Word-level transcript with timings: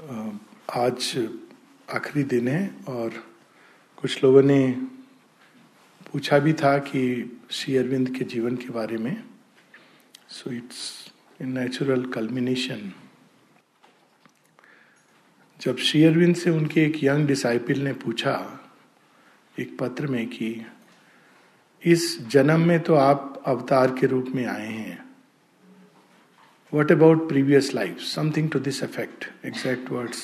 आज 0.00 1.28
आखिरी 1.90 2.22
दिन 2.22 2.48
है 2.48 2.74
और 2.88 3.10
कुछ 3.96 4.24
लोगों 4.24 4.42
ने 4.42 4.72
पूछा 6.12 6.38
भी 6.38 6.52
था 6.52 6.78
कि 6.78 7.00
श्री 7.50 7.76
अरविंद 7.76 8.18
के 8.18 8.24
जीवन 8.24 8.56
के 8.56 8.68
बारे 8.68 8.96
में। 8.96 9.24
So 10.28 10.50
it's 10.50 11.12
in 11.40 11.58
natural 11.58 12.04
culmination 12.04 12.92
जब 15.60 15.76
श्री 15.76 16.04
अरविंद 16.04 16.36
से 16.36 16.50
उनके 16.50 16.84
एक 16.84 17.04
यंग 17.04 17.26
डिसाइपल 17.26 17.78
ने 17.78 17.92
पूछा, 17.92 18.60
एक 19.58 19.78
पत्र 19.78 20.06
में 20.06 20.26
कि, 20.26 20.66
इस 21.86 22.26
जन्म 22.28 22.60
में 22.60 22.80
तो 22.80 22.94
आप 22.94 23.42
अवतार 23.46 23.94
के 24.00 24.06
रूप 24.06 24.26
में 24.28 24.46
आए 24.46 24.68
हैं। 24.68 25.09
What 26.74 26.92
about 26.92 27.28
previous 27.28 27.74
life 27.74 27.98
something 27.98 28.50
to 28.50 28.58
this 28.58 28.82
effect 28.82 29.24
exact 29.46 29.90
words 29.92 30.22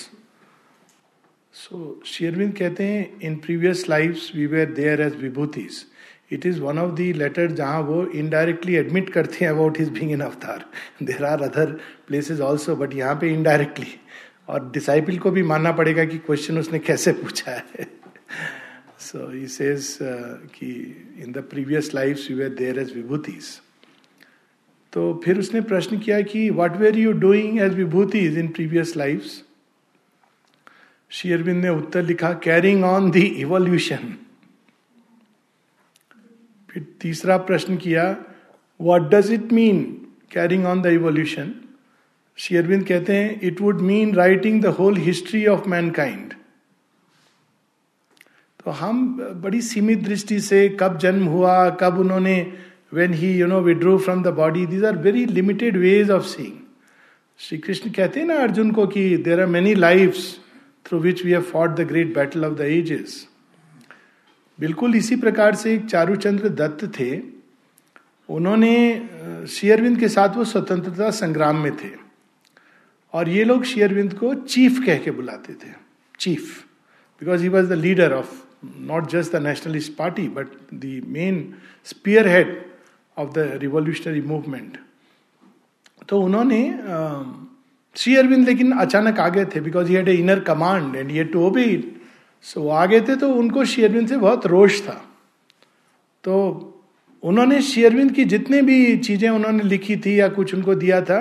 so 1.55 2.01
Aurobindo 2.07 2.57
कहते 2.57 2.85
हैं 2.85 3.21
in 3.21 3.37
previous 3.37 3.89
life 3.89 4.19
we 4.35 4.47
were 4.47 4.71
there 4.73 5.01
as 5.01 5.17
विभूतिज 5.17 5.85
it 6.33 6.47
is 6.47 6.61
one 6.61 6.79
of 6.79 6.95
the 6.95 7.13
letter 7.13 7.51
जहाँ 7.51 7.81
वो 7.81 8.07
इनडायरेक्टली 8.07 8.75
एडमिट 8.75 9.11
करते 9.11 9.45
हैं 9.45 9.53
about 9.53 9.79
his 9.79 9.89
being 9.89 10.13
in 10.13 10.21
avatar 10.21 10.65
there 11.03 11.25
are 11.25 11.43
other 11.43 11.73
places 12.09 12.41
also 12.41 12.77
but 12.77 12.95
यहाँ 12.95 13.15
पे 13.15 13.33
indirectly 13.33 13.95
और 14.49 14.71
disciple 14.71 15.19
को 15.19 15.31
भी 15.31 15.43
मानना 15.43 15.73
पड़ेगा 15.73 16.05
कि 16.05 16.19
क्वेश्चन 16.19 16.59
उसने 16.59 16.79
कैसे 16.79 17.13
पूछा 17.13 17.53
है। 17.53 17.87
सो 18.99 19.31
ही 19.33 19.47
सेज 19.47 19.99
कि 20.55 20.71
in 21.25 21.33
the 21.33 21.39
previous 21.51 21.95
life 21.95 22.27
we 22.29 22.35
were 22.35 22.49
there 22.49 22.79
as 22.79 22.95
विभूतिज 22.97 23.45
तो 24.97 25.03
फिर 25.25 25.39
उसने 25.39 25.61
प्रश्न 25.61 25.99
किया 25.99 26.21
कि 26.21 26.49
what 26.51 26.77
were 26.77 26.99
you 26.99 27.11
doing 27.13 27.59
as 27.61 27.73
Vibhuti 27.75 28.19
is 28.19 28.39
in 28.39 28.47
previous 28.49 28.97
life 28.97 29.25
Aurobindo 31.11 31.63
ने 31.65 31.69
उत्तर 31.69 32.03
लिखा 32.03 32.33
कैरिंग 32.33 32.85
ऑन 32.85 33.11
द 33.11 33.17
इवोल्यूशन 33.17 34.15
फिर 36.71 36.87
तीसरा 37.01 37.37
प्रश्न 37.37 37.77
किया 37.77 38.05
what 38.81 39.03
does 39.03 39.33
it 39.33 39.53
mean 39.53 39.83
carrying 40.31 40.67
on 40.67 40.83
the 40.83 40.87
evolution 40.87 41.53
Aurobindo 42.39 42.87
कहते 42.87 43.17
हैं 43.17 43.41
it 43.43 43.61
would 43.61 43.81
mean 43.81 44.15
writing 44.15 44.63
the 44.63 44.67
whole 44.67 44.97
history 44.97 45.47
of 45.47 45.69
mankind 45.69 46.35
तो 48.65 48.71
हम 48.71 49.09
बड़ी 49.43 49.61
सीमित 49.63 50.03
दृष्टि 50.05 50.41
से 50.41 50.69
कब 50.81 50.99
जन्म 50.99 51.27
हुआ, 51.27 51.71
कब 51.71 51.99
उन्होंने 51.99 52.37
when 52.93 53.13
he, 53.13 53.33
you 53.33 53.47
know, 53.47 53.61
withdrew 53.61 53.99
from 53.99 54.23
the 54.23 54.33
body, 54.33 54.65
these 54.65 54.83
are 54.83 54.93
very 54.93 55.27
limited 55.27 55.77
ways 55.77 56.11
of 56.11 56.27
seeing. 56.27 56.63
Shri 57.41 57.59
Krishna 57.59 57.91
कहते 57.91 58.21
हैं 58.21 58.27
ना 58.27 58.35
अर्जुन 58.43 58.71
को 58.73 58.87
कि 58.87 59.17
there 59.25 59.41
are 59.41 59.47
many 59.47 59.75
life 59.75 60.17
through 60.87 60.99
which 60.99 61.25
we 61.25 61.31
have 61.33 61.43
fought 61.53 61.71
the 61.71 61.81
great 61.89 62.15
battle 62.15 62.45
of 62.45 62.55
the 62.59 62.61
ages 62.61 63.27
बिल्कुल 64.59 64.95
इसी 64.97 65.17
प्रकार 65.17 65.55
से 65.55 65.75
एक 65.75 65.85
चारुचंद्र 65.87 66.49
दत्त 66.61 66.85
थे 66.99 67.11
उन्होंने 68.29 68.77
शेयरविंद 69.49 69.99
के 70.01 70.09
साथ 70.09 70.37
वो 70.37 70.45
स्वतंत्रता 70.45 71.11
संग्राम 71.19 71.57
में 71.63 71.77
थे 71.77 71.91
और 73.15 73.29
ये 73.29 73.45
लोग 73.45 73.65
शेयरविंद 73.65 74.15
को 74.19 74.35
चीफ 74.35 74.81
कह 74.87 74.99
के 75.05 75.11
बुलाते 75.11 75.53
थे 75.53 75.73
chief 76.19 76.65
because 77.21 77.43
he 77.43 77.49
was 77.49 77.69
the 77.69 77.79
leader 77.83 78.13
of 78.13 78.35
not 78.89 79.11
just 79.11 79.33
the 79.33 79.43
nationalist 79.43 79.95
party 79.97 80.29
but 80.39 80.49
the 80.75 81.01
main 81.09 81.45
spear 81.87 82.29
head 82.29 82.57
of 83.17 83.31
the 83.31 83.49
revolutionary 83.63 84.21
movement 84.23 84.79
तो 86.09 86.21
उन्होंने 86.21 86.61
श्री 87.97 88.17
अरविंद 88.17 88.47
लेकिन 88.49 88.73
अचानक 88.79 89.21
आ 89.21 89.29
गए 89.29 89.45
थे 89.45 89.61
बिकॉज़ 89.61 89.93
ये 89.93 90.15
इनर 90.15 90.41
कमांड 90.41 90.97
एंड 90.97 91.11
ये 91.11 91.25
टू 91.25 91.47
ओबे 91.47 91.63
इट 91.65 91.93
सो 92.45 92.69
आ 92.69 92.87
गए 92.87 93.01
थे 93.01 93.17
तो 93.17 93.33
उनको 93.35 93.65
श्री 93.65 93.85
अरविंद 93.85 94.09
से 94.09 94.17
बहुत 94.17 94.47
रोष 94.47 94.81
था। 94.83 95.03
तो 96.25 96.35
उन्होंने 97.23 97.61
शेयरविंद 97.63 98.13
की 98.13 98.25
जितने 98.25 98.61
भी 98.63 98.97
चीज़ें 98.99 99.29
उन्होंने 99.31 99.63
लिखी 99.63 99.97
थी 99.97 100.19
या 100.21 100.29
कुछ 100.29 100.55
उनको 100.55 100.75
दिया 100.75 101.01
था 101.03 101.19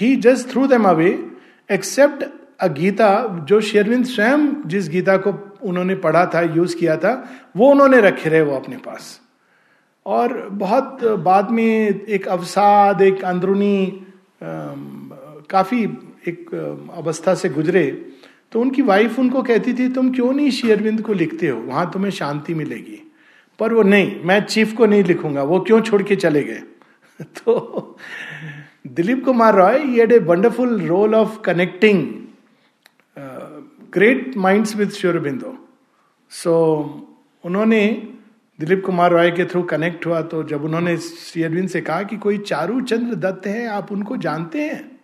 he 0.00 0.14
just 0.16 0.48
threw 0.50 0.66
them 0.66 0.88
away 0.88 1.10
except 1.70 2.24
a 2.60 2.66
Gita 2.72 3.10
जो 3.48 3.60
शेयरविंद 3.60 4.04
स्वयं 4.04 4.46
जिस 4.66 4.88
गीता 4.88 5.16
को 5.16 5.32
उन्होंने 5.62 5.94
पढ़ा 5.94 6.24
था 6.34 6.40
यूज़ 6.56 6.76
किया 6.76 6.96
था, 6.96 7.12
वो 7.56 7.70
उन्होंने 7.70 8.00
रखे 8.00 8.30
रहे 8.30 8.40
वो 8.42 8.56
अपने 8.56 8.76
पास। 8.76 9.20
और 10.06 10.48
बहुत 10.48 11.04
बाद 11.04 11.50
में 11.50 12.04
एक 12.06 12.28
अवसाद, 12.28 13.02
एक 13.02 13.24
अंदरूनी 13.24 14.04
काफ़ी 15.50 15.82
एक 16.28 16.54
अवस्था 16.94 17.34
से 17.34 17.48
गुजरे 17.48 17.86
तो 18.52 18.60
उनकी 18.60 18.82
वाइफ 18.82 19.18
उनको 19.18 19.42
कहती 19.42 19.72
थी, 19.74 19.88
तुम 19.88 20.10
क्यों 20.12 20.32
नहीं 20.32 20.50
शेयरविंद 20.50 21.00
को 21.02 21.12
लिखते 21.12 21.48
हो? 21.48 21.60
वहाँ 21.60 21.90
तुम्हें 21.92 22.10
शांति 22.10 22.54
मिलेगी। 22.54 23.02
पर 23.58 23.72
वो, 23.72 23.82
नहीं, 23.82 24.20
मैं 24.24 24.40
चीफ 24.40 24.74
को 24.76 24.86
नहीं 24.86 25.04
लिखूँगा, 25.04 25.42
वो 25.42 25.60
क्यों 25.60 25.80
छोड़ 25.80 26.02
के 26.02 26.16
चले 26.16 26.42
गए? 26.42 26.62
तो 27.22 27.96
दिलीप 28.86 29.24
कुमार 29.24 29.54
रॉय 29.54 29.78
ये 29.98 30.06
a 30.14 30.18
wonderful 30.18 30.80
role 30.80 31.14
of 31.14 31.40
connecting 31.40 32.02
great 33.92 34.36
minds 34.36 34.76
with 34.76 34.90
Aurobindo 34.90 35.56
so 36.30 36.54
उन्होंने 37.44 37.82
दिलीप 38.58 38.82
कुमार 38.86 39.10
रॉय 39.10 39.30
के 39.30 39.44
थ्रू 39.44 39.62
कनेक्ट 39.62 40.06
हुआ 40.06 40.20
तो 40.22 40.42
जब 40.42 40.64
उन्होंने 40.64 40.96
श्री 40.96 41.42
अरविंद 41.42 41.68
से 41.68 41.80
कहा 41.80 42.02
कि 42.02 42.16
कोई 42.16 42.38
चारू 42.38 42.80
चंद्र 42.80 43.14
दत्त 43.14 43.46
है, 43.46 43.66
आप 43.68 43.90
उनको 43.92 44.16
जानते 44.16 44.60
हैं? 44.60 44.98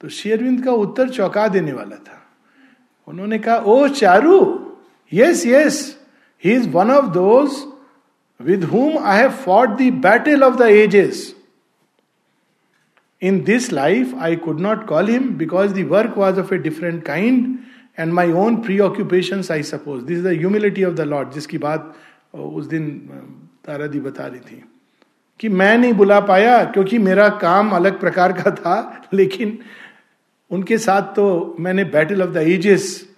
तो 0.00 0.08
श्री 0.08 0.32
अरविंद 0.32 0.64
का 0.64 0.72
उत्तर 0.72 1.08
चौंका 1.08 1.46
देने 1.48 1.72
वाला 1.72 1.96
था। 1.96 2.20
उन्होंने 3.08 3.38
कहा, 3.38 3.56
ओ 3.56 3.88
Charu 3.88 4.36
yes 5.12 5.46
yes 5.46 5.78
he 6.44 6.52
is 6.52 6.68
one 6.68 6.90
of 6.90 7.06
those 7.12 7.50
with 8.40 8.64
whom 8.64 8.98
I 8.98 9.18
have 9.18 9.30
fought 9.46 9.68
the 9.78 9.90
battle 10.02 10.42
of 10.44 10.56
the 10.56 10.68
ages 10.70 11.34
in 13.22 13.42
this 13.44 13.72
life 13.72 14.14
I 14.18 14.36
could 14.36 14.60
not 14.60 14.86
call 14.88 15.10
him 15.10 15.28
because 15.38 15.82
work 15.86 16.18
was 16.18 16.40
of 16.40 16.54
a 16.54 16.58
different 16.58 17.02
kind 17.04 17.58
and 17.98 18.12
my 18.12 18.32
own 18.42 18.56
preoccupation 18.80 19.42
I 19.52 19.62
suppose 19.62 20.04
this 20.04 20.18
is 20.18 20.28
humility 20.28 20.84
of 20.84 20.94
the 20.94 21.08
Lord 21.08 21.30
जिसकी 21.30 21.58
बात 21.58 21.92
उस 22.34 22.66
दिन 22.66 22.88
तारा 23.66 23.86
दी 23.86 24.00
बता 24.00 24.26
रही 24.26 24.40
थी 24.40 24.62
कि 25.40 25.48
मैं 25.48 25.76
नहीं 25.78 25.92
बुला 25.92 26.20
पाया 26.20 26.64
क्योंकि 26.64 26.98
मेरा 26.98 27.28
काम 27.38 27.70
अलग 27.70 28.00
प्रकार 28.00 28.32
का 28.32 28.50
था, 28.50 29.06
लेकिन 29.12 29.58
उनके 30.50 30.78
साथ 30.78 31.14
तो 31.16 31.56
मैंने 31.60 31.84
बैटल 31.84 32.22
ऑफ़ 32.22 32.30
द 32.30 32.36
एजेस 32.36 33.08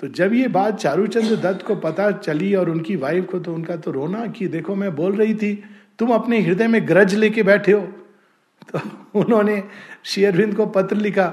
तो 0.00 0.08
जब 0.08 0.32
ये 0.34 0.48
बात 0.48 0.78
चारूचंद्र 0.80 1.36
दत्त 1.36 1.64
को 1.66 1.74
पता 1.76 2.10
चली 2.12 2.54
और 2.54 2.70
उनकी 2.70 2.96
वाइफ 2.96 3.26
को 3.30 3.38
तो 3.38 3.54
उनका 3.54 3.76
तो 3.76 3.90
रोना 3.90 4.26
कि 4.26 4.48
देखो 4.48 4.74
मैं 4.74 4.94
बोल 4.96 5.16
रही 5.16 5.34
थी, 5.34 5.52
तुम 5.98 6.10
अपने 6.10 6.40
हृदय 6.40 6.66
में 6.66 6.88
ग्रज 6.88 7.14
लेके 7.14 7.42
बैठे 7.42 7.72
हो। 7.72 7.80
तो 8.68 8.80
उन्होंने 9.14 9.62
शेयरविंद 10.04 10.54
को 10.54 10.66
पत्र 10.66 10.96
लिखा। 10.96 11.32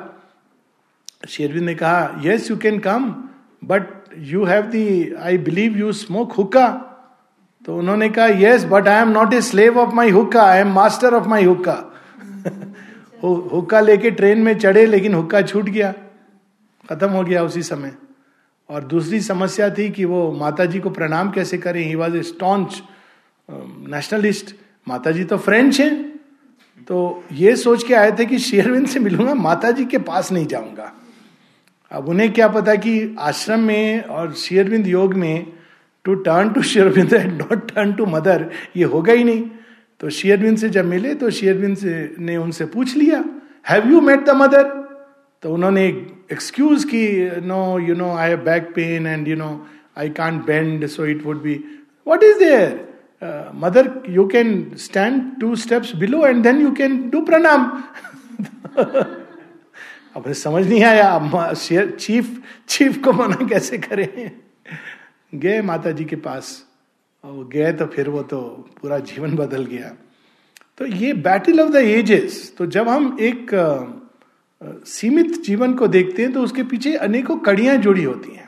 शेयरविंद 1.30 1.66
ने 1.66 1.76
कहा 1.76 2.22
yes 2.24 2.50
you 2.52 2.58
can 2.58 2.80
come 2.80 3.10
but 3.64 3.84
you 4.18 4.44
have 4.46 4.66
the 4.68 5.14
I 5.14 5.38
believe 5.40 5.78
you 5.78 5.92
smoke 5.94 6.32
hookah 6.32 6.68
तो 7.70 7.76
उन्होंने 7.78 8.08
कहा 8.10 8.26
yes 8.26 8.64
but 8.66 8.88
I 8.88 9.02
am 9.02 9.10
not 9.10 9.34
a 9.34 9.40
slave 9.42 9.78
of 9.80 9.90
my 9.96 10.10
hookah 10.10 10.44
I 10.44 10.60
am 10.60 10.72
master 10.74 11.14
of 11.14 11.28
my 11.28 11.44
hookah 11.46 11.74
हुक्का 13.24 13.80
लेके 13.80 14.12
ट्रेन 14.12 14.40
में 14.40 14.58
चढ़े, 14.60 14.86
लेकिन 14.86 15.14
हुक्का 15.14 15.42
छूट 15.42 15.66
गया। 15.66 15.92
खत्म 16.90 17.10
हो 17.10 17.24
गया 17.24 17.44
उसी 17.44 17.62
समय। 17.64 17.94
और 18.70 18.84
दूसरी 18.84 19.20
समस्या 19.22 19.70
थी 19.70 19.90
कि 19.90 20.06
वो 20.06 20.32
माता 20.32 20.66
जी 20.66 20.80
को 20.80 20.90
प्रणाम 20.90 21.30
कैसे 21.32 21.58
करें? 21.58 21.84
He 21.84 21.96
was 21.96 22.16
a 22.18 22.22
staunch 22.24 22.82
nationalist 23.50 24.56
माता 24.88 25.12
जी 25.12 25.24
तो 25.24 25.38
फ्रेंच 25.38 25.80
हैं। 25.82 25.94
तो 26.88 27.24
ये 27.34 27.56
सोच 27.56 27.84
के 27.84 27.94
आए 27.94 28.12
थे 28.12 28.26
कि 28.26 28.40
शेयरविंद 28.40 28.88
से 28.88 29.00
मिलूँगा 29.00 29.34
माता 29.36 29.72
जी 29.72 29.86
के 29.86 29.98
पास 30.00 30.32
नहीं 30.32 30.48
जाऊँगा। 30.48 30.92
अब 31.92 32.10
उन्हें 32.10 32.32
क्या 32.34 32.48
पता 32.48 32.76
कि 32.78 33.16
आश्रम 33.20 33.60
में 33.60 34.04
और 34.04 34.34
शेयरविंद 34.34 34.88
योग 34.88 35.14
में 35.14 35.59
to 36.06 36.16
turn 36.28 36.50
to 36.54 36.62
Aurobindo 36.64 37.14
and 37.14 37.32
not 37.42 37.72
turn 37.72 37.94
to 37.94 38.06
mother 38.06 38.50
ये 38.78 38.84
होगा 38.94 39.14
ही 39.14 39.24
नहीं। 39.24 39.50
तो 40.00 40.10
शेयरबिंद 40.10 40.58
से 40.58 40.70
जब 40.70 40.86
मिले 40.86 41.14
तो 41.16 41.30
शेयरबिंद 41.30 41.78
से, 41.78 42.16
ने 42.20 42.38
उनसे 42.38 42.66
पूछ 42.66 42.96
लिया 42.98 43.24
have 43.70 43.90
you 43.92 44.02
met 44.02 44.26
the 44.26 44.36
Mother 44.36 44.64
तो 45.44 45.54
उन्होंने 45.54 45.86
एक्सक्यूज 46.32 46.84
की 46.84 47.06
no 47.48 47.80
you 47.80 47.96
know 47.96 48.16
I 48.18 48.30
have 48.30 48.40
back 48.46 48.72
pain 48.76 49.08
and 49.08 49.28
you 49.28 49.36
know 49.36 49.52
I 49.98 50.10
can't 50.10 50.46
bend 50.46 50.86
so 50.88 51.06
it 51.06 51.26
would 51.26 51.42
be 51.42 51.56
what 52.08 52.24
is 52.24 52.40
there 52.40 53.52
Mother 53.56 53.92
you 54.10 54.28
can 54.28 54.50
stand 54.78 55.22
two 55.42 55.56
steps 55.56 55.96
below 55.96 56.26
and 56.28 56.44
then 56.44 56.62
you 56.62 56.72
can 56.72 57.10
do 57.10 57.22
प्रणाम 57.22 57.72
अब 60.16 60.32
समझ 60.34 60.68
नहीं 60.68 60.84
आया 60.84 61.54
chief 61.54 62.38
chief 62.70 63.02
को 63.04 63.12
मना 63.14 63.48
कैसे 63.48 63.78
करें? 63.78 64.32
गए 65.34 65.62
माता 65.62 65.92
जी 65.92 66.06
के 66.06 66.16
पास, 66.18 66.66
और 67.24 67.48
गए 67.48 67.72
तो 67.74 67.86
फिर 67.88 68.10
वो 68.10 68.22
तो 68.24 68.40
पूरा 68.82 69.00
जीवन 69.02 69.36
बदल 69.36 69.66
गया। 69.66 69.96
तो 70.80 70.86
ये 70.86 71.14
बैटल 71.16 71.60
ऑफ़ 71.62 71.70
द 71.72 71.76
एजेस 71.78 72.54
तो 72.58 72.66
जब 72.68 72.90
हम 72.90 73.18
एक 73.22 73.52
सीमित 74.62 75.42
जीवन 75.44 75.74
को 75.74 75.88
देखते 75.90 76.22
हैं 76.22 76.32
तो 76.34 76.42
उसके 76.44 76.64
पीछे 76.66 76.94
अनेकों 76.98 77.38
कड़ियाँ 77.40 77.76
जुड़ी 77.78 78.04
होती 78.04 78.32
हैं। 78.32 78.48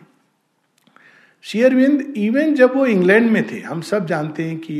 शेयरविंद 1.43 2.13
इवन 2.17 2.53
जब 2.55 2.75
वो 2.75 2.85
इंग्लैंड 2.87 3.29
में 3.31 3.47
थे, 3.51 3.59
हम 3.61 3.81
सब 3.81 4.05
जानते 4.05 4.43
हैं 4.43 4.57
कि 4.59 4.79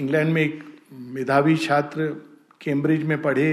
इंग्लैंड 0.00 0.32
में 0.32 0.42
एक 0.42 0.64
मेधावी 0.92 1.56
छात्र 1.58 2.06
कैम्ब्रिज 2.60 3.02
में 3.04 3.20
पढ़े 3.22 3.52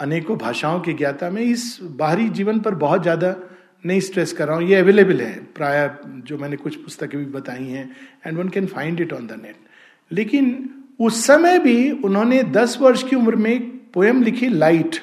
अनेकों 0.00 0.36
भाषाओं 0.38 0.80
के 0.80 0.92
ज्ञाता 0.92 1.30
में 1.30 1.42
इस 1.42 1.78
बाहरी 1.82 2.28
जीवन 2.30 2.58
पर 2.60 2.74
बहुत 2.76 3.02
ज़्यादा 3.02 3.34
नहीं 3.86 4.00
स्ट्रेस 4.00 4.32
कर 4.32 4.48
रहा 4.48 4.56
हूँ। 4.56 4.64
ये 4.64 4.76
अवेलेबल 4.76 5.20
है। 5.20 5.32
प्राय 5.54 5.90
जो 6.06 6.38
मैंने 6.38 6.56
कुछ 6.56 6.76
पुस्तकें 6.76 7.18
भी 7.18 7.26
बताई 7.26 7.64
हैं 7.64 7.90
and 8.26 8.38
one 8.38 8.48
can 8.48 8.66
find 8.66 9.00
it 9.00 9.12
on 9.12 9.26
the 9.26 9.40
net 9.42 9.56
लेकिन 10.10 10.68
उस 11.00 11.26
समय 11.26 11.58
भी 11.58 11.90
उन्होंने 11.90 12.42
दस 12.42 12.78
वर्ष 12.80 13.02
की 13.02 13.16
उम्र 13.16 13.36
में 13.36 13.50
एक 13.50 13.72
पोएम 13.94 14.22
लिखी 14.22 14.48
लाइट 14.48 14.96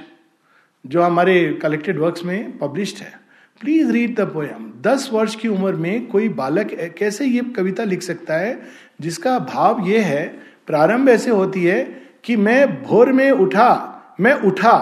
जो 0.88 1.02
हमारे 1.02 1.60
कलेक्टेड 1.62 2.00
वर्क्स 2.00 2.24
में 2.24 2.58
पब्लिश्ड 2.58 2.98
है। 2.98 3.20
प्लीज़ 3.62 3.92
रीड 3.92 4.16
द 4.16 4.22
पोएम 4.22 4.72
दस 4.82 5.10
वर्ष 5.14 5.36
की 5.36 5.48
उम्र 5.48 5.76
में 5.76 6.08
कोई 6.08 6.30
बालक 6.30 6.96
कैसे 6.98 7.26
ये 7.26 7.42
कविता 7.56 7.84
लिख 7.84 8.02
सकता 8.02 8.38
है? 8.38 8.62
जिसका 9.02 9.38
भाव 9.40 9.88
ये 9.88 10.00
है, 10.00 10.28
प्रारंभ 10.68 11.10
ऐसे 11.10 11.32
होती 11.32 11.64
है 11.64 11.84
कि 12.24 12.36
मैं 12.36 12.84
भोर 12.84 13.12
में 13.12 13.30
उठा, 13.32 14.16
मैं 14.20 14.34
उठा 14.34 14.78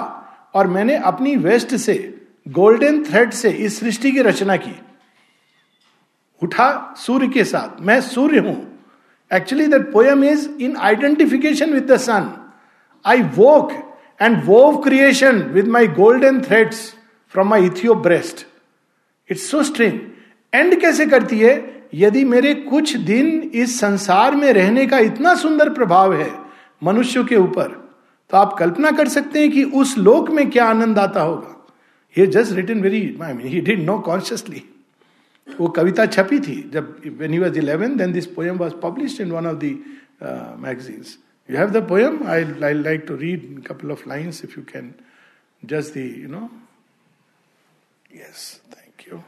और 0.54 0.68
मैंने 0.68 0.96
अपनी 0.96 1.36
वेस्ट 1.36 1.76
से 1.76 2.19
गोल्डन 2.50 3.04
थ्रेड 3.04 3.32
से 3.32 3.50
इस 3.50 3.80
सृष्टि 3.80 4.12
की 4.12 4.22
रचना 4.22 4.56
की। 4.56 4.76
उठा 6.42 6.94
सूर्य 6.98 7.28
के 7.28 7.44
साथ। 7.44 7.82
मैं 7.82 8.00
सूर्य 8.02 8.40
हूँ। 8.40 8.58
Actually 9.32 9.68
that 9.68 9.92
poem 9.92 10.24
is 10.24 10.50
in 10.62 10.76
identification 10.78 11.74
with 11.74 11.92
the 11.92 11.98
sun 11.98 12.30
I 13.06 13.22
woke 13.36 13.72
and 14.22 14.44
wove 14.46 14.78
creation 14.78 15.42
with 15.44 15.68
my 15.68 15.88
golden 15.88 16.42
threads 16.42 16.94
from 17.34 17.50
my 17.50 17.66
ethereal 17.66 17.96
breast 17.96 18.46
it's 19.30 19.50
so 19.52 19.64
string 19.64 20.00
and 20.54 20.80
कैसे 20.82 21.06
करती 21.06 21.40
है? 21.40 21.88
यदि 21.94 22.24
मेरे 22.26 22.54
कुछ 22.54 22.96
दिन 22.96 23.52
इस 23.54 23.80
संसार 23.80 24.36
में 24.36 24.52
रहने 24.54 24.86
का 24.88 24.98
इतना 25.00 25.36
सुंदर 25.36 25.70
प्रभाव 25.70 26.14
है 26.14 26.32
मनुष्यों 26.84 27.26
के 27.26 27.36
ऊपर 27.36 27.94
तो 28.30 28.38
आप 28.38 28.54
कल्पना 28.54 28.92
कर 28.92 29.08
सकते 29.08 29.40
हैं 29.40 29.52
कि 29.52 29.64
उस 29.64 29.98
लोक 29.98 30.30
में 30.30 30.50
क्या 30.52 30.66
आनंद 30.66 31.00
आता 31.00 31.22
होगा। 31.22 31.56
ये 32.19 32.27
just 32.37 32.53
written 32.57 32.81
very 32.83 33.03
I 33.23 33.33
mean 33.33 33.47
he 33.47 33.61
did 33.69 33.81
no 33.87 33.99
consciously 34.11 34.63
वो 35.59 35.69
कविता 35.77 36.07
छपी 36.07 36.41
थी 36.41 36.61
जब 36.73 36.97
when 37.19 37.33
he 37.33 37.39
was 37.39 37.59
eleven 37.59 37.97
then 37.97 38.13
this 38.13 38.27
poem 38.39 38.57
was 38.59 38.73
publish 38.83 39.21
in 39.21 39.31
one 39.33 39.47
of 39.47 39.61
the 39.65 39.79
magazines 40.63 41.19
You 41.49 41.57
have 41.59 41.73
the 41.73 41.83
poem? 41.83 42.27
I, 42.27 42.39
I 42.39 42.73
like 42.73 43.07
to 43.09 43.17
read 43.17 43.59
a 43.59 43.69
couple 43.69 43.91
of 43.91 44.07
lines 44.07 44.43
if 44.43 44.57
you 44.57 44.63
can. 44.63 44.95
Just 45.65 45.95
the, 45.95 46.03
you 46.03 46.29
know. 46.29 46.51
Yes, 48.11 48.61
thank 48.71 49.07
you. 49.07 49.23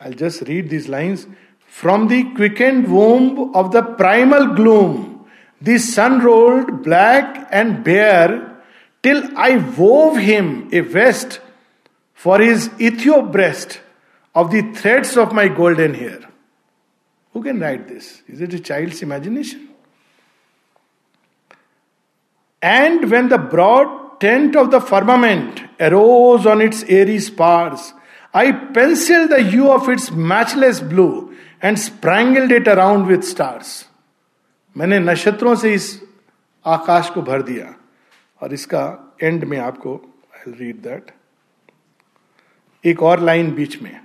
I'll 0.00 0.12
just 0.12 0.42
read 0.42 0.70
these 0.70 0.88
lines. 0.88 1.26
From 1.66 2.08
the 2.08 2.24
quickened 2.34 2.90
womb 2.90 3.54
of 3.54 3.72
the 3.72 3.82
primal 3.82 4.54
gloom, 4.54 5.26
the 5.60 5.78
sun 5.78 6.20
rolled 6.20 6.82
black 6.82 7.48
and 7.50 7.84
bare 7.84 8.62
till 9.02 9.22
I 9.36 9.56
wove 9.56 10.16
him 10.16 10.68
a 10.72 10.80
vest 10.80 11.40
for 12.16 12.40
his 12.40 12.68
Ethiop 12.70 13.32
breast 13.32 13.80
of 14.34 14.50
the 14.50 14.62
threads 14.72 15.16
of 15.16 15.32
my 15.32 15.48
golden 15.48 15.94
hair. 15.94 16.20
Who 17.32 17.42
can 17.42 17.60
write 17.60 17.88
this? 17.88 18.22
Is 18.28 18.40
it 18.40 18.54
a 18.54 18.60
child's 18.60 19.02
imagination? 19.02 19.68
And 22.62 23.10
when 23.10 23.28
the 23.28 23.38
broad 23.38 24.20
tent 24.20 24.54
of 24.54 24.70
the 24.70 24.80
firmament 24.80 25.62
arose 25.80 26.46
on 26.46 26.60
its 26.60 26.84
airy 26.84 27.18
spars, 27.18 27.92
I 28.32 28.52
penciled 28.52 29.30
the 29.30 29.42
hue 29.42 29.70
of 29.70 29.88
its 29.88 30.10
matchless 30.10 30.80
blue 30.80 31.36
and 31.60 31.78
sprangled 31.78 32.52
it 32.52 32.68
around 32.68 33.06
with 33.06 33.24
stars. 33.24 33.84
मैंने 34.76 34.98
नक्षत्रों 34.98 35.54
से 35.62 35.72
इस 35.74 35.86
आकाश 36.64 37.10
को 37.14 37.22
भर 37.22 37.42
दिया 37.42 37.74
और 38.42 38.52
इसका 38.54 38.84
and 39.22 39.44
में 39.44 39.58
आपको 39.58 39.94
आई 40.36 40.52
रीड 40.58 40.76
दैट 40.82 41.10
एक 42.89 43.03
और 43.03 43.19
लाइन 43.29 43.51
बीच 43.55 43.81
में 43.81 43.99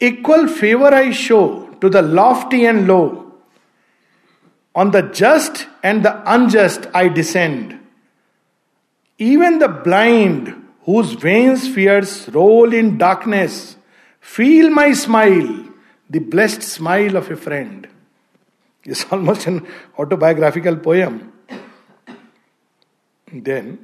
equal 0.00 0.46
favour 0.48 0.94
I 0.94 1.12
show 1.26 1.38
to 1.80 1.88
the 1.88 2.04
lofty 2.14 2.60
and 2.62 2.86
low 2.86 3.02
On 4.76 4.90
the 4.90 5.00
just 5.00 5.66
and 5.82 6.02
the 6.04 6.22
unjust 6.30 6.86
I 6.92 7.08
descend. 7.08 7.80
Even 9.18 9.58
the 9.58 9.68
blind, 9.68 10.54
whose 10.82 11.12
veins 11.12 11.66
fierce 11.66 12.28
roll 12.28 12.74
in 12.74 12.98
darkness, 12.98 13.76
feel 14.20 14.68
my 14.68 14.92
smile, 14.92 15.64
the 16.10 16.18
blessed 16.18 16.62
smile 16.62 17.16
of 17.16 17.30
a 17.30 17.36
friend. 17.36 17.88
It's 18.84 19.06
almost 19.10 19.46
an 19.46 19.66
autobiographical 19.98 20.76
poem. 20.76 21.32
Then, 23.32 23.78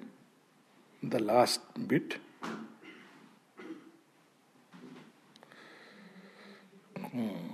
the 1.03 1.21
last 1.21 1.61
bit. 1.89 2.19
Hmm. 7.15 7.51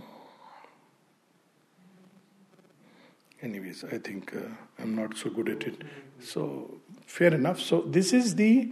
anyways 3.43 3.85
i 3.85 3.99
think 3.99 4.33
uh, 4.35 4.83
i'm 4.83 4.95
not 4.95 5.17
so 5.17 5.31
good 5.31 5.49
at 5.49 5.67
it. 5.67 5.85
So 6.21 6.81
fair 7.07 7.35
enough. 7.35 7.61
So 7.61 7.83
this 7.83 8.13
is 8.13 8.35
the 8.35 8.69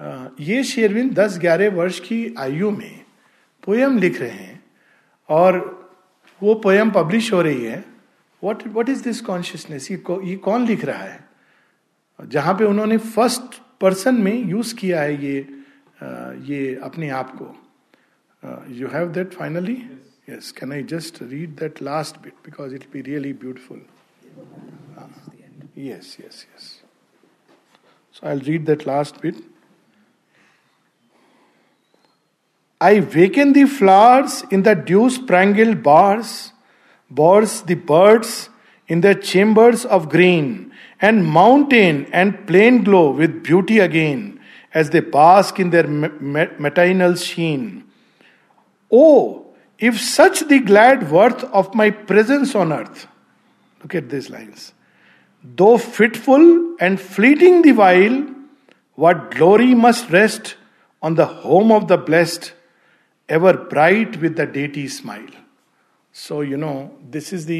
uh, 0.00 0.28
ये 0.40 0.64
शेरविन 0.64 1.14
10-11 1.14 1.72
वर्ष 1.72 2.00
की 2.00 2.34
आयु 2.38 2.70
में 2.70 3.04
poem 3.64 3.98
लिख 3.98 4.20
रहे 4.20 4.30
हैं 4.30 4.64
और 5.28 5.52
वो 6.42 6.54
पोयम 6.54 6.90
पब्लिश 6.90 7.32
हो 7.32 7.42
रही 7.42 7.64
है। 7.64 7.84
What 8.44 8.66
what 8.66 8.88
is 8.88 9.04
this 9.04 9.20
consciousness 9.20 9.90
ये 9.90 10.04
ये 10.10 10.36
कौन 10.36 10.66
लिख 10.66 10.84
रहा 10.84 11.02
है? 11.02 11.28
जहाँ 12.26 12.54
पे 12.54 12.64
उन्होंने 12.64 12.98
फ़र्स्ट 12.98 13.62
पर्सन 13.80 14.14
में 14.14 14.44
यूज़ 14.44 14.74
किया 14.74 15.02
है 15.02 15.24
ये 15.24 15.64
uh, 16.02 16.50
ये 16.50 16.74
अपने 16.82 17.08
आप 17.08 17.38
को। 17.42 17.58
You 18.74 18.88
have 18.88 19.08
that 19.08 19.32
finally 19.32 20.01
yes 20.26 20.52
can 20.52 20.72
i 20.72 20.82
just 20.82 21.20
read 21.20 21.56
that 21.56 21.80
last 21.80 22.22
bit 22.22 22.34
because 22.42 22.72
it 22.72 22.84
will 22.86 23.02
be 23.02 23.02
really 23.10 23.32
beautiful 23.32 23.78
uh, 24.98 25.06
Yes, 25.74 26.18
yes, 26.22 26.46
yes. 26.52 26.80
So 28.12 28.26
I'll 28.26 28.40
read 28.40 28.66
that 28.66 28.86
last 28.86 29.20
bit. 29.20 29.36
I 32.80 33.00
waken 33.00 33.52
the 33.52 33.64
flowers 33.64 34.44
in 34.50 34.64
the 34.64 34.74
dew 34.74 35.08
sprangled 35.08 35.82
bars, 35.82 36.52
bars 37.08 37.62
the 37.62 37.74
birds 37.74 38.50
in 38.86 39.00
their 39.00 39.14
chambers 39.14 39.84
of 39.84 40.08
green, 40.08 40.72
and 41.00 41.24
mountain 41.24 42.06
and 42.12 42.46
plain 42.46 42.84
glow 42.84 43.10
with 43.10 43.42
beauty 43.42 43.78
again 43.78 44.40
as 44.74 44.90
they 44.90 45.00
bask 45.00 45.58
in 45.58 45.70
their 45.70 45.86
matinal 45.86 47.14
sheen. 47.14 47.84
Oh, 48.90 49.51
if 49.82 49.94
such 49.94 50.44
the 50.44 50.52
glad 50.52 51.04
worth 51.08 51.44
of 51.44 51.66
my 51.76 51.90
presence 51.90 52.56
on 52.56 52.72
earth 52.72 53.08
look 53.80 53.94
at 53.94 54.04
this 54.04 54.30
lines 54.30 54.74
though 55.46 55.76
fitful 55.76 56.76
and 56.82 56.98
fleeting 56.98 57.64
the 57.64 57.76
while 57.76 58.34
what 58.98 59.16
glory 59.16 59.74
must 59.74 60.12
rest 60.12 60.56
on 61.02 61.14
the 61.14 61.20
home 61.20 61.72
of 61.72 61.84
the 61.84 61.92
blest 61.92 62.54
ever 63.30 63.56
bright 63.56 64.16
with 64.16 64.32
the 64.32 64.40
deity 64.40 64.88
smile 64.88 65.28
so 66.12 66.42
you 66.42 66.56
know 66.56 67.00
this 67.04 67.34
is 67.34 67.52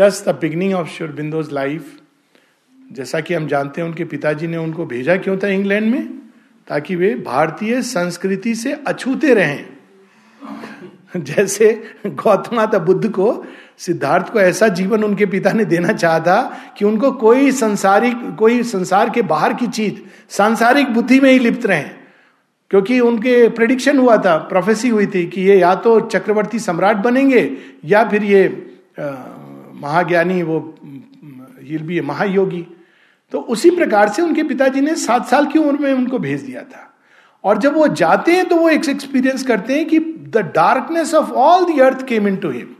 just 0.00 0.28
the 0.28 0.28
beginning 0.28 0.74
of 0.74 0.88
Sri 0.88 1.12
Aurobindo's 1.12 1.52
life 1.52 2.00
जैसा 2.92 3.20
कि 3.20 3.34
हम 3.34 3.46
जानते 3.46 3.80
हैं 3.80 3.88
उनके 3.88 4.04
पिताजी 4.04 4.46
ने 4.46 4.56
उनको 4.56 4.86
भेजा 4.86 5.16
क्यों 5.16 5.38
था 5.38 5.48
इंग्लैंड 5.48 5.94
में? 5.94 6.18
ताकि 6.68 6.96
वे 6.96 7.14
भारतीय 7.14 7.82
संस्कृति 7.82 8.54
से 8.54 8.72
अछूते 8.72 9.34
रहें। 9.34 9.76
जैसे 11.24 11.82
गौतम 12.06 12.78
बुद्ध 12.78 13.08
को, 13.08 13.44
सिद्धार्थ 13.78 14.32
को 14.32 14.40
ऐसा 14.40 14.68
जीवन 14.68 15.04
उनके 15.04 15.26
पिता 15.26 15.52
ने 15.52 15.64
देना 15.64 15.92
चाहा 15.92 16.20
था 16.20 16.58
कि 16.78 16.84
उनको 16.84 17.12
कोई 17.12 17.52
संसारिक 17.52 18.36
कोई 18.38 18.62
संसार 18.62 19.10
के 19.10 19.22
बाहर 19.22 19.54
की 19.54 19.66
चीज़, 19.66 19.94
सांसारिक 20.28 20.94
बुद्धि 20.94 21.20
में 21.20 21.32
ही 21.32 21.38
लिप्त 21.38 21.66
रहे। 21.66 21.82
क्योंकि 22.70 23.00
उनके 23.00 23.48
प्रिडिक्शन 23.48 23.98
हुआ 23.98 24.16
था 24.16 24.36
प्रोफेसी 24.36 24.88
हुई 24.88 25.06
थी 25.06 25.26
कि 25.26 25.40
ये 25.40 25.60
या 25.60 25.74
तो 25.74 26.00
चक्रवर्ती 26.00 26.58
सम्राट 26.58 26.96
बनेंगे, 26.96 27.56
या 27.84 28.08
फिर 28.08 28.24
ये 28.24 28.70
महाज्ञानी 29.74 30.42
वो, 30.42 30.74
ये 31.62 31.78
भी 31.78 32.00
महायोगी। 32.00 32.66
तो 33.32 33.40
उसी 33.40 33.70
प्रकार 33.70 34.08
से 34.08 34.22
उनके 34.22 34.42
पिताजी 34.42 34.80
ने 34.80 34.94
सात 34.94 35.26
साल 35.26 35.46
की 35.46 35.58
उम्र 35.58 35.80
में 35.80 35.92
उनको 35.92 36.18
भेज 36.18 36.40
दिया 36.40 36.62
था। 36.62 36.92
और 37.44 37.58
जब 37.58 37.74
वो 37.74 37.88
जाते 37.88 38.32
हैं 38.32 38.44
तो 38.46 38.56
वो 38.56 38.68
एक 38.68 38.88
एक्सपीरियंस 38.88 39.42
करते 39.42 39.74
हैं 39.74 39.86
कि 39.86 39.98
the 40.26 40.38
darkness 40.54 41.14
of 41.14 41.30
all 41.32 41.64
the 41.66 41.80
earth 41.80 42.06
came 42.06 42.28
into 42.36 42.50
him 42.50 42.74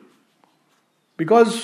because 1.19 1.55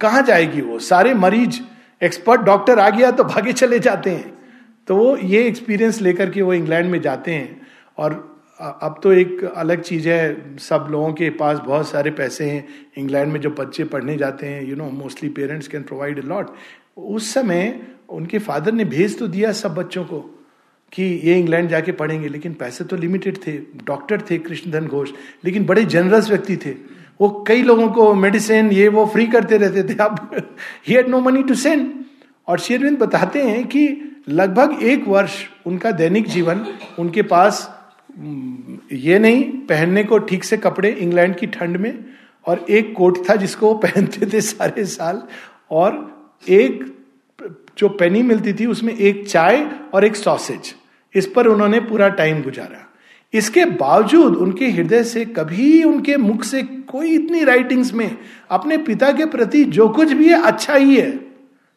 कहाँ 0.00 0.22
जाएगी 0.22 0.60
वो? 0.60 0.78
सारे 0.78 1.14
मरीज़ 1.14 1.60
एक्सपर्ट 2.02 2.40
डॉक्टर 2.40 2.78
आ 2.78 2.88
गया 2.90 3.10
तो 3.10 3.24
भागे 3.24 3.52
चले 3.52 3.78
जाते 3.78 4.10
हैं। 4.10 4.32
तो 4.88 4.96
वो 4.96 5.16
ये 5.16 5.42
एक्सपीरियंस 5.46 6.00
लेकर 6.00 6.30
के 6.30 6.42
वो 6.42 6.54
इंग्लैंड 6.54 6.90
में 6.90 7.00
जाते 7.00 7.34
हैं। 7.34 7.66
और 7.98 8.12
अब 8.60 9.00
तो 9.02 9.12
एक 9.12 9.44
अलग 9.46 9.80
चीज़ 9.82 10.08
है, 10.08 10.58
सब 10.58 10.86
लोगों 10.90 11.12
के 11.12 11.30
पास 11.30 11.58
बहुत 11.58 11.88
सारे 11.88 12.10
पैसे 12.10 12.50
हैं। 12.50 12.66
इंग्लैंड 12.98 13.32
में 13.32 13.40
जो 13.40 13.50
बच्चे 13.50 13.84
पढ़ने 13.84 14.16
जाते 14.16 14.46
हैं 14.46 14.62
you 14.64 14.76
know 14.76 14.90
mostly 14.92 15.28
parents 15.28 15.68
can 15.68 15.82
provide 15.82 16.24
a 16.24 16.26
lot 16.26 16.54
उस 16.96 17.32
समय 17.34 17.80
उनके 18.08 18.38
फादर 18.38 18.72
ने 18.72 18.84
भेज 18.84 19.18
तो 19.18 19.26
दिया 19.28 19.52
सब 19.52 19.74
बच्चों 19.74 20.04
को। 20.04 20.35
कि 20.92 21.04
ये 21.24 21.38
इंग्लैंड 21.38 21.68
जाके 21.68 21.92
पढ़ेंगे, 21.92 22.28
लेकिन 22.28 22.52
पैसे 22.54 22.84
तो 22.84 22.96
लिमिटेड 22.96 23.38
थे। 23.46 23.52
डॉक्टर 23.86 24.22
थे 24.30 24.38
कृष्णधन 24.38 24.86
घोष, 24.86 25.10
लेकिन 25.44 25.64
बड़े 25.66 25.84
जनरस 25.84 26.28
व्यक्ति 26.30 26.56
थे। 26.56 26.74
वो 27.20 27.28
कई 27.48 27.62
लोगों 27.62 27.88
को 27.88 28.12
मेडिसिन 28.14 28.70
ये, 28.72 28.88
वो 28.88 29.06
फ्री 29.06 29.26
करते 29.26 29.56
रहते 29.56 29.82
थे। 29.84 29.96
अब 30.02 30.30
he 30.88 30.94
had 30.94 31.08
no 31.08 31.20
money 31.20 31.42
to 31.42 31.54
send 31.54 31.92
और 32.48 32.58
शेरविंद 32.58 32.98
बताते 32.98 33.42
हैं 33.42 33.66
कि 33.66 33.88
लगभग 34.28 34.82
एक 34.82 35.06
वर्ष 35.08 35.44
उनका 35.66 35.90
दैनिक 35.92 36.28
जीवन, 36.28 36.66
उनके 36.98 37.22
पास 37.22 37.70
ये 38.92 39.18
नहीं, 39.18 39.44
पहनने 39.66 40.04
को 40.04 40.18
ठीक 40.18 40.44
से 40.44 40.56
कपड़े, 40.56 40.90
इंग्लैंड 40.90 41.36
की 41.36 41.46
ठंड 41.46 41.76
में, 41.76 42.04
और 42.46 42.64
एक 42.70 42.92
कोट 42.96 43.18
था 43.30 43.34
जिसको 43.36 43.66
वो 43.66 43.74
पहनते 43.74 44.26
थे 44.26 44.40
सारे 44.40 44.84
साल। 44.86 45.22
और 45.70 46.40
एक 46.48 46.84
जो 47.76 47.88
पेनी 47.90 48.22
मिलती 48.22 48.52
थी, 48.52 48.66
उसमें 48.66 48.94
एक 48.94 49.26
चाय 49.28 49.64
और 49.94 50.04
एक 50.04 50.16
सॉसेज 50.16 50.74
इस 51.14 51.26
पर 51.26 51.46
उन्होंने 51.46 51.80
पूरा 51.82 52.08
टाइम 52.10 52.42
गुजारा। 52.42 52.82
इसके 53.34 53.64
बावजूद 53.64 54.36
उनके 54.36 54.68
हृदय 54.70 55.02
से 55.04 55.24
कभी 55.26 55.82
उनके 55.84 56.16
मुख 56.16 56.44
से 56.44 56.62
कोई 56.62 57.14
इतनी 57.14 57.42
राइटिंग्स 57.44 57.92
में, 57.94 58.16
अपने 58.50 58.76
पिता 58.78 59.10
के 59.12 59.24
प्रति 59.26 59.64
जो 59.66 59.88
कुछ 59.88 60.12
भी 60.12 60.28
है 60.28 60.40
अच्छा 60.42 60.74
ही 60.74 60.96
है। 60.96 61.10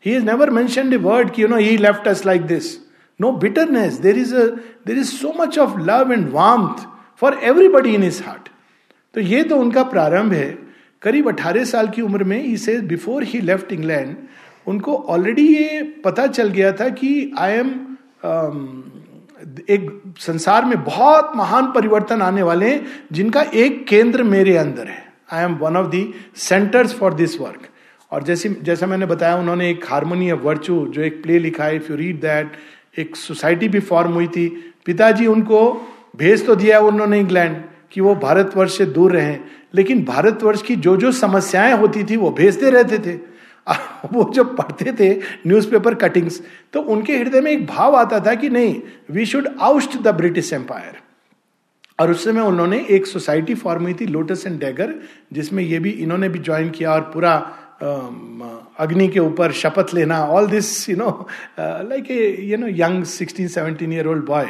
He 0.05 0.15
is 0.15 0.25
never 0.25 0.49
mention 0.49 0.95
word 0.97 1.31
कि 1.31 1.43
you 1.43 1.47
know 1.47 1.57
he 1.57 1.77
left 1.77 2.07
us 2.07 2.25
like 2.25 2.41
this 2.47 2.75
no 3.19 3.31
bitterness 3.31 3.93
there 3.99 4.17
is 4.17 4.35
there 4.35 4.97
is 4.97 5.09
so 5.11 5.33
much 5.39 5.57
of 5.59 5.79
love 5.81 6.11
and 6.13 6.29
warmth 6.31 6.85
for 7.21 7.39
everybody 7.43 7.93
in 7.95 8.03
his 8.03 8.21
heart 8.23 8.49
तो 9.15 9.21
ये 9.21 9.43
तो 9.43 9.57
उनका 9.57 9.83
प्रारंभ 9.85 10.33
है। 10.33 10.57
करीब 11.01 11.27
अठारह 11.29 11.63
साल 11.63 11.87
की 11.87 12.01
उम्र 12.01 12.23
में 12.23 12.43
इसे 12.43 12.77
बिफोर 12.87 13.23
ही 13.23 13.39
लेफ़्ट 13.41 13.71
इंग्लैंड 13.73 14.15
उनको 14.69 14.95
ऑलरेडी 15.09 15.47
ये 15.47 15.81
पता 16.05 16.27
चल 16.29 16.49
गया 16.49 16.71
था 16.71 16.89
कि 16.91 17.31
आई 17.37 17.53
एम 17.53 17.69
um, 18.25 18.57
एक 19.69 20.01
संसार 20.19 20.65
में 20.65 20.83
बहुत 20.83 21.31
महान 21.35 21.71
परिवर्तन 21.71 22.21
आने 22.21 22.41
वाले 22.43 22.69
हैं 22.69 22.85
जिनका 23.11 23.41
एक 23.55 23.85
केंद्र 23.87 24.23
मेरे 24.25 24.55
अंदर 24.57 24.87
है। 24.87 25.03
I 25.31 25.43
am 25.43 25.55
one 25.55 25.77
of 25.77 25.87
the 25.87 26.03
centres 26.35 26.93
for 26.93 27.13
this 27.13 27.39
work 27.41 27.67
और 28.11 28.23
जैसे 28.23 28.49
जैसा 28.63 28.87
मैंने 28.87 29.05
बताया 29.05 29.35
उन्होंने 29.35 29.69
एक 29.69 29.85
हारमोनी 29.89 30.31
ऑफ़ 30.31 30.39
वर्चू 30.39 30.85
जो 30.87 31.01
एक 31.01 31.21
प्ले 31.23 31.39
लिखा 31.39 31.63
है 31.63 31.75
इफ़ 31.75 31.91
यू 31.91 31.97
रीड 31.97 32.19
दैट 32.21 32.51
एक 32.97 33.15
सोसाइटी 33.15 33.67
भी 33.69 33.79
फॉर्म 33.79 34.11
हुई 34.11 34.27
थी। 34.27 34.47
पिताजी 34.85 35.25
उनको 35.27 35.61
भेज 36.17 36.45
तो 36.45 36.55
दिया 36.55 36.79
उन्होंने 36.81 37.19
इंग्लैंड 37.19 37.55
कि 37.91 38.01
वो 38.01 38.15
भारतवर्ष 38.15 38.77
से 38.77 38.85
दूर 38.87 39.11
रहे 39.11 39.35
लेकिन 39.75 40.03
भारतवर्ष 40.05 40.61
की 40.61 40.75
जो 40.75 40.95
जो 40.97 41.11
समस्याएँ 41.11 41.73
होती 41.73 42.03
थी 42.03 42.15
वो 42.17 42.29
भेजते 42.31 42.69
रहते 42.69 42.99
थे। 42.99 43.17
वो 44.13 44.31
जब 44.33 44.55
पढ़ते 44.55 44.91
थे 44.99 45.13
न्यूज़पेपर 45.47 45.95
कटिंग्स 45.97 46.41
तो 46.73 46.81
उनके 46.87 47.17
हृदय 47.17 47.41
में 47.41 47.51
एक 47.51 47.65
भाव 47.67 47.95
आता 47.95 48.19
था 48.25 48.33
कि 48.35 48.49
नहीं 48.49 48.81
we 49.11 49.25
should 49.25 49.47
oust 49.61 49.97
the 49.97 50.15
British 50.15 50.51
Empire 50.53 50.97
और 51.99 52.11
उस 52.11 52.23
समय 52.23 52.41
उन्होंने 52.41 52.85
एक 52.89 53.07
सोसाइटी 53.07 53.55
फॉर्म 53.55 53.83
हुई 53.83 53.93
थी 53.93 54.05
लोटस 54.07 54.43
एंड 54.47 54.59
डैगर 54.59 54.93
जिसमें 55.33 55.63
ये 55.63 55.79
भी 55.79 55.89
इन्होंने 55.99 56.29
भी 56.29 56.39
ज्वाइन 56.39 56.69
किया 56.69 56.93
और 56.93 57.01
पूरा 57.13 57.33
अग्नि 58.79 59.07
के 59.07 59.19
ऊपर 59.19 59.51
शपथ 59.53 59.93
लेना 59.93 60.23
all 60.27 60.47
this 60.47 60.89
you 60.89 60.95
know 60.97 61.09
like 61.59 62.11
a 62.11 62.35
you 62.41 62.57
know 62.57 62.67
young 62.75 63.03
sixteen 63.07 63.47
seventeen 63.47 63.93
year 63.93 64.07
old 64.07 64.25
boy 64.25 64.47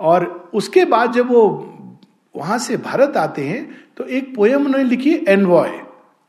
और 0.00 0.24
उसके 0.54 0.84
बाद 0.84 1.12
जब 1.12 1.30
वो 1.30 1.42
वहाँ 2.34 2.58
से 2.58 2.76
भारत 2.78 3.16
आते 3.16 3.44
हैं 3.44 3.64
तो 3.96 4.04
एक 4.06 4.34
पोएम 4.34 4.64
उन्होंने 4.66 4.88
लिखी 4.88 5.14
envoy 5.28 5.70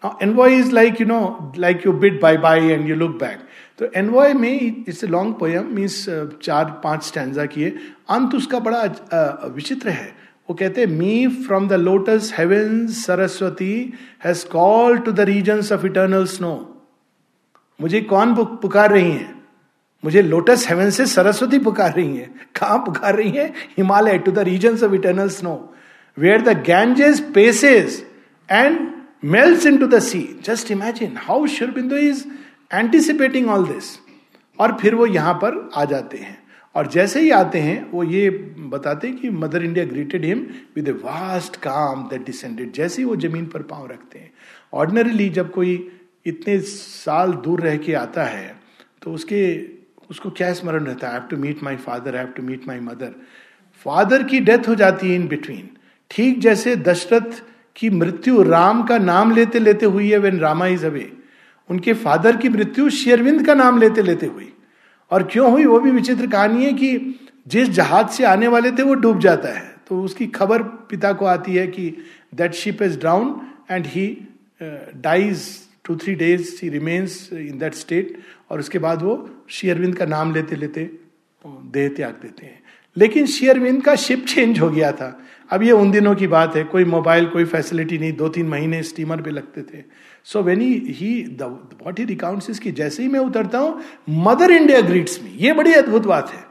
envoy 0.04 0.56
is 0.56 0.72
like 0.72 1.02
you 1.02 1.08
know 1.08 1.54
like 1.58 1.86
you 1.86 1.94
bit 1.94 2.22
bye 2.22 2.38
bye 2.38 2.72
and 2.72 2.88
you 2.90 2.96
look 2.96 3.18
back 3.20 3.40
तो 3.80 3.86
एनवॉय 3.96 4.34
में 4.34 4.60
it's 4.88 5.04
a 5.04 5.08
long 5.08 5.34
poem 5.40 5.68
means 5.76 6.06
चार, 6.44 6.66
पाँच 6.84 7.04
स्टैंडा 7.04 7.46
किए 7.46 7.70
अंत 8.10 8.36
उसका 8.36 8.60
बड़ा 8.60 8.82
विचित्र 9.48 9.90
है। 9.90 10.16
वो 10.50 10.56
कहते 10.56 10.82
हैं, 10.82 10.88
me 10.88 11.28
from 11.46 11.68
the 11.68 11.74
lotus 11.74 12.34
heaven 12.38 12.86
Saraswati, 12.88 13.94
has 14.26 14.46
call 14.48 14.98
to 14.98 15.12
the 15.12 15.20
region 15.30 15.60
of 15.74 15.86
eternal 15.86 16.26
snow. 16.26 16.54
मुझे 17.80 18.02
कौन 18.04 18.36
पुकार 18.36 18.92
रही 18.92 19.12
है? 19.12 19.36
मुझे 20.04 20.22
लोटस 20.22 20.66
हेवन 20.70 20.90
से 20.90 21.06
सरस्वती 21.06 21.60
पुकार 21.60 21.94
रही 21.94 22.18
है। 22.18 22.30
कहाँ 22.56 22.78
पुकार 22.86 23.16
रही 23.16 23.32
है? 23.32 23.48
Himalaya 23.78 24.18
to 24.18 24.32
the 24.32 24.40
region 24.48 24.78
of 24.86 24.94
eternal 24.96 25.30
snow 25.30 25.74
where 26.18 26.42
the 26.42 26.58
Ganges 26.66 27.20
passes 27.36 28.04
and 28.50 28.80
in 29.24 29.78
to 29.78 29.88
the 29.88 30.00
sea 30.00 30.20
just 30.44 30.72
imagine 30.72 31.18
how 31.18 31.48
Aurobindo 31.48 31.98
is 31.98 32.24
anticipating 32.72 33.50
all 33.50 33.66
this 33.68 33.98
और 34.60 34.78
फिर 34.82 34.96
वो 34.96 35.06
यहाँ 35.06 35.34
पर 35.34 35.70
आ 35.76 35.86
जाते 35.86 36.18
हैं। 36.18 36.38
और 36.76 36.88
जैसे 36.88 37.22
ही 37.22 37.30
आते 37.32 37.60
हैं, 37.60 37.92
वो 37.92 38.04
ये 38.04 38.30
बताते 38.30 39.08
हैं 39.08 39.18
कि 39.18 39.30
mother 39.30 39.64
India 39.64 39.86
greeted 39.86 40.26
him 40.26 40.46
with 40.76 40.88
a 40.88 40.92
vast 40.94 41.56
calm 41.56 42.04
that 42.10 42.26
descended 42.26 42.72
जैसे 42.74 43.02
ही 43.02 43.06
वो 43.06 43.16
ज़मीन 43.16 43.46
पर 43.46 43.62
पाँव 43.64 43.88
रखते 43.88 44.20
हैं। 44.20 44.32
ऑर्डनरीली 44.74 45.30
जब 45.30 45.52
कोई 45.52 45.74
इतने 46.26 46.60
साल 46.62 47.34
दूर 47.44 47.62
रह 47.62 47.78
के 47.78 47.94
आता 47.94 48.24
है 48.24 48.56
तो 49.02 49.12
उसके, 49.12 49.42
उसको 50.10 50.30
क्या 50.30 50.54
स्मरण 50.54 50.86
रहता 50.86 51.08
है? 51.08 51.14
Have 51.14 51.24
to 51.30 51.38
meet 51.38 51.64
my 51.64 51.76
father 51.76 52.16
have 52.16 52.28
to 52.28 52.44
meet 52.44 52.68
my 52.68 52.80
mother 52.80 53.14
father 53.86 54.24
की 54.24 54.40
डेथ 54.40 54.68
हो 54.68 54.76
जाती 54.76 55.10
है 55.10 55.16
इन 55.16 55.28
बिटवीन 55.28 55.70
ठीक 56.12 56.40
जैसे 56.40 56.76
दशरथ 56.76 57.44
की 57.78 57.90
मृत्यु 57.90 58.42
राम 58.44 58.84
का 58.84 58.98
नाम 58.98 59.32
लेते 59.32 59.60
लेते 59.60 59.86
हुई 59.86 60.10
है 60.10 60.18
वेन 60.18 60.40
रामा 60.40 60.68
इज़ 60.68 60.86
अवे 60.86 61.12
उनके 61.70 61.94
फादर 61.96 62.38
की 62.38 62.50
मृत्यु 62.50 62.90
शेरविंद 62.90 63.46
का 63.46 63.54
नाम 63.54 63.78
लेते 63.80 64.02
लेते 64.02 64.26
हुई। 64.26 64.52
और 65.12 65.24
क्यों 65.24 65.52
हुई? 65.52 65.66
वो 65.66 65.80
भी 65.80 65.92
विचित्र 65.92 66.28
कहानी 66.28 66.66
है 66.66 66.74
कि 66.74 67.20
जिस 67.48 67.70
जहाज़ 67.70 68.08
से 68.08 68.24
आने 68.26 68.48
वाले 68.48 68.72
थे 68.72 68.84
वो 68.84 68.94
डूब 68.96 69.20
जाता 69.20 69.50
है। 69.50 69.76
तो 69.88 70.02
उसकी 70.02 70.28
खबर 70.28 70.64
पिता 70.90 71.12
को 71.14 71.26
आती 71.26 71.56
है 71.56 71.68
कि 71.68 71.90
that 72.36 72.54
ship 72.54 72.82
is 72.82 73.00
down 73.00 73.36
and 73.72 73.86
he 73.86 74.08
dies 74.62 75.48
two 75.86 75.96
three 75.96 76.16
days 76.16 76.50
he 76.64 76.70
remains 76.70 77.30
in 77.34 77.58
that 77.58 77.74
state 77.74 78.18
और 78.50 78.60
उसके 78.60 78.80
बाद 78.80 79.02
वो 79.02 79.14
शेयरविंद 79.50 79.96
का 79.96 80.06
नाम 80.06 80.34
लेते 80.34 80.56
लेते 80.56 80.90
देह 81.46 81.90
त्याग 81.90 82.20
देते 82.22 82.46
हैं। 82.46 82.60
लेकिन 82.98 83.26
शेयरविंद 83.28 83.82
का 83.84 83.96
शिप 83.98 84.26
चेंज 84.26 84.60
हो 84.60 84.70
गया 84.70 84.92
था। 84.92 85.18
अब 85.50 85.64
ये 85.64 85.72
उन 85.72 85.92
दिनों 85.92 86.14
की 86.16 86.28
बात 86.28 86.56
है, 86.56 86.64
कोई 86.64 86.86
मोबाइल, 86.86 87.26
कोई 87.26 87.46
फैसिलिटी 87.46 87.98
नहीं 87.98 88.14
दो 88.14 88.28
तीन 88.30 88.48
महीने 88.48 88.82
स्टीमर 88.84 89.22
पे 89.22 89.32
लगते 89.32 89.62
थे। 89.64 89.84
So 90.26 90.42
when 90.44 90.62
he 90.62 91.14
what 91.42 92.00
he 92.00 92.06
recounts 92.06 92.50
is 92.50 92.60
की 92.62 92.72
जैसे 92.74 93.04
ही 93.04 93.10
मैं 93.10 93.20
उतरता 93.20 93.60
हूँ 93.60 93.82
मदर 94.10 94.52
इंडिया 94.52 94.82
ग्रीट्स 94.82 95.22
मी 95.24 95.36
ये 95.38 95.54
बड़ी 95.54 95.74
अद्भुत 95.74 96.06
बात 96.06 96.32
है। 96.32 96.46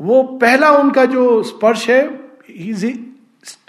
वो 0.00 0.22
पहला 0.42 0.70
उनका 0.72 1.04
जो 1.06 1.42
स्पर्श 1.42 1.88
है 1.90 2.02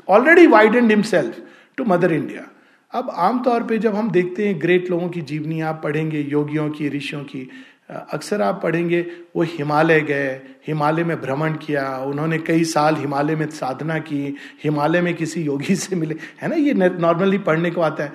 already 0.09 0.47
widened 0.47 0.89
himself 0.91 1.41
to 1.77 1.83
mother 1.85 2.13
India 2.13 2.47
अब 2.93 3.09
आमतौर 3.19 3.63
पे 3.63 3.77
जब 3.77 3.95
हम 3.95 4.09
देखते 4.11 4.47
हैं 4.47 4.61
ग्रेट 4.61 4.89
लोगों 4.89 5.09
की 5.09 5.21
जीवनी 5.21 5.59
आप 5.61 5.81
पढ़ेंगे, 5.83 6.21
योगियों 6.21 6.69
की, 6.69 6.87
ऋषियों 6.89 7.23
की 7.23 7.49
अक्सर 7.89 8.41
आप 8.41 8.59
पढ़ेंगे, 8.63 9.01
वो 9.35 9.43
हिमालय 9.43 10.01
गए, 10.01 10.41
हिमालय 10.67 11.03
में 11.03 11.21
भ्रमण 11.21 11.53
किया, 11.53 11.97
उन्होंने 11.97 12.37
कई 12.37 12.63
साल 12.63 12.95
हिमालय 12.95 13.35
में 13.35 13.49
साधना 13.49 13.97
की, 13.99 14.35
हिमालय 14.63 15.01
में 15.01 15.13
किसी 15.13 15.41
योगी 15.41 15.75
से 15.75 15.95
मिले, 15.95 16.15
है 16.41 16.49
ना? 16.49 16.55
ये 16.55 16.73
नॉर्मली 16.73 17.37
पढ़ने 17.37 17.71
को 17.71 17.81
आता 17.81 18.03
है। 18.03 18.13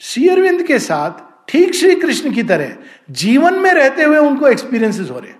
श्री 0.00 0.28
अरविंद 0.28 0.62
के 0.62 0.78
साथ 0.78 1.32
ठीक 1.48 1.74
श्री 1.74 1.94
कृष्ण 1.94 2.32
की 2.32 2.42
तरह, 2.42 2.76
जीवन 3.10 3.54
में 3.54 3.72
रहते 3.72 4.02
हुए 4.02 4.18
उनको 4.18 4.48
एक्सपीरियंसेस 4.48 5.10
हो 5.10 5.18
रहे 5.18 5.32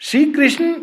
श्री 0.00 0.24
कृष्ण 0.24 0.74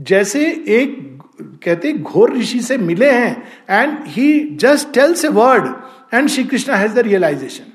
जैसे 0.00 0.64
एक, 0.68 1.18
कहते 1.64 1.92
घोर 1.92 2.36
ऋषि 2.36 2.60
से 2.60 2.78
मिले 2.78 3.10
हैं 3.10 3.48
and 3.70 3.98
he 4.06 4.56
just 4.56 4.94
tells 4.94 5.24
a 5.24 5.28
word 5.28 5.74
and 6.14 6.28
Shri 6.28 6.44
Krishna 6.44 6.74
has 6.74 6.94
the 6.94 6.98
realisation 6.98 7.72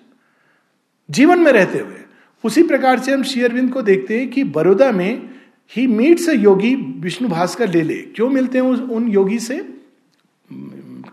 जीवन 1.10 1.40
में 1.40 1.52
रहते 1.52 1.80
हुए। 1.80 2.03
उसी 2.46 2.64
प्रकार 2.64 3.00
से 3.00 3.14
हम 3.14 3.24
श्री 3.24 3.44
अरविंद 3.44 3.72
को 3.72 3.82
देखते 3.82 4.20
हैं 4.20 4.30
कि 4.30 4.44
बड़ौदा 4.44 4.92
में 4.92 5.30
he 5.76 5.88
meets 5.88 6.30
a 6.30 6.34
yogi 6.34 6.76
Vishnu 6.76 7.30
Bhaskar 7.30 7.70
Lele. 7.82 8.02
क्यों 8.02 8.30
मिलते 8.30 8.58
हैं 8.58 8.66
उन 8.66 9.08
योगी 9.08 9.40
से? 9.40 9.56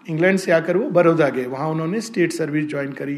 इंग्लैंड 0.08 0.38
से 0.38 0.52
आकर 0.52 0.76
वो 0.76 0.90
बड़ौदा 0.90 1.28
गए। 1.28 1.46
वहाँ 1.46 1.68
उन्होंने 1.68 2.00
स्टेट 2.00 2.32
सर्विस 2.32 2.66
ज्वाइन 2.66 2.92
करी। 2.92 3.14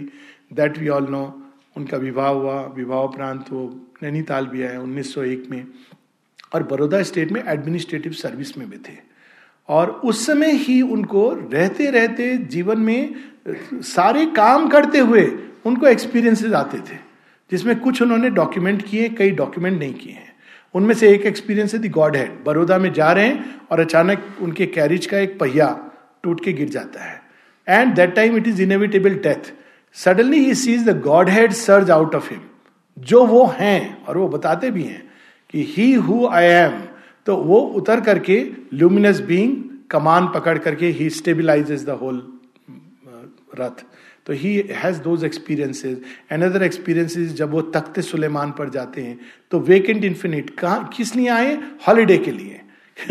दैट 0.53 0.79
वी 0.79 0.89
ऑल 0.89 1.07
नो 1.11 1.43
उनका 1.77 1.97
विवाह 1.97 2.29
हुआ। 2.29 2.73
विवाह 2.77 3.01
उपरांत 3.01 3.45
वो 3.51 3.87
नैनीताल 4.03 4.47
भी 4.47 4.63
आए 4.63 4.77
1901 4.77 5.51
में। 5.51 5.67
और 6.55 6.63
बड़ौदा 6.63 7.03
स्टेट 7.03 7.33
में 7.33 7.43
एडमिनिस्ट्रेटिव 7.47 8.13
सर्विस 8.13 8.59
में 8.59 8.71
भी 8.71 8.77
थे। 8.77 8.97
और 9.69 9.91
उस 9.91 10.27
समय 10.27 10.51
ही 10.51 10.83
उनको 10.83 11.49
रहते 11.53 11.91
रहते 11.91 12.37
जीवन 12.37 12.79
में 12.79 13.15
सारे 13.75 14.27
काम 14.27 14.69
करते 14.69 14.99
हुए 14.99 15.33
उनको 15.65 15.87
एक्सपीरियंसेस 15.87 16.53
आते 16.53 16.79
थे। 16.79 17.12
जिसमें 17.53 17.79
कुछ 17.81 18.03
उन्होंने 18.03 18.31
डॉक्यूमेंट 18.31 18.83
किए, 18.83 19.09
कई 19.09 19.31
डॉक्यूमेंट 19.31 19.79
नहीं 19.79 19.95
किए 19.95 20.13
हैं। 20.13 20.31
उनमें 20.75 20.95
से 20.95 21.09
एक 21.09 21.27
एक्सपीरियंस 21.27 21.75
है 21.75 21.81
दी 21.81 21.89
गॉड 21.89 22.17
हेड 22.17 22.45
बड़ौदा 22.45 22.79
में 22.79 22.93
जा 22.93 23.11
रहे 23.13 23.27
हैं 23.27 23.61
और 23.71 23.81
अचानक 23.81 24.37
उनके 24.43 24.67
कैरिज 24.67 25.07
का 25.07 25.19
एक 25.19 25.39
पहिया 25.39 25.67
टूट 26.23 26.45
के 26.45 26.53
गिर 26.53 26.69
जाता 26.69 27.05
है। 27.05 27.21
And 27.69 27.95
that 27.95 28.15
time 28.15 28.37
it 28.37 28.49
is 28.49 28.63
inevitable 28.63 29.15
death 29.25 29.53
suddenly 29.97 30.39
he 30.39 30.55
sees 30.55 30.89
the 30.89 31.01
godhead 31.29 31.53
surge 31.53 31.91
out 31.91 32.15
of 32.15 32.31
him 32.31 32.41
जो 32.99 33.25
वो 33.27 33.45
हैं, 33.59 34.05
और 34.05 34.19
वो 34.19 34.29
बताते 34.29 34.71
भी 34.71 34.83
हैं 34.83 35.03
कि 35.51 35.67
ही 35.69 35.93
हु 35.93 36.27
आई 36.27 36.45
एम 36.45 36.81
तो 37.27 37.37
वो 37.37 37.59
उतर 37.77 38.01
करके 38.01 38.39
ल्यूमिनस 38.75 39.21
बींग 39.21 39.57
कमान 39.91 40.27
पकड़ 40.27 40.59
करके 40.59 40.87
ही 40.89 41.11
स्टेबिलाईज 41.11 41.85
द 41.87 41.99
होल 42.03 42.17
रथ। 43.61 43.85
तो 44.27 44.33
he 44.33 44.57
has 44.71 45.01
those 45.01 45.25
experiences 45.25 45.99
another 46.31 46.63
experiences 46.63 47.33
जब 47.33 47.51
वो 47.51 47.63
तख्त 47.63 48.01
सुलेमान 48.01 48.51
पर 48.51 48.71
जाते 48.71 49.03
हैं 49.03 49.21
तो 49.51 49.61
वेकेंट 49.61 50.05
इन्फिनिट 50.05 50.51
कहा, 50.51 50.91
किस 50.97 51.17
लिए 51.17 51.29
आए? 51.29 51.55
हॉलीडे 51.89 52.19
के 52.19 52.31
लिए। 52.31 52.61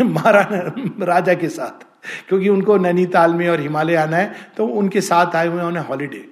महाराणा 0.02 1.04
राजा 1.04 1.34
के 1.34 1.48
साथ। 1.48 1.86
क्योंकि 2.28 2.48
उनको 2.48 2.76
नैनीताल 2.76 3.34
में 3.34 3.48
और 3.48 3.60
हिमालय 3.60 3.94
आना 3.94 4.16
है 4.16 4.34
तो 4.56 4.66
उनके 4.66 5.00
साथ 5.00 5.36
आए 5.36 5.48
हुए 5.48 5.62
उन्हें 5.62 5.84
हॉलीडे 5.84 6.28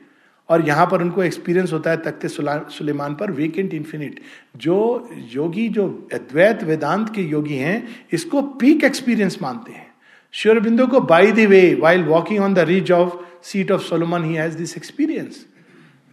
और 0.48 0.66
यहाँ 0.66 0.86
पर 0.86 1.02
उनको 1.02 1.22
एक्सपीरियंस 1.22 1.72
होता 1.72 1.90
है 1.90 1.96
तख्ते 1.96 2.28
सुलेमान 2.28 3.14
पर 3.14 3.30
वीकेंड 3.30 3.74
इंफिनिट 3.74 4.20
जो 4.56 5.08
योगी, 5.14 5.68
जो 5.68 6.08
अद्वैत 6.14 6.64
वेदांत 6.64 7.14
के 7.14 7.22
योगी 7.22 7.54
हैं, 7.54 7.88
इसको 8.12 8.42
पीक 8.42 8.84
एक्सपीरियंस 8.84 9.38
मानते 9.42 9.72
हैं। 9.72 9.94
श्योरबिंदु 10.32 10.86
को 10.86 11.00
by 11.00 11.32
the 11.32 11.38
way 11.38 11.74
while 11.74 12.02
walking 12.02 12.40
on 12.40 12.54
the 12.54 12.58
ridge 12.58 12.92
of 12.92 13.29
seat 13.44 13.70
of 13.72 13.82
Solomon 13.82 14.24
he 14.24 14.34
has 14.34 14.56
this 14.56 14.76
experience 14.76 15.44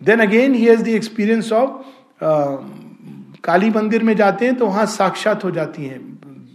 then 0.02 0.20
again 0.20 0.54
he 0.54 0.66
has 0.66 0.84
the 0.84 0.88
experience 0.90 1.52
of 1.52 1.84
Kali 3.44 3.70
मंदिर 3.70 4.04
में 4.04 4.16
जाते 4.16 4.46
हैं 4.46 4.56
तो 4.56 4.66
वहाँ 4.66 4.86
साक्षात 4.86 5.44
हो 5.44 5.52
जाती 5.52 5.86
हैं 5.86 6.00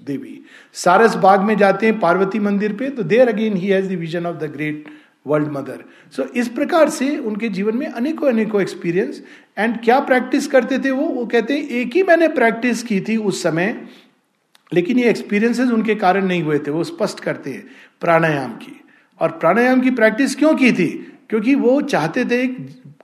देवी। 0.06 0.38
सारस 0.74 1.14
बाग 1.16 1.40
में 1.40 1.56
जाते 1.56 1.86
हैं 1.86 1.98
पार्वती 2.00 2.38
मंदिर 2.38 2.72
पे 2.72 2.90
तो 2.90 3.02
there 3.04 3.28
again 3.28 3.56
he 3.56 3.68
has 3.68 3.88
the 3.88 3.98
vision 3.98 4.26
of 4.26 4.36
the 4.36 4.50
great 4.52 4.84
world 5.26 5.48
mother 5.52 5.84
so 6.12 6.22
इस 6.36 6.48
प्रकार 6.48 6.88
से 6.90 7.16
उनके 7.18 7.48
जीवन 7.48 7.76
में 7.76 7.86
अनेकों 7.86 8.28
अनेकों 8.28 8.60
एक्सपीरियंस 8.62 9.22
एंड 9.58 9.76
क्या 9.84 9.98
प्रैक्टिस 10.00 10.46
करते 10.46 10.78
थे 10.78 10.90
वो? 10.90 11.04
वो 11.04 11.26
कहते 11.26 11.54
हैं, 11.54 11.68
एक 11.68 11.96
ही 11.96 12.02
मैंने 12.02 12.28
प्रैक्टिस 12.28 12.82
की 12.82 13.00
थी 13.00 13.16
उस 13.16 13.42
समय, 13.42 13.88
लेकिन 14.72 14.98
ये 14.98 15.10
एक्सपीरियंसेस 15.10 15.70
उनके 15.70 15.94
कारण 15.94 16.26
नहीं 16.26 16.42
हुए 16.42 16.58
थे, 16.58 16.70
वो 16.70 16.84
स्पष्ट 16.84 17.20
करते 17.20 17.50
हैं 17.50 17.64
प्राणायाम 18.00 18.52
की। 18.54 18.78
और 19.22 19.30
प्राणायाम 19.30 19.80
की 19.80 19.90
प्रैक्टिस 19.90 20.34
क्यों 20.36 20.54
की 20.54 20.72
थी? 20.72 20.88
क्योंकि 21.30 21.54
वो 21.54 21.80
चाहते 21.82 22.24
थे, 22.24 22.46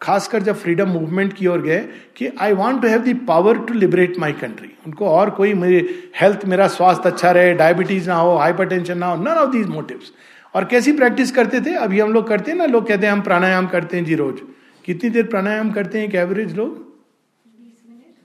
खासकर 0.03 0.43
जब 0.43 0.57
फ्रीडम 0.57 0.89
मूवमेंट 0.89 1.33
की 1.33 1.47
ओर 1.47 1.61
गए, 1.63 1.79
कि 2.17 2.29
I 2.41 2.53
want 2.53 2.83
to 2.83 2.89
have 2.89 3.03
the 3.03 3.15
power 3.29 3.59
to 3.59 3.75
liberate 3.75 4.19
my 4.19 4.33
country 4.33 4.69
उनको 4.87 5.09
और 5.09 5.31
कोई 5.31 5.55
मेरे 5.55 5.79
हेल्थ 6.21 6.45
मेरा 6.45 6.67
स्वास्थ्य 6.69 7.11
अच्छा 7.11 7.31
रहे 7.31 7.55
डायबिटीज़ 7.55 8.09
ना 8.09 8.17
हो 8.17 8.37
हाइपर 8.37 8.95
ना 8.95 9.07
हो 9.07 9.23
नन 9.23 9.29
ऑफ़ 9.29 9.51
दीज 9.51 9.67
मोटिव्स 9.67 10.13
और 10.55 10.65
कैसी 10.65 10.93
प्रैक्टिस 10.93 11.31
करते 11.33 11.61
थे? 11.61 11.75
अभी 11.77 12.01
हम 12.01 12.13
लोग 12.13 12.29
करते 12.29 12.51
हैं 12.51 12.59
ना, 12.59 12.67
लोग 12.67 12.87
कहते 12.89 13.07
हैं, 13.07 13.13
हम 13.13 13.21
प्राणायाम 13.21 13.67
करते 13.67 13.97
हैं 13.97 14.05
जी 14.05 14.15
रोज। 14.15 14.41
कितनी 14.85 15.11
देर 15.11 15.25
प्राणायाम 15.27 15.71
करते 15.71 15.99
हैं 15.99 16.07
एक 16.09 16.15
एवरेज 16.15 16.57
लोग? 16.57 16.87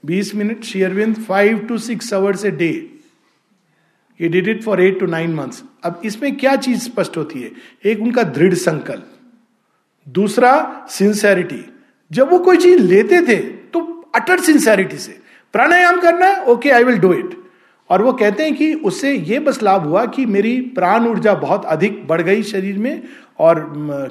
बीस 0.05 0.33
minute. 0.35 0.63
Aurobindo 0.63 1.15
five 1.17 1.59
to 1.59 1.77
six 1.77 2.13
hours 2.13 2.45
a 2.45 2.51
day 2.51 2.71
ये 4.19 4.29
did 4.29 4.47
it 4.47 4.61
for 4.63 4.81
eight 4.81 4.99
to 4.99 5.05
nine 5.05 5.33
months 5.35 5.63
अब 5.83 6.01
इसमें 6.05 6.35
क्या 6.37 6.55
चीज़ 6.57 6.79
स्पष्ट 6.81 7.17
होती 7.17 7.41
है? 7.41 7.51
एक 7.85 8.01
उनका 8.01 8.23
दृढ़ 8.23 8.53
संकल्प। 8.55 9.09
दूसरा 10.07 10.85
सिंसेरिटी 10.89 11.63
जब 12.11 12.31
वो 12.31 12.39
कोई 12.39 12.57
चीज़ 12.57 12.81
लेते 12.81 13.21
थे 13.27 13.35
तो 13.73 13.79
अटर 14.15 14.39
सिंसेरिटी 14.39 14.97
से। 14.97 15.17
प्राणायाम 15.53 15.99
करना 16.01 16.25
है 16.25 16.43
okay 16.43 16.69
I 16.69 16.83
will 16.83 16.97
do 16.99 17.13
it 17.13 17.37
और 17.89 18.01
वो 18.01 18.13
कहते 18.13 18.43
हैं 18.43 18.53
कि 18.55 18.73
उससे 18.81 19.13
ये 19.13 19.39
बस 19.39 19.61
लाभ 19.63 19.83
हुआ 19.83 20.05
कि 20.05 20.25
मेरी 20.25 20.59
प्राण 20.75 21.07
ऊर्जा 21.07 21.33
बहुत 21.35 21.65
अधिक 21.65 22.05
बढ़ 22.07 22.21
गई 22.21 22.43
शरीर 22.43 22.77
में 22.77 23.01
और 23.39 23.59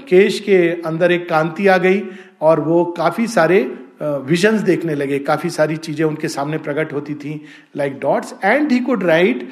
केश 0.08 0.38
के 0.40 0.58
अंदर 0.82 1.12
एक 1.12 1.28
कांति 1.28 1.66
आ 1.66 1.76
गई 1.78 2.02
और 2.40 2.60
वो 2.60 2.84
काफ़ी 2.96 3.26
सारे 3.26 3.60
विजन्स 4.02 4.60
देखने 4.60 4.94
लगे। 4.94 5.18
काफ़ी 5.18 5.50
सारी 5.50 5.76
चीज़ें 5.76 6.04
उनके 6.06 6.28
सामने 6.28 6.58
प्रकट 6.58 6.92
होती 6.92 7.14
थी 7.14 7.40
like 7.76 7.98
dots 8.00 8.34
and 8.44 8.72
he 8.72 8.78
could 8.80 9.04
write 9.04 9.48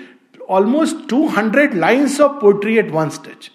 almost 0.50 1.08
two 1.10 1.26
hundred 1.28 1.74
lines 1.76 2.20
of 2.20 2.40
poetry 2.40 2.78
at 2.78 2.90
one 2.90 3.08
stretch 3.08 3.50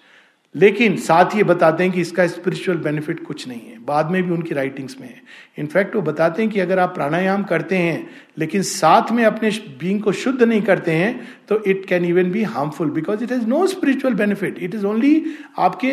लेकिन 0.54 0.96
साथ 0.96 1.34
ये 1.36 1.42
बताते 1.44 1.84
हैं 1.84 1.92
कि 1.92 2.00
इसका 2.00 2.26
स्पिरिचुअल 2.26 2.78
बेनिफिट 2.78 3.22
कुछ 3.24 3.46
नहीं 3.48 3.60
है। 3.60 3.78
बाद 3.86 4.10
में 4.10 4.22
भी 4.22 4.32
उनकी 4.32 4.54
राइटिंग्स 4.54 4.96
में 5.00 5.06
है। 5.08 5.20
इनफैक्ट 5.58 5.96
वो 5.96 6.02
बताते 6.02 6.42
हैं 6.42 6.50
कि 6.50 6.60
अगर 6.60 6.78
आप 6.78 6.94
प्राणायाम 6.94 7.42
करते 7.44 7.76
हैं 7.76 8.08
लेकिन 8.38 8.62
साथ 8.62 9.10
में 9.12 9.24
अपने 9.24 9.50
बींग 9.80 10.00
को 10.02 10.12
शुद्ध 10.12 10.42
नहीं 10.42 10.62
करते 10.62 10.92
हैं 10.92 11.28
तो 11.48 11.62
it 11.64 11.84
can 11.88 12.04
even 12.04 12.30
be 12.32 12.42
harmful 12.44 12.90
because 12.90 13.24
it 13.24 13.32
has 13.32 13.46
no 13.46 13.66
spiritual 13.66 14.14
benefit 14.14 14.58
it 14.58 14.74
is 14.74 14.86
only 14.86 15.22
आपके 15.58 15.92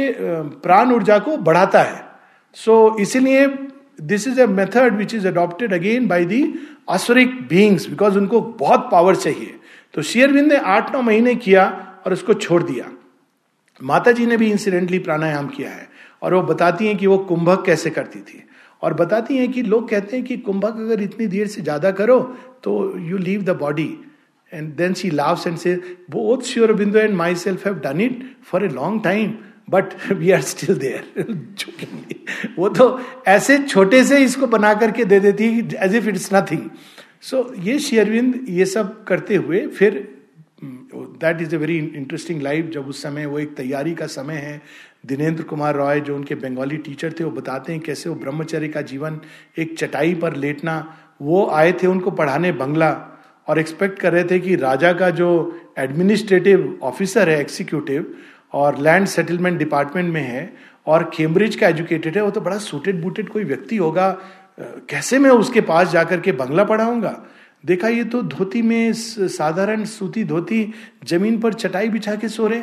प्राण 0.62 0.92
ऊर्जा 0.92 1.18
को 1.20 1.38
बढ़ाता 1.40 1.82
है। 1.82 2.02
सो 2.56 2.90
so, 2.90 3.02
इसीलिए 3.02 3.48
this 4.02 4.28
is 4.28 4.42
a 4.42 4.48
method 4.48 4.98
which 4.98 5.16
is 5.16 5.28
adopted 5.28 5.74
again 5.74 6.08
by 6.08 6.26
the 6.26 6.44
asuric 6.90 7.36
beings 7.50 7.90
because 7.90 8.18
उनको 8.18 8.42
बहुत 8.60 8.90
पावर 8.92 9.16
चाहिए। 9.16 9.54
तो 9.94 10.02
शेयरविंद 10.02 10.52
ने 10.52 10.58
आठ 10.58 10.94
नौ 10.94 11.02
महीने 11.02 11.36
किया 11.36 11.66
और 12.06 12.14
उसको 12.14 12.34
छोड़ 12.36 12.62
दिया। 12.64 12.92
माता 13.80 14.12
जी 14.12 14.26
ने 14.26 14.38
भी 14.38 14.50
इंसिडेंटली 14.52 15.00
प्राणायाम 15.00 15.48
किया 15.48 15.70
है 15.70 15.88
और 16.22 16.34
वो 16.34 16.42
बताती 16.44 16.88
हैं 16.88 16.98
कि 16.98 17.08
वो 17.08 17.18
कुंभक 17.20 17.64
कैसे 17.66 17.90
करती 17.90 18.20
थी। 18.22 18.44
और 18.82 18.94
बताती 18.94 19.38
हैं 19.38 19.52
कि 19.52 19.62
लोग 19.64 19.90
कहते 19.90 20.16
हैं 20.16 20.26
कि 20.26 20.38
कुंभक 20.38 20.80
अगर 20.80 21.02
इतनी 21.02 21.28
देर 21.28 21.48
से 21.48 21.62
ज़्यादा 21.62 21.92
करो 21.92 22.20
तो 22.64 22.72
you 23.00 23.18
leave 23.18 23.44
the 23.44 23.58
body 23.60 23.90
and 24.52 24.74
then 24.76 24.94
she 24.94 25.10
laughs 25.12 25.48
and 25.48 25.58
says 25.58 25.76
both 26.12 26.42
Sri 26.46 26.74
Aurobindo 26.74 27.00
and 27.00 27.16
myself 27.36 27.66
have 27.68 27.76
done 27.84 28.02
it 28.02 28.24
for 28.46 28.66
a 28.66 28.70
long 28.70 29.04
time 29.04 29.34
but 29.70 29.94
we 30.12 30.32
are 30.32 30.42
still 30.42 30.76
there 30.78 32.54
वो 32.58 32.70
तो 32.70 33.00
ऐसे 33.28 33.58
छोटे 33.60 34.04
से 34.04 34.18
इसको 34.24 34.48
बना 34.48 34.74
करके 34.74 35.06
दे 35.06 35.20
देती 35.20 35.48
as 35.78 35.96
if 35.96 36.10
it's 36.10 36.30
nothing 36.34 36.70
so 37.24 37.54
ये 37.60 37.78
शेयरविंद 37.80 38.46
ये 38.50 38.66
सब 38.66 39.04
करते 39.04 39.36
हुए 39.36 39.66
फिर 39.68 39.94
that 40.64 41.42
is 41.42 41.56
a 41.56 41.58
very 41.60 41.78
interesting 41.78 42.42
life 42.42 42.70
जब 42.74 42.88
उस 42.88 43.02
समय 43.04 43.26
वो 43.26 43.40
एक 43.40 43.56
तैयारी 43.58 43.94
का 43.96 44.08
समय 44.08 44.36
है। 44.36 44.62
दिनेंद्र 45.06 45.44
कुमार 45.44 45.76
रॉय 45.76 46.00
जो 46.02 46.16
उनके 46.16 46.36
बंगाली 46.36 46.78
टीचर 46.78 47.14
थे, 47.20 47.24
वो 47.24 47.32
बताते 47.32 47.74
हैं 47.74 47.82
कैसे 47.82 48.10
वो 48.10 48.16
ब्रह्मचर्य 48.16 48.68
का 48.68 48.82
जीवन 48.82 49.20
एक 49.58 49.78
चटाई 49.78 50.14
पर 50.16 50.36
लेटना, 50.36 50.76
वो 51.22 51.46
आए 51.48 51.72
थे 51.74 51.88
उनको 51.88 52.12
पढ़ाने 52.12 52.52
बंगला 52.54 52.92
और 53.48 53.60
एक्सपेक्ट 53.60 54.00
कर 54.00 54.14
रहे 54.14 54.24
थे 54.24 54.40
कि 54.40 54.56
राजा 54.58 54.94
का 54.94 55.10
जो 55.12 55.30
एडमिनिस्ट्रेटिव 55.80 56.80
ऑफिसर 56.84 57.30
है 57.30 57.40
एक्सिक्यूटिव 57.42 58.14
और 58.54 58.80
लैंड 58.80 59.08
सेटलमेंट 59.08 59.58
डिपार्टमेंट 59.60 60.14
में 60.14 60.22
है, 60.22 60.54
और 60.88 61.12
कैम्ब्रिज 61.16 61.56
का 61.56 61.68
एजुकेटेड 61.68 62.16
है, 62.18 62.24
वो 62.24 62.32
तो 62.32 62.42
बड़ा 62.42 62.58
सूटेड 62.60 63.02
बूटेड 63.02 63.30
कोई 63.30 63.44
व्यक्ति 63.44 63.78
होगा 63.78 64.18
कैसे 64.58 65.20
मैं 65.20 65.30
उसके 65.32 65.62
पास 65.62 65.92
जाकर 65.92 66.20
के 66.20 66.32
बंगला 66.32 66.64
पढ़ाऊँगा? 66.64 67.22
देखा 67.64 67.88
ये 67.88 68.04
तो 68.04 68.22
धोती 68.24 68.62
में 68.62 68.94
साधारण 68.94 69.84
सूती 69.86 70.24
धोती 70.24 70.74
ज़मीन 71.08 71.40
पर 71.40 71.54
चटाई 71.54 71.90
बिछा 71.90 72.16
के 72.16 72.30
सो 72.30 72.48
रहे। 72.48 72.62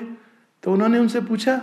तो 0.62 0.72
उन्होंने 0.72 0.98
उनसे 0.98 1.20
पूछा 1.20 1.60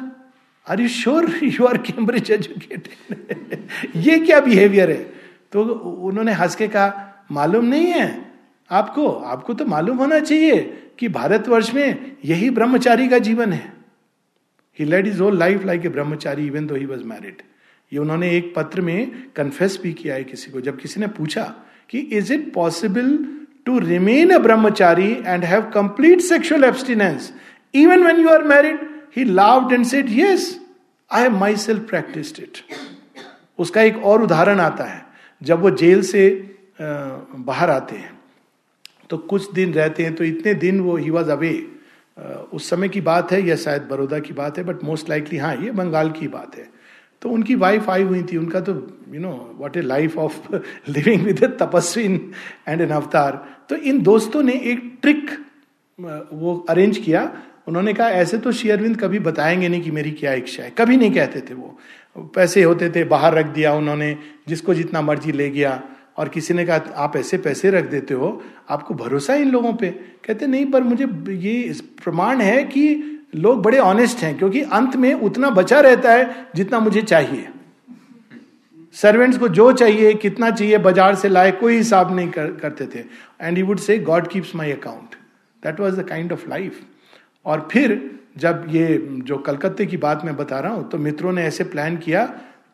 are 0.67 0.81
you 0.81 0.87
sure 0.89 1.29
you 1.43 1.65
are 1.65 1.77
Cambridge 1.79 2.31
educated 2.31 3.67
ये 3.95 4.19
क्या 4.19 4.39
बिहेवियर 4.39 4.91
है? 4.91 5.03
तो 5.51 5.63
उन्होंने 5.63 6.31
हंस 6.33 6.55
के 6.55 6.67
कहा, 6.67 7.25
मालूम 7.31 7.65
नहीं 7.65 7.85
है। 7.85 8.25
आपको 8.69 9.07
आपको 9.07 9.53
तो 9.53 9.65
मालूम 9.65 9.97
होना 9.97 10.19
चाहिए 10.19 10.61
कि 10.99 11.07
भारतवर्ष 11.09 11.73
में 11.73 12.17
यही 12.25 12.49
ब्रह्मचारी 12.49 13.07
का 13.07 13.17
जीवन 13.19 13.53
है। 13.53 13.73
He 14.79 14.85
led 14.85 15.07
his 15.07 15.21
whole 15.21 15.37
life 15.39 15.65
like 15.65 15.85
a 15.85 15.89
brahmachari 15.89 16.45
even 16.47 16.67
though 16.67 16.75
he 16.75 16.85
was 16.85 17.03
married 17.03 17.41
ये 17.91 17.99
उन्होंने 17.99 18.31
एक 18.31 18.53
पत्र 18.55 18.81
में 18.81 19.11
कन्फेस 19.35 19.79
भी 19.83 19.93
किया 19.93 20.15
है 20.15 20.23
किसी 20.23 20.51
को, 20.51 20.61
जब 20.61 20.79
किसी 20.79 20.99
ने 20.99 21.07
पूछा 21.07 21.43
कि 21.89 21.99
is 21.99 22.33
it 22.33 22.53
possible 22.53 23.17
to 23.65 23.79
remain 23.79 24.29
a 24.29 24.37
brahmachari 24.39 25.11
and 25.25 25.43
have 25.43 25.61
complete 25.73 26.21
sexual 26.21 26.63
abstinence 26.63 27.31
even 27.73 28.03
when 28.07 28.19
you 28.19 28.29
are 28.29 28.43
married 28.43 28.79
he 29.17 29.23
laughed 29.23 29.73
and 29.73 29.85
said 29.85 30.09
yes 30.09 30.49
I 31.11 31.21
have 31.21 31.37
myself 31.57 31.87
practised 31.89 32.39
it 32.39 32.57
उसका 33.59 33.81
एक 33.81 33.97
और 34.05 34.23
उदाहरण 34.23 34.59
आता 34.59 34.83
है, 34.83 35.01
जब 35.41 35.61
वो 35.61 35.69
जेल 35.71 36.01
से 36.01 36.29
बाहर 36.81 37.69
आते 37.69 37.95
हैं 37.95 38.15
तो 39.09 39.17
कुछ 39.17 39.51
दिन 39.53 39.73
रहते 39.73 40.03
हैं 40.03 40.13
तो 40.15 40.23
इतने 40.23 40.53
दिन 40.55 40.79
वो 40.81 40.95
ही 40.97 41.09
वॉज़ 41.09 41.29
अवे 41.31 41.51
उस 42.53 42.69
समय 42.69 42.89
की 42.89 43.01
बात 43.01 43.31
है, 43.31 43.41
या 43.47 43.55
शायद 43.55 43.87
बड़ौदा 43.89 44.19
की 44.19 44.33
बात 44.33 44.57
है 44.57 44.63
बट 44.63 44.83
मोस्ट 44.83 45.09
लाइकली 45.09 45.37
हाँ 45.37 45.55
ये 45.55 45.71
बंगाल 45.71 46.09
की 46.11 46.27
बात 46.27 46.55
है। 46.57 46.69
तो 47.21 47.29
उनकी 47.29 47.55
वाइफ 47.55 47.89
आई 47.89 48.03
हुई 48.03 48.23
थी, 48.23 48.37
उनका 48.37 48.59
तो 48.59 48.73
you 49.13 49.19
know 49.19 49.55
what 49.57 49.77
a 49.77 49.81
life 49.81 50.17
of 50.17 50.55
living 50.89 51.21
with 51.21 51.43
a 51.43 51.47
tapasvi 51.47 52.31
and 52.67 52.81
an 52.81 52.89
अवतार 52.89 53.45
तो 53.69 53.75
इन 53.75 54.01
दोस्तों 54.01 54.43
ने 54.43 54.53
एक 54.53 54.99
ट्रिक 55.01 55.31
वो 56.33 56.65
अरेंज 56.69 56.97
किया। 56.97 57.37
उन्होंने 57.67 57.93
कहा, 57.93 58.09
ऐसे 58.09 58.37
तो 58.37 58.51
शेयरविंद 58.51 59.01
कभी 59.01 59.19
बताएँगे 59.19 59.69
नहीं 59.69 59.81
कि 59.81 59.91
मेरी 59.91 60.11
क्या 60.11 60.33
इच्छा 60.33 60.63
है. 60.63 60.69
कभी 60.77 60.97
नहीं 60.97 61.11
कहते 61.11 61.41
थे 61.41 61.53
वो। 61.53 61.79
पैसे 62.17 62.63
होते 62.63 62.89
थे, 62.89 63.03
बाहर 63.03 63.33
रख 63.33 63.45
दिया 63.45 63.73
उन्होंने, 63.73 64.17
जिसको 64.47 64.73
जितना 64.73 65.01
मर्ज़ी 65.01 65.31
ले 65.31 65.49
गया। 65.49 65.83
और 66.17 66.29
किसी 66.29 66.53
ने 66.53 66.65
कहा, 66.65 66.77
आप 66.95 67.17
ऐसे 67.17 67.37
पैसे 67.37 67.71
रख 67.71 67.89
देते 67.89 68.13
हो, 68.13 68.43
आपको 68.69 68.93
भरोसा 68.93 69.33
है 69.33 69.41
इन 69.41 69.51
लोगों 69.51 69.73
पे? 69.73 69.87
कहते, 70.25 70.47
नहीं, 70.47 70.65
पर 70.71 70.83
मुझे 70.83 71.05
ये 71.33 71.75
प्रमाण 72.03 72.41
है 72.41 72.63
कि 72.63 73.16
लोग 73.37 73.61
बड़े 73.63 73.77
ऑनेस्ट 73.79 74.23
हैं 74.23 74.37
क्योंकि 74.37 74.61
अंत 74.73 74.95
में 74.95 75.13
उतना 75.13 75.49
बचा 75.51 75.79
रहता 75.81 76.11
है 76.11 76.47
जितना 76.55 76.79
मुझे 76.79 77.01
चाहिए। 77.03 77.47
सर्वेंट्स 78.95 79.37
को 79.37 79.47
जो 79.49 79.71
चाहिए 79.73 80.13
कितना 80.15 80.49
चाहिए 80.51 80.77
बाज़ार 80.79 81.15
से 81.15 81.29
लाए 81.29 81.51
कोई 81.53 81.77
हिसाब 81.77 82.15
नहीं 82.15 82.29
कर, 82.29 82.51
करते 82.53 82.85
थे। 82.85 83.03
And 83.41 83.57
you 83.57 83.65
would 83.65 83.79
say 83.79 83.97
God 84.01 84.27
keeps 84.27 84.55
my 84.55 84.71
account 84.71 85.15
that 85.63 85.79
was 85.79 85.99
the 86.01 86.07
kind 86.09 86.31
of 86.33 86.47
life 86.49 86.79
और 87.45 87.67
फिर 87.71 87.99
जब 88.37 88.65
ये 88.69 88.97
जो 89.25 89.37
कलकत्ते 89.39 89.85
की 89.85 89.97
बात 89.97 90.25
मैं 90.25 90.35
बता 90.37 90.59
रहा 90.59 90.73
हूँ 90.73 90.89
तो 90.89 90.97
मित्रों 90.99 91.31
ने 91.31 91.43
ऐसे 91.43 91.63
प्लान 91.65 91.97
किया 91.97 92.25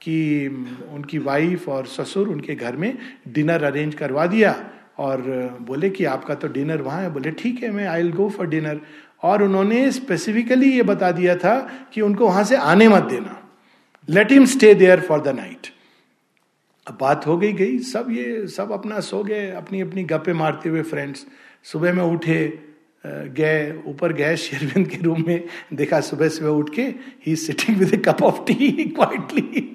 कि 0.02 0.47
उनकी 0.93 1.17
वाइफ 1.21 1.67
और 1.69 1.86
ससुर 1.88 2.28
उनके 2.30 2.56
घर 2.56 2.76
में 2.76 2.97
डिनर 3.30 3.63
अरेंज 3.63 3.95
करवा 3.95 4.26
दिया। 4.28 4.56
और 4.99 5.21
बोले 5.62 5.89
कि 5.89 6.06
आपका 6.06 6.34
तो 6.36 6.47
डिनर 6.47 6.82
वहाँ 6.82 7.02
है। 7.02 7.10
बोले 7.13 7.32
ठीक 7.34 7.62
है 7.63 7.69
मैं 7.71 7.86
I 7.88 8.02
will 8.02 8.12
go 8.13 8.28
for 8.30 8.47
dinner 8.47 8.80
और 9.23 9.43
उन्होंने 9.43 9.91
स्पेसिफिकली 9.91 10.71
ये 10.71 10.83
बता 10.83 11.12
दिया 11.12 11.36
था 11.36 11.55
कि 11.93 12.01
उनको 12.01 12.25
वहाँ 12.27 12.43
से 12.43 12.55
आने 12.55 12.88
मत 12.88 13.03
देना। 13.03 13.39
Let 14.09 14.31
him 14.31 14.45
stay 14.45 14.73
there 14.73 15.01
for 15.01 15.21
the 15.21 15.36
night 15.36 15.67
अब 16.88 16.97
बात 17.01 17.27
हो 17.27 17.38
गई 17.38 17.51
गई। 17.53 17.77
सब 17.79 18.07
ये, 18.12 18.47
सब 18.47 18.71
अपना 18.71 18.99
सो 18.99 19.23
गए, 19.23 19.49
अपनी 19.51 19.81
अपनी 19.81 20.03
गप्पे 20.03 20.33
मारते 20.33 20.69
हुए 20.69 20.81
फ्रेंड्स 20.81 21.25
सुबह 21.63 21.93
में 21.93 22.03
उठे 22.03 22.39
गए, 23.05 23.83
ऊपर 23.88 24.13
गए 24.13 24.36
शेरविंद 24.43 24.88
के 24.88 24.97
रूम 24.97 25.23
में, 25.27 25.47
देखा 25.73 25.99
सुबह 26.01 26.29
सुबह 26.29 26.49
उठ 26.49 26.73
के 26.75 26.83
he 27.27 27.36
sitting 27.36 27.77
with 27.77 27.93
a 27.93 27.97
cup 27.97 28.23
of 28.23 28.43
tea 28.47 28.71
quietly 28.89 29.69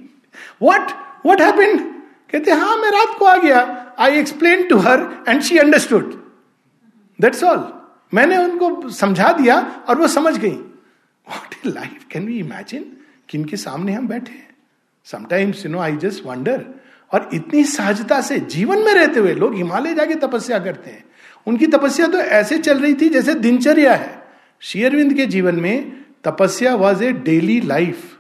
what 0.63 0.93
what 1.27 1.41
happened 1.41 1.81
कहते 2.33 2.51
हाँ 2.53 2.77
मैं 2.77 2.91
रात 2.91 3.19
को 3.19 3.25
आ 3.25 3.37
गया। 3.37 3.61
I 3.99 4.19
explain 4.19 4.69
to 4.69 4.79
her 4.79 5.09
and 5.29 5.43
she 5.43 5.59
understood 5.59 6.13
that's 7.19 7.43
all 7.45 7.59
मैंने 8.13 8.37
उनको 8.37 8.89
समझा 8.91 9.33
दिया 9.33 9.61
और 9.89 9.99
वो 9.99 10.09
समझ 10.09 10.37
गई। 10.39 10.51
What 10.51 11.55
a 11.57 11.71
life 11.71 12.05
can 12.11 12.27
we 12.27 12.39
imagine 12.39 12.85
किनके 13.29 13.57
सामने 13.57 13.93
हम 13.93 14.09
बैठे 14.09 14.33
हैं? 14.33 14.49
Sometimes 15.07 15.65
you 15.67 15.73
know 15.73 15.79
I 15.79 15.97
just 15.97 16.25
wonder 16.27 16.65
और 17.11 17.29
इतनी 17.35 17.65
सहजता 17.65 18.21
से 18.21 18.39
जीवन 18.47 18.79
में 18.79 18.93
रहते 18.95 19.21
हुए 19.21 19.35
लोग 19.35 19.55
हिमालय 19.55 19.95
जाके 19.95 20.15
तपस्या 20.17 20.59
करते 20.59 20.91
हैं। 20.91 21.05
उनकी 21.47 21.67
तपस्या 21.67 22.07
तो 22.07 22.19
ऐसे 22.19 22.59
चल 22.59 22.79
रही 22.79 22.95
थी 22.95 23.09
जैसे 23.09 23.35
दिनचर्या 23.37 23.95
है। 23.95 24.23
शेयरविंद 24.63 25.15
के 25.15 25.27
जीवन 25.27 25.61
में 25.61 25.93
तपस्या 26.25 26.75
was 26.75 27.05
a 27.05 27.13
daily 27.13 27.61
life 27.61 28.17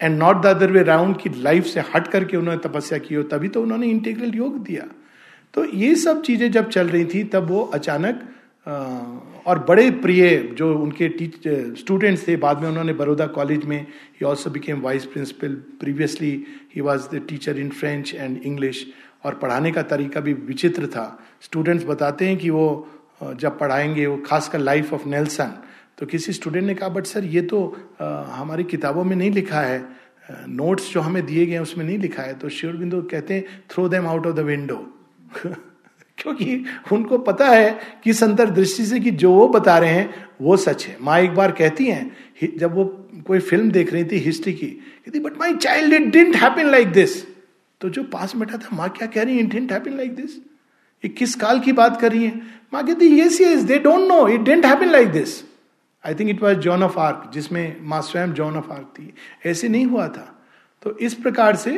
and 0.00 0.18
not 0.18 0.42
the 0.42 0.46
other 0.46 0.72
way 0.72 0.82
round 0.82 1.16
की 1.16 1.30
लाइफ 1.36 1.66
से 1.66 1.80
हट 1.94 2.08
करके 2.08 2.36
उन्होंने 2.36 2.68
तपस्या 2.68 2.98
की 2.98 3.14
हो, 3.14 3.22
तभी 3.22 3.48
तो 3.48 3.62
उन्होंने 3.62 3.86
इंटीग्रल 3.86 4.34
योग 4.34 4.62
दिया। 4.64 4.86
तो 5.54 5.64
ये 5.64 5.94
सब 5.96 6.22
चीज़ें 6.22 6.50
जब 6.52 6.68
चल 6.70 6.88
रही 6.88 7.04
थी, 7.04 7.22
तब 7.24 7.48
वो 7.48 7.62
अचानक 7.74 8.22
और 8.66 9.58
बड़े 9.68 9.90
प्रिय 10.02 10.36
जो 10.58 10.72
उनके 10.78 11.08
टीच 11.08 11.34
स्टूडेंट्स 11.78 12.26
थे, 12.28 12.36
बाद 12.36 12.60
में 12.60 12.68
उन्होंने 12.68 12.92
बड़ौदा 12.92 13.26
कॉलेज 13.28 13.64
में 13.64 13.80
he 13.80 14.24
also 14.26 14.50
became 14.50 14.80
vice 14.80 15.04
principal 15.06 15.54
previously 15.80 16.30
he 16.74 16.80
was 16.80 17.08
the 17.08 17.20
teacher 17.28 17.58
in 17.58 17.68
French 17.70 18.14
and 18.14 18.40
English 18.42 18.86
और 19.24 19.34
पढ़ाने 19.34 19.72
का 19.72 19.82
तरीका 19.84 20.20
भी 20.20 20.32
विचित्र 20.32 20.86
था। 20.86 21.06
स्टूडेंट्स 21.42 21.84
बताते 21.84 22.28
हैं 22.28 22.36
कि 22.36 22.50
वो 22.50 22.88
जब 23.22 23.58
पढ़ाएँगे, 23.58 24.06
वो 24.06 24.16
खासकर 24.26 24.58
लाइफ 24.58 24.92
ऑफ़ 24.94 25.06
नेल्सन 25.08 25.52
तो 25.98 26.06
किसी 26.06 26.32
स्टूडेंट 26.32 26.64
ने 26.64 26.74
कहा 26.74 26.88
बट 26.88 27.06
सर 27.06 27.24
ये 27.24 27.42
तो 27.42 27.60
हमारी 28.00 28.64
किताबों 28.64 29.04
में 29.04 29.16
नहीं 29.16 29.30
लिखा 29.30 29.60
है। 29.60 29.78
नोट्स 30.48 30.92
जो 30.92 31.00
हमें 31.00 31.24
दिए 31.26 31.46
गए 31.46 31.58
उसमें 31.58 31.84
नहीं 31.84 31.98
लिखा 31.98 32.22
है। 32.22 32.34
तो 32.34 32.48
श्योर 32.48 32.76
बिंदु 32.76 33.02
कहते 33.02 33.34
हैं 33.34 33.44
throw 33.70 33.88
them 33.88 34.06
out 34.06 34.26
of 34.26 34.36
the 34.36 34.40
window 34.40 34.76
क्योंकि 36.18 36.64
उनको 36.92 37.18
पता 37.20 37.48
है 37.48 37.78
कि 38.04 38.12
संतर 38.14 38.50
दृष्टि 38.50 38.84
से 38.86 39.00
कि 39.00 39.10
जो 39.12 39.32
वो 39.32 39.48
बता 39.48 39.76
रहे 39.78 39.90
हैं, 39.90 40.14
वो 40.40 40.56
सच 40.56 40.86
है। 40.86 40.96
माँ 41.00 41.18
एक 41.20 41.34
बार 41.34 41.52
कहती 41.52 41.84
हैं 41.86 42.56
जब 42.58 42.74
वो 42.74 42.84
कोई 43.26 43.38
फ़िल्म 43.40 43.70
देख 43.70 43.92
रही 43.92 44.04
थी 44.04 44.18
हिस्ट्री 44.20 44.52
की, 44.52 44.66
कहती 44.66 45.20
but 45.20 45.38
my 45.38 45.54
child 45.56 45.94
it 45.94 46.06
didn't 46.12 46.36
happen 46.36 46.70
like 46.70 46.92
this 46.92 47.22
तो 47.80 47.88
जो 47.88 48.02
पास 48.04 48.36
बैठा 48.36 48.56
था, 48.56 48.76
माँ 48.76 48.88
क्या 48.88 49.06
कह 49.06 49.22
रही 49.22 49.36
है 49.36 49.42
it 49.42 49.50
didn't 49.50 49.72
happen 49.72 49.96
like 49.96 50.14
this 50.16 50.36
ये 51.04 51.08
किस 51.08 51.34
काल 51.34 51.60
की 51.60 51.72
बात 51.72 52.00
कर 52.00 52.12
रही 52.12 52.24
है? 52.24 52.40
माँ 52.74 52.86
कहती 52.86 53.20
yes 53.20 53.40
yes 53.40 53.62
they 53.62 53.78
don't 53.78 54.08
know 54.08 54.26
it 54.28 54.40
didn't 54.40 54.66
happen 54.66 54.90
like 54.90 55.08
this 55.08 55.42
I 56.04 56.14
think 56.14 56.30
it 56.30 56.42
was 56.42 56.58
Joan 56.58 56.82
of 56.82 56.98
Arc 56.98 57.30
जिसमें 57.34 57.76
माँ 57.82 58.00
स्वयं 58.02 58.32
जॉन 58.32 58.56
ऑफ़ 58.56 58.70
आर्क 58.72 58.92
थी। 58.98 59.12
ऐसे 59.46 59.68
नहीं 59.68 59.86
हुआ 59.86 60.08
था। 60.08 60.32
तो 60.82 60.96
इस 60.98 61.14
प्रकार 61.14 61.56
से 61.56 61.72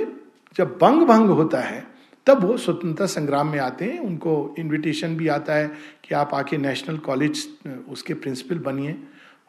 जब 0.57 0.79
बंग 0.81 1.03
भंग 1.07 1.31
होता 1.31 1.61
है 1.61 1.87
तब 2.29 2.45
वो 2.45 2.57
स्वतंत्रता 2.57 3.07
संग्राम 3.07 3.49
में 3.49 3.59
आते 3.59 3.85
हैं। 3.85 3.99
उनको 3.99 4.55
इनविटेशन 4.59 5.17
भी 5.17 5.29
आता 5.29 5.55
है 5.55 5.69
कि 6.05 6.14
आप 6.14 6.35
आके 6.35 6.57
नेशनल 6.57 6.97
कॉलेज 6.97 7.49
उसके 7.88 8.14
प्रिंसिपल 8.14 8.59
बनिए। 8.59 8.99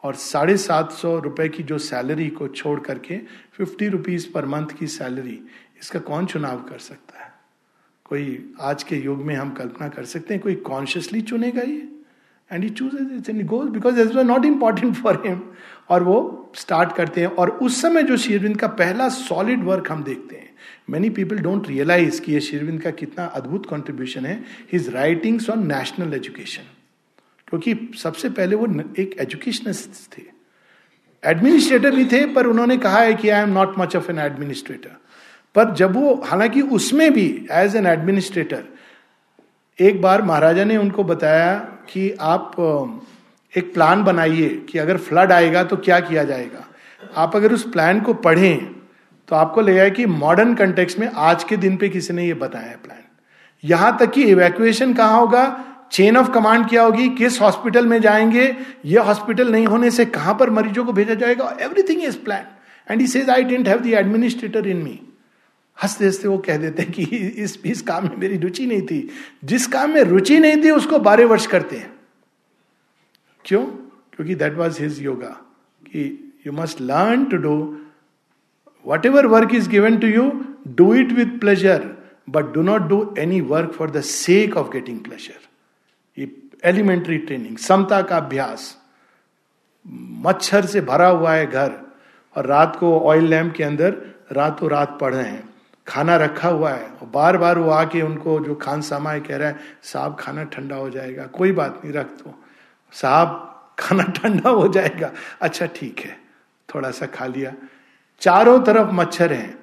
और 0.02 0.14
साढ़े 0.14 0.56
सात 0.56 0.92
सौ 0.92 1.18
रुपए 1.18 1.48
की 1.48 1.62
जो 1.62 1.78
सैलरी 1.78 2.28
को 2.28 2.48
छोड़ 2.48 2.80
करके 2.80 3.18
फिफ्टी 3.52 3.88
रुपीज़ 3.88 4.32
पर 4.32 4.46
मंथ 4.46 4.66
की 4.66 4.86
सैलरी 4.86 5.40
इसका 5.82 5.98
कौन 5.98 6.26
चुनाव 6.26 6.56
कर 6.56 6.78
सकता 6.78 7.24
है? 7.24 7.32
कोई 8.04 8.54
आज 8.60 8.82
के 8.82 8.96
युग 8.96 9.22
में 9.22 9.34
हम 9.34 9.50
कल्पना 9.50 9.88
कर 9.88 10.04
सकते 10.04 10.34
हैं, 10.34 10.42
कोई 10.42 10.54
कॉन्शियसली 10.54 11.20
चुनेगा 11.20 11.62
ये? 11.62 11.88
And 12.52 12.64
he 12.64 12.70
choose 12.70 13.14
it's 13.14 13.30
and 13.30 13.46
goes 13.46 13.68
because 13.68 14.00
is 14.00 14.18
not 14.18 14.44
important 14.44 14.94
for 14.94 15.22
him 15.26 15.40
और 15.88 16.02
वो 16.02 16.52
स्टार्ट 16.54 16.92
करते 16.96 17.20
हैं। 17.20 17.28
और 17.28 17.50
उस 17.50 17.82
समय 17.82 18.02
जो 18.02 18.16
शेरविंद 18.16 18.56
का 18.56 18.68
पहला 18.68 19.08
सॉलिड 19.08 19.64
वर्क 19.64 19.92
हम 19.92 20.04
देखते 20.04 20.36
हैं। 20.36 20.49
मैनी 20.90 21.10
पीपल 21.10 21.38
डोंट 21.38 21.68
रियलाइज़ 21.68 22.20
कि 22.20 22.32
ये 22.32 22.40
शेरविंद 22.40 22.80
का 22.82 22.90
कितना 22.92 23.24
अद्भुत 23.24 23.66
कॉन्ट्रीब्यूशन 23.66 24.26
है 24.26 24.42
his 24.72 24.88
writings 24.88 25.50
on 25.50 25.66
national 25.66 26.14
education 26.14 26.62
क्योंकि 27.48 27.98
सबसे 27.98 28.28
पहले 28.30 28.56
वो 28.56 28.66
एक 28.98 29.16
एजुकेशनिस्ट 29.20 30.18
थे। 30.18 30.22
एडमिनिस्ट्रेटर 31.22 31.94
भी 31.94 32.04
थे, 32.04 32.24
पर 32.26 32.46
उन्होंने 32.46 32.76
कहा 32.78 32.98
है 32.98 33.14
कि 33.14 33.28
I 33.28 33.42
am 33.42 33.48
not 33.48 33.78
much 33.78 33.96
of 33.96 34.10
an 34.10 34.18
administrator 34.18 34.96
पर 35.54 35.74
जब 35.74 35.94
वो, 35.94 36.14
हालाँकि 36.24 36.60
उसमें 36.60 37.12
भी 37.12 37.46
एज 37.50 37.76
एन 37.76 37.86
एडमिनिस्ट्रेटर 37.86 38.64
एक 39.78 40.00
बार 40.02 40.22
महाराजा 40.22 40.64
ने 40.64 40.76
उनको 40.76 41.04
बताया 41.04 41.54
कि 41.90 42.10
आप 42.20 42.54
एक 43.54 43.72
प्लान 43.74 44.02
बनाइए 44.04 44.48
कि 44.68 44.78
अगर 44.78 44.96
फ्लड 44.96 45.32
आएगा 45.32 45.64
तो 45.64 45.76
क्या 45.76 46.00
किया 46.00 46.24
जाएगा। 46.24 46.66
आप 47.16 47.36
अगर 47.36 47.52
उस 47.52 47.70
प्लान 47.70 48.00
को 48.00 48.14
पढ़ें 48.14 48.79
तो 49.30 49.36
आपको 49.36 49.60
लगेगा 49.60 49.88
कि 49.88 50.06
मॉडर्न 50.06 50.54
कंटेक्स 50.54 50.98
में 50.98 51.10
आज 51.14 51.44
के 51.44 51.56
दिन 51.56 51.76
पे 51.76 51.88
किसी 51.88 52.12
ने 52.12 52.26
ये 52.26 52.34
बताया 52.34 52.76
प्लान 52.84 53.02
यहाँ 53.64 53.96
तक 53.98 54.10
कि 54.10 54.22
इवैक्यूएशन 54.22 54.94
कहाँ 54.94 55.20
होगा? 55.20 55.64
चेन 55.92 56.16
ऑफ़ 56.16 56.30
कमांड 56.30 56.68
क्या 56.68 56.82
होगी? 56.82 57.08
किस 57.08 57.40
हॉस्पिटल 57.40 57.86
में 57.86 58.00
जाएँगे? 58.00 58.56
ये 58.84 58.98
हॉस्पिटल 58.98 59.52
नहीं 59.52 59.66
होने 59.66 59.90
से 59.90 60.04
कहाँ 60.06 60.34
पर 60.34 60.50
मरीजों 60.50 60.84
को 60.84 60.92
भेजा 60.92 61.14
जाएगा? 61.14 61.56
Everything 61.60 62.02
is 62.02 62.18
plan 62.18 62.44
and 62.90 63.00
he 63.00 63.06
says 63.06 63.30
I 63.30 63.44
don't 63.44 63.68
have 63.68 63.80
the 63.80 63.86
administrator 63.86 64.66
in 64.66 64.76
me 64.76 65.00
हँसते 65.82 66.04
हँसते 66.04 66.28
वो 66.28 66.38
कह 66.38 66.56
देते 66.56 66.82
हैं 66.82 66.92
कि 66.92 67.02
इस 67.26 67.58
इस 67.64 67.82
काम 67.82 68.04
में 68.04 68.16
मेरी 68.16 68.38
रुचि 68.38 68.66
नहीं 68.66 68.82
थी। 68.82 69.10
जिस 69.44 69.66
काम 69.66 69.90
में 69.90 70.02
रुचि 70.02 70.38
नहीं 70.38 70.64
थी, 70.64 70.70
उसको 70.70 70.98
बारह 70.98 71.26
वर्ष 71.26 71.46
करते 71.46 71.76
हैं। 71.76 71.94
क्यों? 73.44 73.66
क्योंकि 74.12 74.34
दैट 74.34 74.54
वॉज़ 74.54 74.82
हिज 74.82 75.02
योगा 75.02 75.36
कि 75.84 76.34
you 76.46 76.52
must 76.52 76.80
learn 76.80 77.24
to 77.24 77.36
do 77.36 77.80
whatever 79.06 79.26
work 79.26 79.54
is 79.54 79.68
given 79.68 79.98
to 79.98 80.06
you 80.06 80.30
do 80.68 80.92
it 80.94 81.12
with 81.12 81.38
pleasure 81.40 81.88
but 82.30 82.52
do 82.52 82.62
not 82.62 82.82
do 82.82 83.14
any 83.18 83.40
work 83.40 83.72
for 83.72 83.90
the 83.90 84.00
sake 84.00 84.56
of 84.56 84.70
getting 84.70 85.00
pleasure 85.00 85.48
ये 86.18 86.30
एलिमेंट्री 86.64 87.18
ट्रेनिंग 87.18 87.56
समता 87.56 88.02
का 88.02 88.16
अभ्यास। 88.16 88.76
मच्छर 90.22 90.66
से 90.66 90.80
भरा 90.80 91.06
हुआ 91.08 91.32
है 91.32 91.46
घर, 91.46 91.72
और 92.36 92.46
रात 92.46 92.76
को 92.76 92.98
ऑयल 93.00 93.24
लैम्प 93.24 93.54
के 93.54 93.64
अंदर 93.64 93.96
रातों 94.32 94.70
रात 94.70 94.98
पढ़ 95.00 95.14
रहे 95.14 95.28
हैं। 95.28 95.48
खाना 95.86 96.16
रखा 96.16 96.48
हुआ 96.48 96.70
है, 96.70 96.84
और 96.84 97.08
बार 97.08 97.36
बार 97.38 97.58
वो 97.58 97.70
आके 97.70 98.02
उनको 98.02 98.38
जो 98.40 98.54
खान 98.54 98.80
सामा 98.80 99.10
है 99.10 99.20
कह 99.20 99.36
रहा 99.36 99.48
है, 99.48 99.58
साहब 99.82 100.16
खाना 100.20 100.44
ठंडा 100.44 100.76
हो 100.76 100.90
जाएगा, 100.90 101.26
कोई 101.26 101.52
बात 101.52 101.80
नहीं, 101.84 101.94
रख 101.94 102.06
दो। 102.06 102.34
साहब, 102.92 103.74
खाना 103.78 104.02
ठंडा 104.02 104.50
हो 104.50 104.68
जाएगा। 104.68 105.12
अच्छा 105.40 105.66
ठीक 105.66 106.00
है, 106.00 106.16
थोड़ा 106.74 106.90
सा 106.90 107.06
खा 107.06 107.26
लिया। 107.26 107.52
चारों 108.20 108.60
तरफ़ 108.60 108.92
मच्छर 108.94 109.32
हैं। 109.32 109.58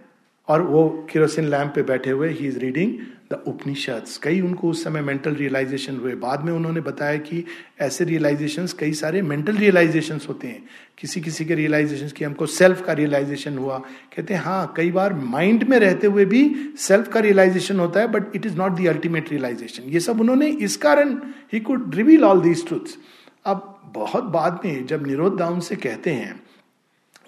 और 0.48 0.62
वो 0.62 0.88
केरोसिन 1.12 1.46
लैम्प 1.46 1.74
पे 1.76 1.82
बैठे 1.84 2.10
हुए 2.10 2.30
he 2.30 2.48
is 2.48 2.58
reading 2.60 2.92
the 3.32 3.44
Upanishad 3.48 4.04
कई 4.24 4.40
उनको 4.42 4.70
उस 4.70 4.84
समय 4.84 5.02
मेंटल 5.02 5.34
रियलाइजेशन 5.36 5.96
हुए। 5.96 6.14
बाद 6.16 6.44
में 6.44 6.52
उन्होंने 6.54 6.82
बताया 6.82 7.18
कि 7.18 7.44
ऐसे 7.82 8.06
रियलाइजेशन 8.06 8.68
कई 8.80 8.94
सारे 8.94 9.22
मेंटल 9.22 9.58
रियलाइजेशन 9.58 10.20
होते 10.28 10.48
हैं। 10.48 10.64
किसी 10.98 11.22
किसी 11.22 11.46
के 11.46 11.56
रियलाइजेशन 11.56 12.10
की 12.18 12.26
हमको 12.26 12.46
सेल्फ 12.46 12.86
का 12.86 12.94
रियलाइजेशन 12.94 13.58
हुआ। 13.58 13.78
कहते 14.16 14.34
हैं 14.34 14.42
हाँ 14.42 14.74
कई 14.78 14.92
बार 14.92 15.14
माइंड 15.14 15.64
में 15.64 15.78
रहते 15.80 16.08
हुए 16.08 16.26
भी 16.26 16.44
सेल्फ 16.80 17.12
का 17.14 17.20
रियलाइजेशन 17.20 17.80
होता 17.80 18.00
है 18.00 18.08
but 18.08 18.36
it 18.36 18.46
is 18.46 18.58
not 18.58 18.80
the 18.80 18.88
ultimate 18.88 19.32
realisation 19.32 19.90
ये 19.90 20.00
सब 20.00 20.22
उन्होंने 20.22 20.48
इस 20.48 20.78
कारण 20.78 21.16
he 21.54 21.60
could 21.60 21.96
reveal 21.96 22.24
all 22.24 22.42
these 22.42 22.66
truths 22.68 22.98
अब 23.46 23.74
बहुत 23.96 24.24
बाद 24.24 24.62
में 24.66 24.86
जब 24.86 25.08
निरोध 25.08 25.38
दाउन 25.38 25.60
से 25.60 25.76
कहते 25.76 26.12
हैं 26.12 26.42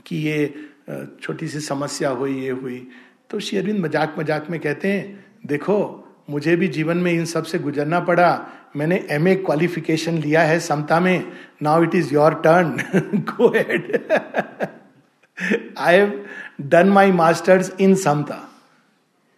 कि 0.05 0.17
ये 0.17 0.53
छोटी 1.21 1.47
सी 1.47 1.59
समस्या 1.61 2.09
हुई, 2.11 2.39
ये 2.41 2.49
हुई। 2.51 2.87
तो 3.29 3.39
श्री 3.39 3.49
शेरविंद 3.49 3.79
मज़ाक 3.79 4.15
मज़ाक 4.19 4.49
में 4.49 4.59
कहते 4.59 4.87
हैं, 4.87 5.25
देखो, 5.45 6.05
मुझे 6.29 6.55
भी 6.55 6.67
जीवन 6.69 6.97
में 6.97 7.11
इन 7.11 7.25
सबसे 7.25 7.59
गुजरना 7.59 7.99
पड़ा। 8.01 8.47
मैंने 8.75 8.97
एम 9.11 9.27
ए 9.27 9.35
क्वालिफिकेशन 9.35 10.17
लिया 10.17 10.41
है 10.43 10.59
समता 10.59 10.99
में। 10.99 11.31
Now 11.61 11.83
it 11.83 11.95
is 11.95 12.13
your 12.13 12.33
turn 12.43 12.77
go 13.29 13.47
ahead 13.49 13.91
I 15.77 15.95
have 15.95 16.13
done 16.63 16.89
my 16.89 17.11
masters 17.13 17.71
in 17.79 17.95
समता 17.97 18.45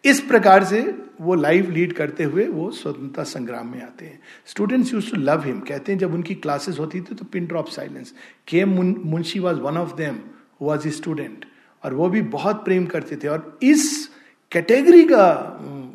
इस 0.03 0.19
प्रकार 0.21 0.63
से 0.63 0.81
वो 1.21 1.35
लाइफ 1.35 1.69
लीड 1.69 1.93
करते 1.93 2.23
हुए 2.23 2.47
वो 2.47 2.69
स्वतंत्रता 2.71 3.23
संग्राम 3.23 3.67
में 3.67 3.81
आते 3.81 4.05
हैं। 4.05 4.19
Students 4.45 4.93
used 4.93 5.11
to 5.11 5.17
love 5.17 5.43
him 5.45 5.59
कहते 5.61 5.91
हैं, 5.91 5.99
जब 5.99 6.13
उनकी 6.13 6.35
क्लासेस 6.35 6.79
होती 6.79 7.01
थी 7.01 7.15
तो 7.15 7.25
पिन 7.25 7.45
ड्रॉप 7.47 7.67
साइलेंस 7.69 8.13
के 8.47 8.63
Munshi 8.65 9.39
was 9.39 9.59
one 9.59 9.77
of 9.77 9.95
them 9.95 10.17
was 10.61 10.87
a 10.87 10.91
student 10.91 11.45
और 11.83 11.93
वो 11.93 12.09
भी 12.09 12.21
बहुत 12.33 12.63
प्रेम 12.65 12.85
करते 12.85 13.15
थे। 13.15 13.27
और 13.27 13.59
इस 13.63 14.09
कैटेगरी 14.51 15.03
का 15.03 15.27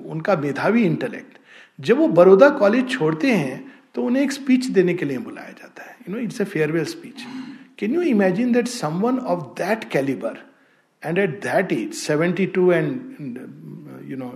उनका 0.06 0.36
मेधावी 0.36 0.82
इंटेलेक्ट 0.84 1.38
जब 1.78 1.98
वो 1.98 2.08
बड़ौदा 2.10 2.48
कॉलेज 2.58 2.88
छोड़ते 2.90 3.30
हैं 3.32 3.64
तो 3.94 4.02
उन्हें 4.02 4.22
एक 4.22 4.32
स्पीच 4.32 4.66
देने 4.66 4.94
के 4.94 5.04
लिए 5.04 5.18
बुलाया 5.18 5.50
जाता 5.50 5.82
है। 5.82 5.96
You 6.08 6.14
know 6.14 6.20
it's 6.20 6.40
a 6.40 6.44
farewell 6.44 6.84
speech 6.86 7.24
can 7.78 7.94
you 7.94 8.02
imagine 8.10 8.52
that 8.52 8.68
someone 8.68 9.18
of 9.18 9.40
that 9.58 9.84
calibre 9.90 10.38
and 11.02 11.18
at 11.18 11.30
that 11.42 11.72
age 11.72 11.92
seventy 11.94 12.46
two 12.56 12.70
and 12.72 12.90
you 14.10 14.16
know 14.16 14.28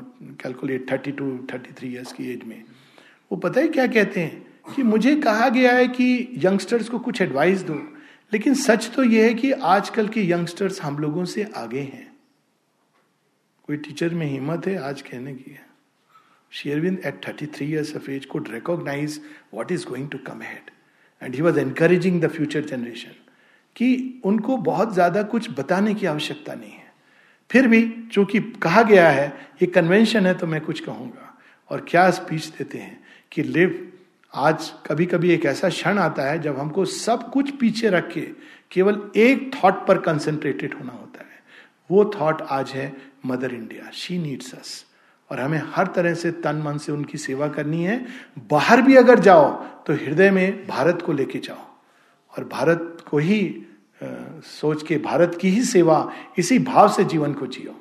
calculate 0.43 0.91
thirty 0.93 1.13
two 1.13 1.27
thirty 1.53 1.73
three 1.79 1.89
years 1.89 2.13
की 2.13 2.31
एज 2.33 2.41
में, 2.47 2.63
वो 3.31 3.37
पता 3.39 3.61
है 3.61 3.69
क्या 3.69 3.87
कहते 3.87 4.21
हैं? 4.21 4.47
कि 4.75 4.83
मुझे 4.83 5.15
कहा 5.17 5.49
गया 5.49 5.73
है 5.73 5.87
कि 5.89 6.07
यंगस्टर्स 6.45 6.89
को 6.89 6.99
कुछ 6.99 7.21
एडवाइस 7.23 7.63
दो। 7.63 7.75
लेकिन 8.33 8.55
सच 8.55 8.91
तो 8.95 9.05
यह 9.05 9.25
है 9.25 9.35
कि 9.35 9.51
आजकल 9.53 10.09
के 10.09 10.23
यंगस्टर्स 10.31 10.81
हम 10.83 10.99
लोगों 10.99 11.25
से 11.25 11.45
आगे 11.57 11.81
हैं। 11.81 12.07
कोई 13.69 13.77
टीचर 13.77 14.15
में 14.15 14.27
हिम्मत 14.27 14.67
है? 14.67 14.77
आज 14.79 15.03
कहने 15.03 15.35
की 15.35 15.51
है। 15.51 15.67
Sri Aurobindo 16.53 17.01
at 17.07 17.21
thirty 17.27 17.47
three 17.47 17.67
years 17.67 17.95
of 17.97 18.11
as 18.11 18.25
could 18.27 18.49
recognise 18.51 19.21
what 19.55 19.73
is 19.73 19.87
going 19.87 20.09
to 20.11 20.19
come 20.27 20.43
ahead 20.43 20.71
and 21.23 21.35
he 21.35 21.43
was 21.43 21.59
encouraging 21.61 22.21
the 22.23 22.29
future 22.29 22.65
generation 22.65 23.13
कि 23.77 24.21
उनको 24.25 24.57
बहुत 24.59 24.95
ज़्यादा 24.95 25.23
कुछ 25.25 25.51
बताने 25.59 25.95
की 25.95 26.07
आवश्यकता 26.07 26.55
नहीं 26.55 26.73
है। 26.73 26.89
फिर 27.51 27.67
भी 27.69 27.83
चूँकि 28.13 28.41
कहा 28.63 28.83
गया 28.83 29.09
है, 29.11 29.27
ये 29.63 29.67
कन्वेंशन 29.67 30.27
है 30.27 30.35
तो 30.35 30.47
मैं 30.47 30.61
कुछ 30.61 30.81
कहूँगा। 30.81 31.27
और 31.71 31.85
क्या 31.89 32.11
स्पीच 32.11 32.47
देते 32.49 32.79
हैं 32.79 33.01
कि 33.33 33.43
लिव 33.43 33.90
आज 34.35 34.69
कभी 34.87 35.07
कभी 35.07 35.31
एक 35.31 35.45
ऐसा 35.45 35.69
क्षण 35.69 35.99
आता 35.99 36.23
है 36.23 36.39
जब 36.39 36.59
हमको 36.59 36.85
सब 36.85 37.31
कुछ 37.31 37.51
पीछे 37.51 37.89
रख 37.91 38.11
के 38.13 38.21
केवल 38.71 39.01
एक 39.17 39.51
थॉट 39.55 39.87
पर 39.87 39.99
कंसेंट्रेटेड 39.99 40.75
होना 40.75 40.93
होता 40.93 41.21
है। 41.21 41.43
वो 41.91 42.05
थॉट 42.15 42.43
आज 42.43 42.71
है 42.71 42.93
mother 43.27 43.55
India 43.55 43.91
she 43.93 44.19
needs 44.19 44.55
us 44.55 44.85
और 45.31 45.41
हमें 45.41 45.61
हर 45.75 45.87
तरह 45.87 46.15
से 46.15 46.31
तन 46.33 46.57
मन 46.57 46.79
से 46.79 46.93
उनकी 46.93 47.19
सेवा 47.19 47.49
करनी 47.49 47.83
है। 47.85 48.05
बाहर 48.51 48.83
भी 48.83 48.97
अगर 48.97 49.19
जाओ 49.19 49.51
तो 49.87 49.93
हृदय 49.95 50.31
में 50.31 50.67
भारत 50.67 51.03
को 51.03 51.13
लेके 51.13 51.39
जाओ। 51.39 51.67
और 52.33 52.45
भारत 52.45 53.05
को 53.11 53.19
ही 53.19 53.41
आ, 54.03 54.07
सोच 54.43 54.83
के 54.83 54.99
भारत 54.99 55.39
की 55.41 55.49
ही 55.49 55.63
सेवा 55.65 56.13
इसी 56.39 56.59
भाव 56.59 56.89
से 56.89 57.05
जीवन 57.05 57.33
को 57.35 57.47
जियो। 57.47 57.75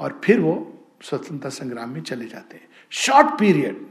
और 0.00 0.20
फिर 0.24 0.40
वो 0.40 0.54
स्वतंत्रता 1.02 1.48
संग्राम 1.48 1.90
में 1.90 2.00
चले 2.00 2.24
जाते 2.24 2.56
हैं। 2.56 2.68
शॉर्ट 2.90 3.38
पीरियड 3.38 3.84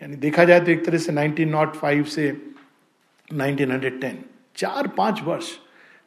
यानी 0.00 0.16
देखा 0.16 0.44
जाए 0.44 0.60
तो 0.60 0.70
एक 0.70 0.84
तरह 0.86 0.98
से 0.98 1.12
1905 1.12 2.06
से 2.06 2.30
1910 3.28 4.16
चार 4.56 4.86
पाँच 4.88 5.20
वर्ष। 5.24 5.52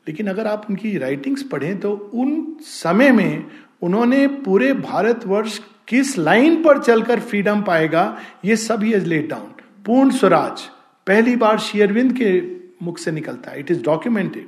लेकिन 0.08 0.28
अगर 0.28 0.47
आप 0.47 0.65
उनकी 0.69 0.97
राइटिंग्स 0.97 1.43
पढ़ें 1.43 1.80
तो 1.80 1.91
उन 2.13 2.58
समय 2.62 3.12
में 3.12 3.45
उन्होंने 3.82 4.28
पूरे 4.28 4.73
भारतवर्ष 4.73 5.60
किस 5.88 6.17
लाइन 6.17 6.62
पर 6.63 6.82
चलकर 6.84 7.19
फ्रीडम 7.19 7.62
पाएगा, 7.62 8.19
ये 8.45 8.56
सब 8.56 8.84
ही 8.84 8.93
लेट 8.95 9.30
डाउन 9.30 9.54
पूर्ण 9.86 10.12
स्वराज, 10.12 10.62
पहली 11.08 11.36
बार 11.36 11.60
शेयरविंद 11.60 12.13
के 12.13 12.41
मुख 12.86 12.97
से 12.97 13.12
निकलता 13.12 13.52
है। 13.52 13.60
It 13.60 13.71
is 13.71 13.84
documented 13.84 14.47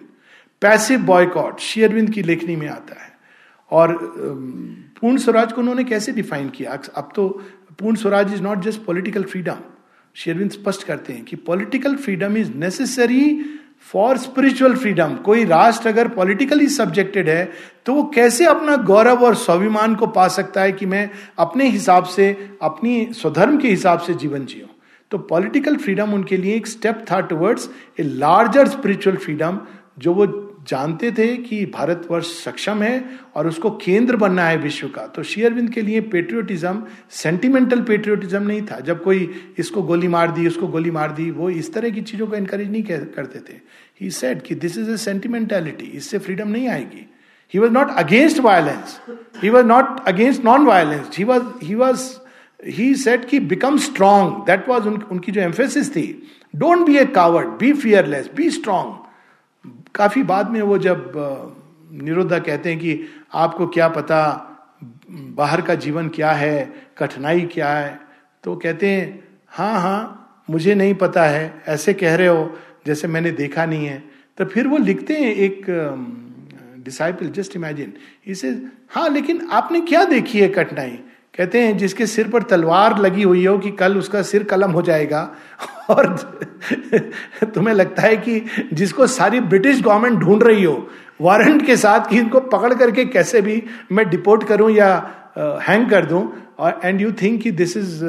passive 0.62 1.02
boycott 1.02 1.60
Sri Aurobindo 1.60 2.10
की 2.10 2.24
लेखनी 2.24 2.56
में 2.56 2.68
आता 2.70 3.02
है। 3.04 3.10
और 3.72 3.98
पूर्ण 5.02 5.18
स्वराज 5.18 5.52
को 5.54 5.62
उन्होंने 5.62 5.84
कैसे 5.84 6.12
डिफाइन 6.12 6.50
किया? 6.50 6.72
अब 6.72 7.12
तो 7.16 7.44
Purna 7.82 7.96
Swaraj 7.96 8.34
is 8.34 8.42
not 8.42 8.60
just 8.60 8.84
political 8.86 9.24
freedom 9.24 9.58
शेयरविंद 10.16 10.52
स्पष्ट 10.52 10.84
करते 10.84 11.14
हैं 11.14 11.24
कि 11.26 11.36
political 11.36 11.96
freedom 11.96 12.38
is 12.38 12.52
necessary 12.56 13.24
for 13.92 14.18
spiritual 14.18 14.76
freedom 14.76 15.16
कोई 15.16 15.46
राष्ट्र 15.46 15.90
अगर 15.90 16.08
पॉलिटिकली 16.08 16.68
सब्जेक्टेड 16.68 17.30
है 17.30 17.52
तो 17.86 17.94
वो 17.94 18.04
कैसे 18.16 18.46
अपना 18.46 18.76
गौरव 18.76 19.24
और 19.26 19.36
स्वाभिमान 19.36 19.96
को 19.96 20.08
पा 20.08 20.28
सकता 20.28 20.62
है 20.62 20.72
कि 20.72 20.86
मैं 20.86 21.10
अपने 21.38 21.70
हिसाब 21.70 22.04
से, 22.06 22.30
अपनी 22.62 23.08
स्वधर्म 23.14 23.58
के 23.58 23.70
हिसाब 23.70 24.00
से 24.00 24.14
जीवन 24.14 24.46
जियो 24.46 24.68
तो 25.12 25.18
पॉलिटिकल 25.18 25.76
फ्रीडम 25.76 26.14
उनके 26.14 26.38
लिए 26.38 26.56
एक 26.56 26.68
स्टेप 26.68 27.06
था 27.12 27.20
towards 27.20 27.70
a 28.00 28.04
larger 28.04 28.68
spiritual 28.68 29.18
freedom 29.18 29.60
जो 30.00 30.14
वो 30.14 30.26
जानते 30.68 31.12
थे 31.12 31.28
कि 31.38 31.66
भारतवर्ष 31.66 32.28
सक्षम 32.44 32.82
है 32.84 33.04
और 33.36 33.48
उसको 33.48 33.70
केंद्र 33.78 34.16
बनना 34.16 34.44
है 34.44 34.58
विश्व 34.58 34.88
का। 34.88 35.06
तो 35.08 35.24
शेयरविंद 35.24 35.70
के 35.70 35.82
लिए 35.82 36.02
पेट्रियोटिज्म 36.02 36.84
सेंटिमेंटल 37.12 37.82
पेट्रियोटिज्म 37.82 38.42
नहीं 38.44 38.62
था। 38.62 38.80
जब 38.80 39.04
कोई 39.04 39.30
इसको 39.60 39.84
गोली 39.84 40.08
मार 40.08 40.32
दी, 40.32 40.48
उसको 40.48 40.68
गोली 40.68 40.92
मार 40.92 41.12
दी, 41.12 41.30
वो 41.32 41.50
इस 41.50 41.74
तरह 41.74 41.90
की 41.90 42.02
चीज़ों 42.02 42.28
को 42.28 42.36
एनकरेज 42.36 42.72
नहीं 42.72 42.84
करते 42.84 43.40
थे। 43.40 43.60
ही 44.02 44.10
सेड 44.12 44.42
कि 44.42 44.56
दिस 44.56 44.78
इज़ 44.78 44.92
ए 44.92 44.98
सेंटिमेंटेलिटी 44.98 45.86
इससे 45.88 46.18
फ्रीडम 46.20 46.48
नहीं 46.48 46.68
आएगी। 46.70 47.08
He 47.54 47.60
was 47.60 47.72
not 47.72 47.90
against 47.98 48.40
violence 48.40 49.00
he 49.44 49.50
was 49.50 49.66
not 49.66 50.00
against 50.08 50.46
non 50.46 50.66
violence 50.66 51.18
he 51.18 51.24
was 51.24 51.44
he 51.64 51.76
was 51.76 52.10
he 52.68 52.94
said 52.96 53.26
कि 53.26 53.40
बिकम 53.42 53.78
स्ट्रांग 53.80 54.32
दैट 54.48 54.68
वॉज़ 54.70 54.88
उनकी 54.88 55.32
जो 55.32 55.42
एम्फेसिस 55.42 55.96
थी। 55.96 56.08
Don't 56.54 56.86
be 56.88 56.98
a 56.98 57.06
coward 57.16 57.48
be 57.60 57.72
fearless 57.74 58.30
be 58.36 58.50
strong 58.50 58.94
काफ़ी 59.96 60.24
बाद 60.24 60.50
में 60.52 60.62
वो 60.62 60.78
जब 60.78 61.12
निरुद्धा 62.04 62.40
कहते 62.40 62.70
हैं 62.70 62.80
कि 62.80 63.00
आपको 63.34 63.68
क्या 63.68 63.88
पता 63.90 64.22
बाहर 65.12 65.62
का 65.62 65.76
जीवन 65.76 66.08
क्या 66.10 66.32
है, 66.32 66.74
कठिनाई 66.98 67.42
क्या 67.54 67.70
है 67.70 68.00
तो 68.44 68.56
कहते 68.56 68.90
हैं 68.90 69.24
हाँ 69.50 69.80
हाँ 69.82 70.44
मुझे 70.50 70.76
नहीं 70.76 70.94
पता 70.96 71.24
है, 71.24 71.64
ऐसे 71.68 71.94
कह 71.94 72.16
रहे 72.16 72.28
हो, 72.28 72.58
जैसे 72.86 73.08
मैंने 73.08 73.32
देखा 73.32 73.66
नहीं 73.66 73.86
है। 73.86 74.04
तो 74.38 74.46
फिर 74.46 74.68
वो 74.68 74.78
लिखते 74.78 75.14
हैं 75.14 75.34
एक 75.36 75.66
डिसाइपल 76.86 77.28
जस्ट 77.30 77.56
इमेजिन 77.56 77.94
इसे 78.28 78.50
हाँ 78.92 79.08
लेकिन 79.10 79.48
आपने 79.52 79.82
क्या 79.82 80.04
देखी 80.06 80.40
है 80.40 80.48
कठिनाई? 80.50 81.00
कहते 81.34 81.62
हैं, 81.62 81.78
जिसके 81.78 82.06
सिर 82.08 82.28
पर 82.30 82.44
तलवार 82.44 82.98
लगी 83.00 83.24
हुई 83.24 83.46
हो 83.46 83.58
कि 83.60 83.72
कल 83.72 83.98
उसका 83.98 84.22
सिर 84.22 84.44
कलम 84.44 84.72
हो 84.72 84.82
जाएगा। 84.82 85.22
और 85.92 86.16
तुम्हें 87.56 87.74
लगता 87.74 88.02
है 88.02 88.18
कि 88.18 88.42
जिसको 88.74 89.08
सारी 89.10 89.40
ब्रिटिश 89.42 89.82
गवर्नमेंट 89.82 90.20
ढूंढ 90.20 90.44
रही 90.44 90.64
हो, 90.64 90.88
वारंट 91.22 91.66
के 91.66 91.78
साथ 91.78 92.10
कि 92.10 92.18
इनको 92.20 92.40
पकड़ 92.50 92.74
करके 92.74 93.06
कैसे 93.08 93.42
भी 93.42 93.62
मैं 93.92 94.10
डिपोर्ट 94.10 94.44
करूँ 94.48 94.70
या 94.72 94.94
हैंग 95.68 95.90
कर 95.90 96.06
दूँ, 96.06 96.22
और 96.60 96.80
एंड 96.84 97.02
यू 97.02 97.12
थिंक 97.22 97.42
कि 97.42 97.52
this 97.54 97.76
is 97.78 98.00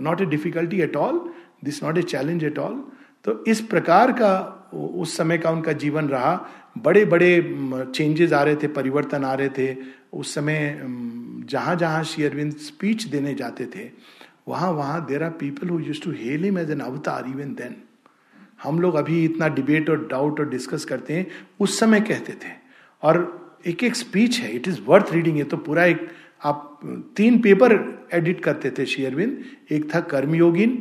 not 0.00 0.20
a 0.20 0.24
difficulty 0.26 0.80
at 0.82 0.96
all 0.96 1.20
this 1.64 1.82
not 1.84 1.98
a 1.98 2.02
challenge 2.04 2.44
at 2.44 2.58
all 2.58 2.82
तो 3.24 3.42
इस 3.48 3.60
प्रकार 3.62 4.12
का 4.12 4.32
उस 4.74 5.16
समय 5.16 5.38
का 5.38 5.50
उनका 5.50 5.72
जीवन 5.74 6.08
रहा। 6.08 6.34
बड़े 6.78 7.04
बड़े 7.04 7.30
चेंजेस 7.86 8.32
आ 8.32 8.42
रहे 8.42 8.56
थे, 8.56 8.66
परिवर्तन 8.68 9.24
आ 9.24 9.34
रहे 9.34 9.48
थे, 9.48 9.76
उस 10.12 10.34
समय 10.34 10.80
जहाँ 11.50 11.74
जहाँ 11.76 12.02
शेयरविंद 12.04 12.52
स्पीच 12.58 13.04
देने 13.04 13.34
जाते 13.34 13.66
थे 13.66 13.84
वहाँ 14.46 14.70
वहाँ 14.72 15.04
there 15.06 15.22
are 15.22 15.30
people 15.40 15.68
who 15.68 15.78
use 15.80 16.00
to 16.02 16.10
hail 16.12 16.44
him 16.44 16.58
as 16.58 16.70
an 16.70 16.80
avatar 16.80 17.28
even 17.28 17.54
then 17.54 17.76
हम 18.62 18.80
लोग 18.80 18.94
अभी 18.94 19.24
इतना 19.24 19.48
डिबेट 19.50 19.90
और 19.90 20.06
डाउट 20.08 20.40
और 20.40 20.48
डिस्कस 20.48 20.84
करते 20.84 21.14
हैं, 21.14 21.26
उस 21.60 21.78
समय 21.80 22.00
कहते 22.00 22.32
थे। 22.34 22.52
और 23.02 23.60
एक 23.66 23.82
एक 23.84 23.96
स्पीच 23.96 24.38
है 24.40 24.54
इट 24.56 24.68
इज़ 24.68 24.80
वर्थ 24.86 25.12
रीडिंग 25.12 25.38
ये 25.38 25.44
तो 25.44 25.56
पूरा 25.56 25.84
एक, 25.84 26.08
आप 26.42 26.80
तीन 27.16 27.38
पेपर 27.42 27.72
एडिट 28.14 28.40
करते 28.40 28.70
थे 28.70 28.86
शेयरविंद 28.86 29.72
एक 29.72 29.94
था 29.94 30.00
कर्मयोगिन 30.02 30.78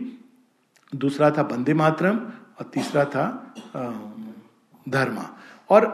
दूसरा 0.94 1.30
था 1.32 1.44
बंदे 1.44 1.74
मातरम, 1.74 2.18
और 2.18 2.70
तीसरा 2.74 3.06
था 3.06 3.26
धर्मा। 4.88 5.30
और 5.70 5.86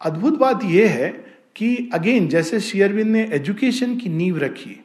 अद्भुत 0.00 0.38
बात 0.38 0.64
यह 0.64 0.90
है 0.90 1.10
कि 1.56 1.90
अगेन 1.94 2.28
जैसे 2.28 2.60
शेयरविंद 2.60 3.10
ने 3.10 3.28
एजुकेशन 3.32 3.96
की 3.96 4.08
नींव 4.10 4.38
रखी 4.38 4.80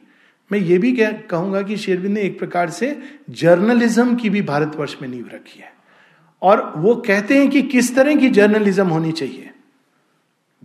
मैं 0.52 0.58
ये 0.58 0.78
भी 0.78 0.96
कहूँगा 1.00 1.62
कि 1.62 1.76
शेरविंद 1.76 2.14
ने 2.14 2.20
एक 2.20 2.38
प्रकार 2.38 2.70
से 2.70 2.98
जर्नलिज्म 3.30 4.14
की 4.14 4.30
भी 4.30 4.42
भारतवर्ष 4.42 4.96
में 5.02 5.08
नींव 5.08 5.30
रखी 5.34 5.60
है। 5.60 5.72
और 6.42 6.72
वो 6.76 6.94
कहते 6.94 7.38
हैं 7.38 7.50
कि 7.50 7.62
किस 7.62 7.96
तरह 7.96 8.16
की 8.16 8.28
जर्नलिज्म 8.28 8.86
होनी 8.86 9.12
चाहिए। 9.12 9.50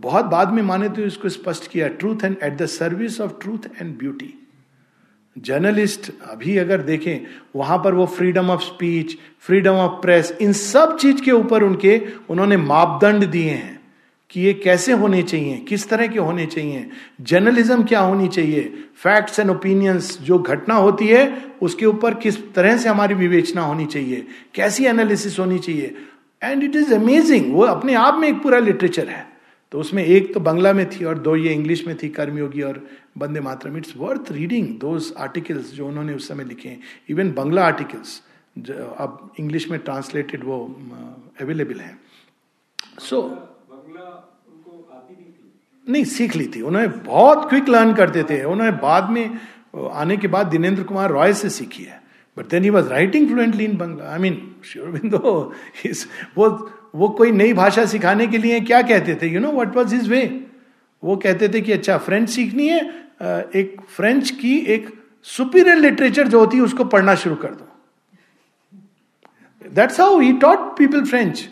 बहुत 0.00 0.24
बाद 0.24 0.52
में 0.52 0.62
माने 0.62 0.88
तो 0.88 1.02
इसको 1.02 1.28
स्पष्ट 1.28 1.70
किया, 1.70 1.88
truth 1.88 2.16
and 2.24 2.36
at 2.42 2.56
the 2.56 2.66
service 2.66 3.20
of 3.20 3.32
truth 3.42 3.58
and 3.80 3.98
beauty. 3.98 4.48
Journalist 5.38 6.12
अभी 6.30 6.56
अगर 6.56 6.80
देखें, 6.80 7.26
वहाँ 7.56 7.78
पर 7.78 7.94
वो 7.94 8.06
freedom 8.06 8.50
of 8.50 8.60
speech, 8.60 9.16
freedom 9.40 9.72
of 9.72 10.02
press, 10.02 10.38
इन 10.40 10.52
सब 10.52 10.96
चीज़ 10.96 11.22
के 11.22 11.32
ऊपर 11.32 11.62
उनके, 11.62 12.02
उन्होंने 12.30 12.56
मापदंड 12.56 13.24
दिए 13.24 13.50
हैं। 13.50 13.75
कि 14.36 14.42
ये 14.42 14.52
कैसे 14.54 14.92
होने 14.92 15.22
चाहिए 15.22 15.56
किस 15.58 15.88
तरह 15.88 16.06
के 16.06 16.18
होने 16.18 16.44
चाहिए 16.46 16.88
जर्नलिज्म 17.20 17.84
क्या 17.84 18.00
होनी 18.00 18.26
चाहिए 18.28 18.62
फैक्ट्स 18.96 19.38
एंड 19.40 19.50
ओपिनियंस 19.50 20.18
जो 20.22 20.38
घटना 20.38 20.74
होती 20.74 21.06
है 21.06 21.22
उसके 21.62 21.86
ऊपर 21.86 22.14
किस 22.14 22.36
तरह 22.54 22.76
से 22.76 22.88
हमारी 22.88 23.14
विवेचना 23.14 23.62
होनी 23.62 23.86
चाहिए 23.86 24.26
कैसी 24.54 24.84
एनालिसिस 24.84 25.38
होनी 25.38 25.58
चाहिए। 25.58 25.96
एंड 26.42 26.64
इट 26.64 26.76
इज़ 26.76 26.94
अमेजिंग 26.94 27.52
वो 27.54 27.62
अपने 27.66 27.94
आप 27.94 28.18
में 28.18 28.28
एक 28.28 28.42
पूरा 28.42 28.58
लिटरेचर 28.58 29.08
है। 29.08 29.26
तो 29.72 29.80
उसमें 29.80 30.04
एक 30.04 30.32
तो 30.34 30.40
बंगला 30.40 30.72
में 30.72 30.84
थी 30.90 31.04
और 31.04 31.18
दो 31.18 31.36
ये 31.36 31.52
इंग्लिश 31.52 31.86
में 31.86 31.96
थी 32.02 32.08
कर्मयोगी 32.10 32.62
और 32.62 32.86
Bande 33.18 33.40
Mataram. 33.40 33.76
It's 33.76 33.94
worth 33.96 34.32
reading 34.32 34.68
those 34.78 35.12
articles 35.18 35.72
जो 35.74 35.88
उन्होंने 35.88 36.14
उस 36.14 36.28
समय 36.28 36.44
लिखे 36.44 36.68
हैं। 36.68 36.80
इवन 37.10 37.32
बंगला 37.32 37.64
आर्टिकल्स 37.64 38.22
अब 38.98 39.32
इंग्लिश 39.40 39.70
में 39.70 39.80
ट्रांसलेटेड 39.80 40.44
वो 40.44 40.62
अवेलेबल 41.40 41.80
है। 41.80 41.98
सो 43.00 43.16
so, 43.16 43.45
नहीं 45.86 46.04
सीख 46.06 46.36
ली 46.36 46.46
थी। 46.46 46.60
उन्होंने 46.62 46.88
बहुत 46.88 47.48
क्विक 47.50 47.68
लर्न 47.68 47.94
करते 47.94 48.22
थे 48.22 48.42
उन्होंने 48.44 48.72
बाद 48.78 49.10
में 49.10 49.38
आने 49.92 50.16
के 50.16 50.28
बाद 50.28 50.46
दिनेंद्र 50.46 50.82
कुमार 50.82 51.10
रॉय 51.10 51.32
से 51.34 51.50
सीखी 51.50 51.82
है। 51.82 52.00
But 52.36 52.46
then 52.46 52.64
he 52.64 52.70
was 52.70 52.88
writing 52.88 53.28
fluently 53.28 53.64
in 53.64 53.76
Bangla 53.76 54.12
I 54.12 54.18
mean 54.18 54.54
Sri 54.64 54.88
Aurobindo 54.90 55.18
वो 56.38 56.48
वो 56.94 57.08
कोई 57.08 57.30
नई 57.32 57.52
भाषा 57.52 57.84
सिखाने 57.86 58.26
के 58.26 58.38
लिए 58.38 58.60
क्या 58.62 58.80
कहते 58.82 59.14
थे? 59.14 59.26
You 59.26 59.40
know 59.40 59.52
what 59.52 59.76
was 59.76 59.94
his 59.94 60.08
way 60.08 60.22
वो 61.02 61.16
कहते 61.16 61.48
थे 61.48 61.60
कि 61.60 61.72
अच्छा 61.72 61.96
फ्रेंच 61.98 62.28
सीखनी 62.30 62.68
है 62.68 62.80
एक 63.56 63.76
फ्रेंच 63.88 64.30
की 64.32 64.56
एक 64.74 64.88
सुपीरियर 65.26 65.76
लिटरेचर 65.76 66.28
जो 66.28 66.38
होती 66.40 66.56
है 66.56 66.62
उसको 66.62 66.84
पढ़ना 66.86 67.14
शुरू 67.14 67.34
कर 67.36 67.48
दो। 67.50 67.66
That's 69.70 70.00
how 70.00 70.18
he 70.20 70.32
taught 70.38 70.58
people 70.78 71.04
French 71.04 71.48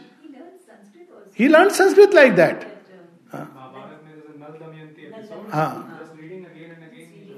he 1.39 1.49
learn 1.49 1.69
Sanskrit 1.71 2.15
like 2.15 2.33
that 2.33 2.74
हाँ। 5.55 5.91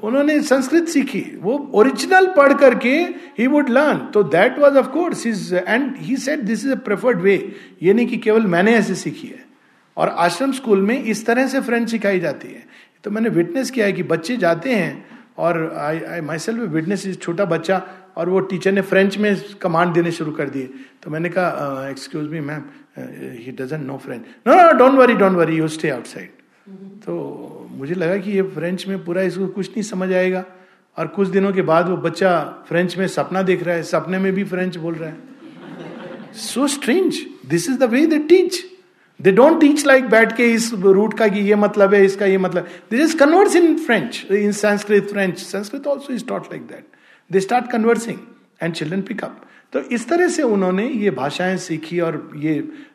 उन्होंने 0.03 0.41
संस्कृत 0.43 0.89
सीखी। 0.89 1.21
वो 1.41 1.57
ओरिजिनल 1.75 2.27
पढ़ 2.37 2.53
करके 2.59 2.95
ही 3.39 3.47
वुड 3.47 3.69
लर्न 3.71 3.99
तो 4.15 4.23
that 4.25 4.59
was 4.59 4.77
of 4.77 4.89
course 4.91 5.27
is 5.27 5.55
and 5.55 5.97
he 5.99 6.17
said 6.19 6.41
this 6.47 6.65
is 6.65 6.73
a 6.73 6.77
preferred 6.85 7.21
way 7.21 7.35
ये 7.83 7.95
नहीं 7.95 8.07
कि 8.07 8.17
केवल 8.19 8.47
मैंने 8.47 8.75
ऐसे 8.77 8.95
सीखी 8.97 9.27
है। 9.29 9.45
और 9.97 10.09
आश्रम 10.09 10.53
स्कूल 10.53 10.83
में 10.83 11.03
इस 11.03 11.25
तरह 11.27 11.47
से 11.49 11.61
फ्रेंच 11.61 11.91
सिखाई 11.91 12.21
जाती 12.21 12.49
है। 12.49 12.65
तो 13.05 13.11
मैंने 13.11 13.29
विटनेस 13.31 13.71
किया 13.71 13.87
है 13.87 13.93
कि 13.93 14.03
बच्चे 14.05 14.37
जाते 14.37 14.75
हैं 14.75 15.05
और 15.39 15.59
I 15.79 16.01
I 16.01 16.21
myself 16.39 16.61
witness 16.73 17.07
is 17.07 17.17
छोटा 17.19 17.45
बच्चा 17.47 17.83
और 18.17 18.29
वो 18.29 18.41
टीचर 18.51 18.73
ने 18.73 18.81
फ्रेंच 18.83 19.19
में 19.19 19.35
कमांड 19.63 19.93
देने 19.95 20.13
शुरू 20.13 20.33
कर 20.33 20.49
दिए। 20.51 20.71
तो 21.03 21.11
मैंने 21.11 21.29
कहा 21.29 21.89
excuse 21.91 22.31
me 22.31 22.41
ma'am 22.43 22.63
he 22.99 23.53
doesn't 23.59 23.87
know 23.87 23.97
French 23.99 24.23
no 24.47 24.55
no 24.55 24.73
don't 24.79 24.99
worry 24.99 25.15
don't 25.15 25.37
worry 25.37 25.57
you 25.57 25.69
stay 25.71 25.91
outside 25.91 26.36
तो 26.67 27.69
मुझे 27.71 27.95
लगा 27.95 28.17
कि 28.17 28.31
ये 28.31 28.43
फ्रेंच 28.43 28.87
में 28.89 29.05
पूरा 29.05 29.23
इसको 29.23 29.47
कुछ 29.49 29.69
नहीं 29.69 29.83
समझ 29.83 30.13
आएगा। 30.13 30.45
और 30.97 31.07
कुछ 31.07 31.29
दिनों 31.29 31.53
के 31.53 31.63
बाद 31.63 31.89
वो 31.89 31.97
बच्चा 31.99 32.31
फ्रेंच 32.69 32.97
में 32.99 33.07
सपना 33.09 33.43
देख 33.43 33.63
रहा 33.63 33.75
है, 33.75 33.83
सपने 33.83 34.19
में 34.19 34.33
भी 34.35 34.45
फ्रेंच 34.45 34.77
बोल 34.77 34.95
रहा 34.95 35.11
है। 35.11 36.33
So 36.35 36.67
strange 36.69 37.21
this 37.47 37.69
is 37.71 37.79
the 37.79 37.91
way 37.91 38.05
they 38.07 38.19
teach 38.29 38.65
they 39.21 39.33
don't 39.33 39.61
teach 39.61 39.85
like 39.87 40.09
बैठ 40.11 40.37
के 40.37 40.47
इस 40.53 40.73
रूट 40.75 41.15
का 41.19 41.29
कि 41.29 41.41
ये 41.41 41.55
मतलब 41.57 41.95
है, 41.95 42.05
इसका 42.05 42.27
ये 42.27 42.39
मतलब। 42.39 42.69
This 42.91 43.01
is 43.01 43.17
converse 43.19 43.57
in 43.57 43.77
French 43.79 44.25
in 44.33 44.53
Sanskrit 44.53 45.11
French 45.13 45.39
Sanskrit 45.39 45.87
also 45.87 46.13
is 46.13 46.25
taught 46.29 46.53
like 46.53 46.67
that 46.67 46.87
they 47.31 47.41
start 47.41 47.71
conversing 47.73 48.19
and 48.63 48.75
children 48.75 49.03
pick up 49.03 49.41
तो 49.77 49.81
इस 49.93 50.09
तरह 50.09 50.29
से 50.29 50.43
उन्होंने 50.43 50.87
ये 50.89 51.11
भाषाएँ 51.11 51.57
सीखी 51.59 51.99
और 52.01 52.15
ये 52.37 52.53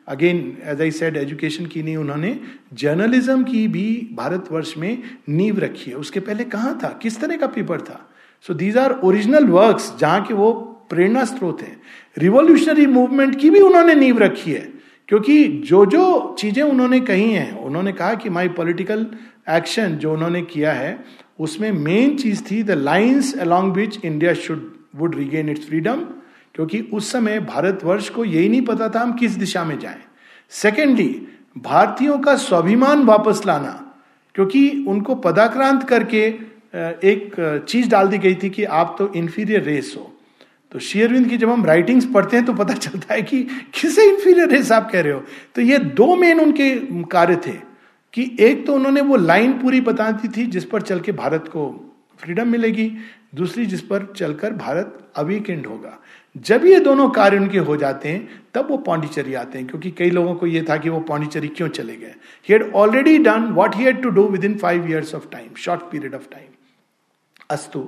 again 0.08 0.38
as 0.62 0.80
I 0.80 0.90
said 0.90 1.16
education 1.16 1.66
की 1.66 1.82
नहीं, 1.82 1.96
उन्होंने 1.96 2.38
जर्नलिज्म 2.74 3.42
की 3.44 3.66
भी 3.68 3.84
भारतवर्ष 4.12 4.72
में 4.78 5.02
नींव 5.28 5.58
रखी 5.58 5.90
है। 5.90 5.96
उसके 5.96 6.20
पहले 6.20 6.44
कहाँ 6.44 6.78
था? 6.82 6.88
किस 7.02 7.20
तरह 7.20 7.36
का 7.36 7.46
पेपर 7.46 7.80
था? 7.80 7.98
So 8.44 8.54
these 8.54 8.78
are 8.78 8.92
original 9.00 9.46
works 9.46 9.92
जहाँ 10.00 10.24
के 10.24 10.34
वो 10.34 10.50
प्रेरणा 10.90 11.24
स्रोत 11.24 11.62
है। 11.62 11.76
रिवोल्यूशनरी 12.18 12.86
मूवमेंट 12.86 13.38
की 13.40 13.50
भी 13.50 13.60
उन्होंने 13.60 13.94
नींव 13.94 14.18
रखी 14.18 14.52
है, 14.52 14.68
क्योंकि 15.08 15.44
जो 15.68 15.84
जो 15.86 16.34
चीज़ें 16.38 16.62
उन्होंने 16.62 17.00
कही 17.02 17.30
हैं, 17.32 17.52
उन्होंने 17.58 17.92
कहा 17.92 18.14
कि 18.14 18.30
माई 18.30 18.48
पॉलिटिकल 18.58 19.06
एक्शन 19.50 19.94
जो 19.96 20.12
उन्होंने 20.12 20.42
किया 20.42 20.72
है, 20.72 20.98
उसमें 21.38 21.70
मेन 21.72 22.16
चीज़ 22.16 22.42
थी 22.50 22.62
the 22.62 22.70
lines 22.80 23.36
along 23.38 23.74
which 23.74 23.98
India 24.04 24.34
should 24.34 24.70
would 24.96 25.14
regain 25.14 25.48
its 25.48 25.68
freedom 25.68 26.04
क्योंकि 26.54 26.80
उस 26.92 27.10
समय 27.12 27.38
भारतवर्ष 27.40 28.08
को 28.08 28.24
यही 28.24 28.48
नहीं 28.48 28.62
पता 28.62 28.88
था 28.88 29.00
हम 29.00 29.12
किस 29.12 29.32
दिशा 29.32 29.64
में 29.64 29.78
जाएँ। 29.78 30.00
सेकेंडली 30.52 31.08
भारतीयों 31.58 32.18
का 32.18 32.34
स्वाभिमान 32.36 33.04
वापस 33.04 33.42
लाना, 33.46 33.72
क्योंकि 34.34 34.84
उनको 34.88 35.14
पदाक्रांत 35.16 35.82
करके 35.88 36.22
एक 37.04 37.64
चीज़ 37.68 37.88
डाल 37.88 38.08
दी 38.08 38.18
गई 38.18 38.34
थी 38.34 38.50
कि 38.50 38.64
आप 38.64 38.94
तो 38.98 39.12
इन्फीरियर 39.14 39.62
रेस 39.62 39.94
हो। 39.98 40.10
तो 40.72 40.78
शेयरविंद 40.78 41.28
की 41.28 41.36
जब 41.36 41.50
हम 41.50 41.64
राइटिंग्स 41.64 42.04
पढ़ते 42.14 42.36
हैं 42.36 42.44
तो 42.46 42.52
पता 42.54 42.74
चलता 42.74 43.14
है 43.14 43.22
कि 43.22 43.42
किसे 43.74 44.08
इन्फीरियर 44.10 44.48
रेस 44.48 44.72
आप 44.72 44.90
कह 44.90 45.00
रहे 45.00 45.12
हो? 45.12 45.22
तो 45.54 45.62
ये 45.62 45.78
दो 45.78 46.14
मेन 46.16 46.40
उनके 46.40 46.74
कार्य 47.12 47.36
थे 47.46 47.56
कि 48.14 48.36
एक 48.40 48.66
तो 48.66 48.74
उन्होंने 48.74 49.00
वो 49.00 49.16
लाइन 49.16 49.52
पूरी 49.52 49.80
बता 49.80 50.10
दी 50.12 50.28
थी 50.28 50.46
जिस 50.46 50.64
पर 50.64 50.82
चल 50.82 51.00
के 51.00 51.12
भारत 51.12 51.48
को 51.48 51.68
फ्रीडम 52.18 52.48
मिलेगी, 52.48 52.90
दूसरी 53.34 53.66
जिस 53.66 53.80
पर 53.80 54.12
चलकर 54.16 54.52
भारत 54.54 54.98
अवीकेंड 55.16 55.66
होगा। 55.66 55.98
जब 56.36 56.64
ये 56.64 56.78
दोनों 56.80 57.08
कार्य 57.10 57.38
उनके 57.38 57.58
हो 57.58 57.76
जाते 57.76 58.08
हैं, 58.08 58.42
तब 58.54 58.70
वो 58.70 58.76
पांडिचेरी 58.76 59.34
आते 59.34 59.58
हैं, 59.58 59.66
क्योंकि 59.66 59.90
कई 59.90 60.10
लोगों 60.10 60.34
को 60.34 60.46
ये 60.46 60.64
था 60.68 60.76
कि 60.76 60.88
वो 60.88 61.00
पांडिचेरी 61.00 61.48
क्यों 61.48 61.68
चले 61.68 61.96
गए। 61.96 62.14
He 62.48 62.52
had 62.52 62.72
already 62.74 63.18
done 63.18 63.44
what 63.52 63.76
he 63.76 63.84
had 63.84 64.02
to 64.02 64.10
do 64.10 64.26
with 64.28 64.44
in 64.44 64.56
five 64.58 64.88
years 64.90 65.14
of 65.14 65.28
time 65.32 65.54
short 65.54 65.82
period 65.90 66.14
of 66.14 66.28
time 66.32 66.46
अस्तु, 67.50 67.80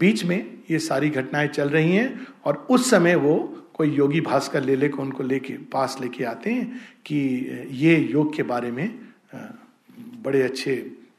बीच 0.00 0.24
में 0.24 0.58
ये 0.70 0.78
सारी 0.78 1.10
घटनाएँ 1.10 1.48
चल 1.48 1.68
रही 1.68 1.96
हैं, 1.96 2.26
और 2.44 2.66
उस 2.70 2.90
समय 2.90 3.14
वो 3.16 3.36
कोई 3.74 3.90
योगी 3.90 4.20
भास्कर 4.20 4.64
ले 4.64 4.76
ले 4.76 4.88
को 4.88 5.02
उनको 5.02 5.22
लेके, 5.22 5.52
पास 5.72 5.96
लेके 6.00 6.24
आते 6.24 6.50
हैं 6.50 6.80
कि 7.06 7.18
ये 7.70 7.96
योग 7.96 8.34
के 8.36 8.42
बारे 8.42 8.70
में 8.70 8.98
बड़े 10.24 10.42
अच्छे 10.42 10.74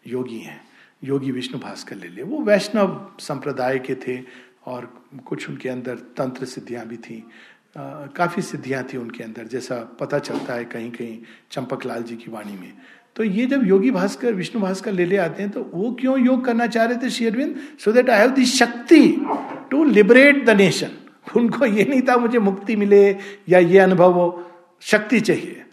योगी 0.08 0.40
हैं। 0.40 0.62
योगी 1.04 1.32
विष्णु 1.32 1.60
भास्कर 1.60 1.96
ले 1.96 2.08
ले 2.08 2.24
वो 2.24 2.40
वैष्णव 2.42 3.12
संप्रदाय 3.20 3.78
के 3.80 3.96
थे 3.98 4.18
और 4.66 4.94
कुछ 5.26 5.50
उनके 5.50 5.70
अंदर 5.70 5.96
तंत्र 6.18 6.46
सिद्धियाँ 6.46 6.86
भी 6.86 6.98
थी। 6.98 7.24
काफ़ी 7.76 8.42
सिद्धियाँ 8.42 8.84
थी 8.84 8.98
उनके 8.98 9.24
अंदर, 9.24 9.48
जैसा 9.48 9.76
पता 10.00 10.20
चलता 10.20 10.54
है 10.54 10.66
कहीं 10.66 10.92
कहीं 10.92 11.18
चंपक 11.52 11.86
लाल 11.86 12.04
जी 12.04 12.16
की 12.16 12.32
वाणी 12.32 12.52
में। 12.52 12.74
तो 13.16 13.24
ये 13.24 13.46
जब 13.46 13.68
योगी 13.68 13.92
भास्कर, 13.92 14.34
विष्णु 14.34 14.62
भास्कर 14.62 14.92
ले 14.92 15.06
ले 15.06 15.18
आते 15.18 15.44
हैं 15.44 15.52
तो 15.52 15.64
वो 15.74 15.92
क्यों 16.00 16.20
योग 16.20 16.46
करना 16.46 16.68
चाह 16.68 16.86
रहे 16.86 16.98
थे 16.98 17.10
शेयरविंद 17.10 17.56
so 17.80 17.92
that 17.92 18.10
I 18.10 18.20
have 18.20 18.32
the 18.32 18.46
शक्ति 18.46 19.02
टू 19.72 19.84
लिबरेट 19.84 20.46
द 20.46 20.58
नेशन 20.58 20.92
उनको 21.38 21.66
ये 21.66 21.86
नहीं 21.86 22.02
था 22.02 22.18
मुझे 22.18 22.40
मुक्ति 22.40 22.76
मिले 22.76 23.18
या 23.50 23.60
ये 23.60 23.80
अनुभव 23.80 24.14
हो, 24.14 24.52
शक्ति 24.82 25.20
चाहिए। 25.22 25.64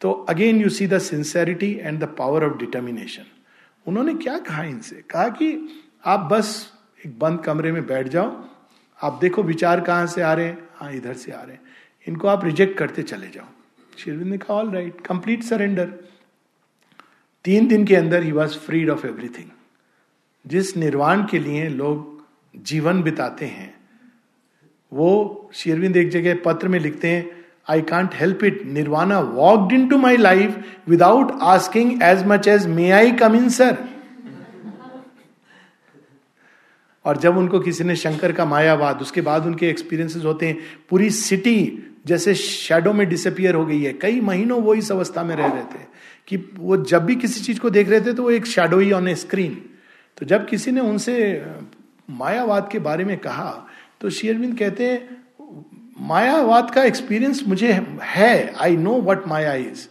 तो 0.00 0.10
again 0.28 0.60
you 0.60 0.68
see 0.68 0.86
the 0.86 0.98
sincerity 0.98 1.72
and 1.80 1.98
the 2.00 2.04
power 2.18 2.44
of 2.44 2.58
determination 2.58 3.24
उन्होंने 3.86 4.14
क्या 4.14 4.38
कहा 4.38 4.62
इनसे? 4.64 5.02
कहा 5.10 5.28
कि 5.28 5.68
आप 6.04 6.28
बस 6.32 6.71
एक 7.06 7.18
बंद 7.18 7.40
कमरे 7.40 7.72
में 7.72 7.86
बैठ 7.86 8.08
जाओ। 8.08 8.44
आप 9.00 9.18
देखो 9.20 9.42
विचार 9.42 9.80
कहाँ 9.80 10.06
से 10.06 10.22
आ 10.22 10.32
रहे 10.32 10.46
हैं। 10.46 10.58
हाँ 10.76 10.92
इधर 10.92 11.14
से 11.14 11.32
आ 11.32 11.42
रहे 11.42 11.52
हैं। 11.52 11.60
इनको 12.06 12.28
आप 12.28 12.44
रिजेक्ट 12.44 12.76
करते 12.78 13.02
चले 13.02 13.26
जाओ। 13.26 13.46
शेरविंद 13.98 14.30
ने 14.30 14.38
कहा 14.38 14.54
ऑल 14.54 14.70
राइट 14.70 15.00
कंप्लीट 15.00 15.42
सरेंडर 15.42 15.86
तीन 17.44 17.66
दिन 17.66 17.84
के 17.84 17.96
अंदर 17.96 18.22
he 18.22 18.32
was 18.32 18.58
freed 18.58 18.90
of 18.90 19.06
everything 19.06 19.50
जिस 20.44 20.76
निर्वाण 20.76 21.24
के 21.26 21.38
लिए 21.38 21.68
लोग 21.68 22.24
जीवन 22.56 23.02
बिताते 23.02 23.46
हैं, 23.46 23.74
वो 24.92 25.50
शेरविंद 25.54 25.96
एक 25.96 26.08
जगह 26.08 26.38
पत्र 26.44 26.68
में 26.68 26.78
लिखते 26.80 27.08
हैं 27.08 27.30
I 27.70 27.82
can't 27.82 28.14
help 28.14 28.44
it 28.44 28.62
nirvana 28.66 29.18
walked 29.20 29.72
into 29.88 29.98
my 29.98 30.16
life 30.16 30.56
without 30.88 31.32
asking 31.42 32.02
as 32.02 32.24
much 32.26 32.48
as 32.48 32.66
may 32.66 32.90
I 32.90 33.12
come 33.12 33.36
in 33.36 33.48
sir 33.48 33.76
और 37.04 37.16
जब 37.16 37.36
उनको 37.36 37.60
किसी 37.60 37.84
ने 37.84 37.96
शंकर 37.96 38.32
का 38.32 38.44
मायावाद, 38.44 39.00
उसके 39.00 39.20
बाद 39.20 39.46
उनके 39.46 39.68
एक्सपीरियंसेस 39.68 40.24
होते 40.24 40.46
हैं, 40.46 40.58
पूरी 40.90 41.10
सिटी 41.10 41.88
जैसे 42.06 42.34
शेडो 42.34 42.92
में 42.92 43.08
डिसअपियर 43.08 43.54
हो 43.54 43.64
गई 43.66 43.82
है। 43.82 43.92
कई 43.92 44.20
महीनों 44.20 44.60
वो 44.62 44.74
इस 44.74 44.90
अवस्था 44.92 45.22
में 45.22 45.34
रह 45.36 45.46
रहे 45.46 45.62
थे 45.64 45.84
कि 46.28 46.36
वो 46.56 46.76
जब 46.76 47.04
भी 47.04 47.16
किसी 47.16 47.40
चीज़ 47.40 47.60
को 47.60 47.70
देख 47.70 47.88
रहे 47.88 48.00
थे 48.00 48.12
तो 48.12 48.22
वो 48.22 48.30
एक 48.30 48.46
शेडो 48.46 48.78
ही 48.78 48.92
ऑन 48.92 49.08
ए 49.08 49.14
स्क्रीन 49.14 49.54
तो 50.18 50.26
जब 50.26 50.46
किसी 50.48 50.72
ने 50.72 50.80
उनसे 50.80 51.14
मायावाद 52.10 52.68
के 52.72 52.78
बारे 52.78 53.04
में 53.04 53.16
कहा 53.18 53.50
तो 54.00 54.10
शेयरविंद 54.10 54.58
कहते 54.58 54.84
हैं, 54.84 55.16
मायावाद 56.00 56.70
का 56.70 56.82
एक्सपीरियंस 56.84 57.42
मुझे 57.48 57.72
है 58.04 58.54
I 58.54 58.76
know 58.76 59.00
what 59.02 59.26
maya 59.28 59.54
is 59.54 59.86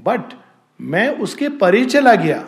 but 0.00 0.34
मैं 0.80 1.08
उसके 1.18 1.48
परे 1.58 1.84
चला 1.84 2.14
गया। 2.14 2.38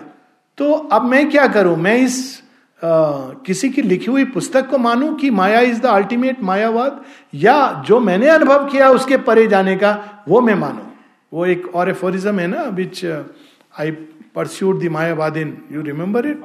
तो 0.58 0.72
अब 0.72 1.04
मैं 1.04 1.28
क्या 1.30 1.46
करूँ? 1.46 1.76
मैं 1.76 1.96
इस 1.96 2.42
किसी 2.84 3.70
की 3.70 3.82
लिखी 3.82 4.10
हुई 4.10 4.24
पुस्तक 4.24 4.66
को 4.66 4.78
मानूं 4.78 5.14
कि 5.14 5.30
maya 5.30 5.60
is 5.60 5.80
the 5.80 5.86
ultimate 5.86 6.42
Mayavad 6.42 7.04
या 7.34 7.84
जो 7.86 8.00
मैंने 8.00 8.28
अनुभव 8.28 8.68
किया 8.68 8.90
उसके 8.90 9.16
परे 9.16 9.46
जाने 9.46 9.76
का 9.76 10.24
वो 10.28 10.40
मैं 10.40 10.54
मानू। 10.54 10.82
वो 11.32 11.46
एक 11.46 11.74
और 11.74 11.90
एफोरिज्म 11.90 12.38
है 12.38 12.46
ना 12.46 12.62
which 12.62 13.04
I 13.78 13.90
pursued 14.34 14.82
the 14.82 14.88
Mayavadin 14.88 15.58
you 15.72 15.82
remember 15.82 16.26
it 16.26 16.42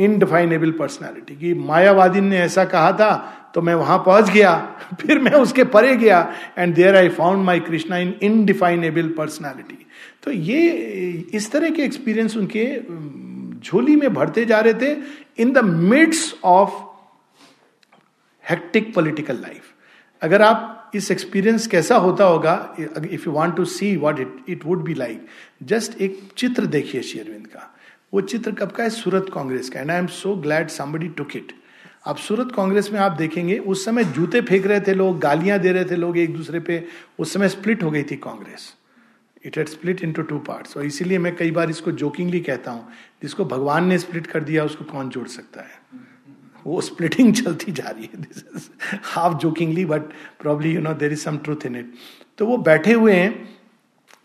indefinable 0.00 0.70
personality 0.70 1.36
कि 1.36 1.54
मायावादी 1.54 2.20
ने 2.20 2.38
ऐसा 2.38 2.64
कहा 2.64 2.92
था 2.92 3.34
तो 3.54 3.62
मैं 3.62 3.74
वहाँ 3.74 3.98
पहुँच 3.98 4.30
गया 4.30 4.76
फिर 5.00 5.18
मैं 5.18 5.32
उसके 5.32 5.64
परे 5.64 5.96
गया 5.96 6.32
and 6.58 6.74
there 6.74 6.96
I 6.96 7.08
found 7.08 7.44
my 7.44 7.60
Krishna 7.60 7.98
in 7.98 8.14
indefinable 8.22 9.08
personality 9.08 9.86
तो 10.24 10.30
ये 10.30 10.68
इस 11.32 11.52
तरह 11.52 11.70
के 11.70 11.82
एक्सपीरियंस 11.82 12.36
उनके 12.36 12.64
झोली 13.62 13.96
में 13.96 14.12
भरते 14.14 14.44
जा 14.44 14.60
रहे 14.60 14.74
थे 14.74 14.96
in 15.42 15.52
the 15.52 15.64
midst 15.64 16.34
of 16.44 16.82
hectic 18.44 18.94
political 18.94 19.40
life 19.40 19.74
अगर 20.22 20.42
आप 20.42 20.90
इस 20.94 21.10
एक्सपीरियंस 21.10 21.66
कैसा 21.66 21.96
होता 21.96 22.24
होगा 22.24 22.54
if 22.80 23.26
you 23.26 23.32
want 23.32 23.56
to 23.56 23.64
see 23.64 23.96
what 23.96 24.20
it 24.20 24.44
it 24.48 24.64
would 24.66 24.84
be 24.84 24.94
like 24.94 25.26
just 25.62 26.00
एक 26.00 26.20
चित्र 26.36 26.66
देखिए 26.66 27.02
शेरविंद 27.02 27.46
का। 27.46 27.74
वो 28.12 28.20
चित्र 28.22 28.52
कब 28.52 28.70
का 28.70 28.82
है? 28.82 28.90
सूरत 28.90 29.26
कांग्रेस 29.34 29.68
का। 29.70 29.80
And 29.80 29.90
I 29.90 29.98
am 29.98 30.06
so 30.06 30.34
glad 30.36 30.68
somebody 30.70 31.08
took 31.08 31.36
it 31.36 31.52
अब 32.06 32.16
सूरत 32.16 32.52
कांग्रेस 32.56 32.90
में 32.92 32.98
आप 33.00 33.12
देखेंगे, 33.12 33.58
उस 33.58 33.84
समय 33.84 34.04
जूते 34.04 34.40
फेंक 34.40 34.66
रहे 34.66 34.80
थे 34.80 34.94
लोग, 34.94 35.18
गालियाँ 35.20 35.58
दे 35.58 35.72
रहे 35.72 35.84
थे 35.84 35.96
लोग 35.96 36.18
एक 36.18 36.34
दूसरे 36.36 36.60
पे, 36.60 36.84
उस 37.18 37.32
समय 37.32 37.48
स्प्लिट 37.48 37.82
हो 37.82 37.90
गई 37.90 38.02
थी 38.02 38.16
Congress. 38.16 38.72
It 39.46 39.58
had 39.58 39.68
split 39.68 40.02
into 40.04 40.22
two 40.22 40.38
parts 40.38 40.76
और 40.76 40.84
इसीलिए 40.84 41.18
मैं 41.18 41.34
कई 41.36 41.50
बार 41.50 41.70
इसको 41.70 41.92
जोकिंगली 41.92 42.40
कहता 42.40 42.70
हूँ। 42.70 42.88
जिसको 43.22 43.44
भगवान 43.44 43.86
ने 43.86 43.98
स्प्लिट 43.98 44.26
कर 44.26 44.44
दिया, 44.44 44.64
उसको 44.64 44.84
कौन 44.84 45.08
जोड़ 45.08 45.26
सकता 45.28 45.60
है? 45.60 45.80
वो 46.66 46.80
स्प्लिटिंग 46.80 47.34
चलती 47.34 47.72
जा 47.72 47.88
रही 47.88 48.10
है। 48.14 48.20
This 48.20 48.44
is 48.56 48.68
half 49.04 49.36
jokingly 49.38 49.84
but 49.84 50.00
probably 50.40 50.74
you 50.74 50.80
know 50.80 50.94
there 50.94 51.12
is 51.12 51.20
some 51.20 51.38
truth 51.38 51.66
in 51.66 51.76
it 51.76 51.92
तो 52.38 52.46
वो 52.46 52.56
बैठे 52.56 52.92
हुए 52.92 53.12
हैं, 53.12 53.48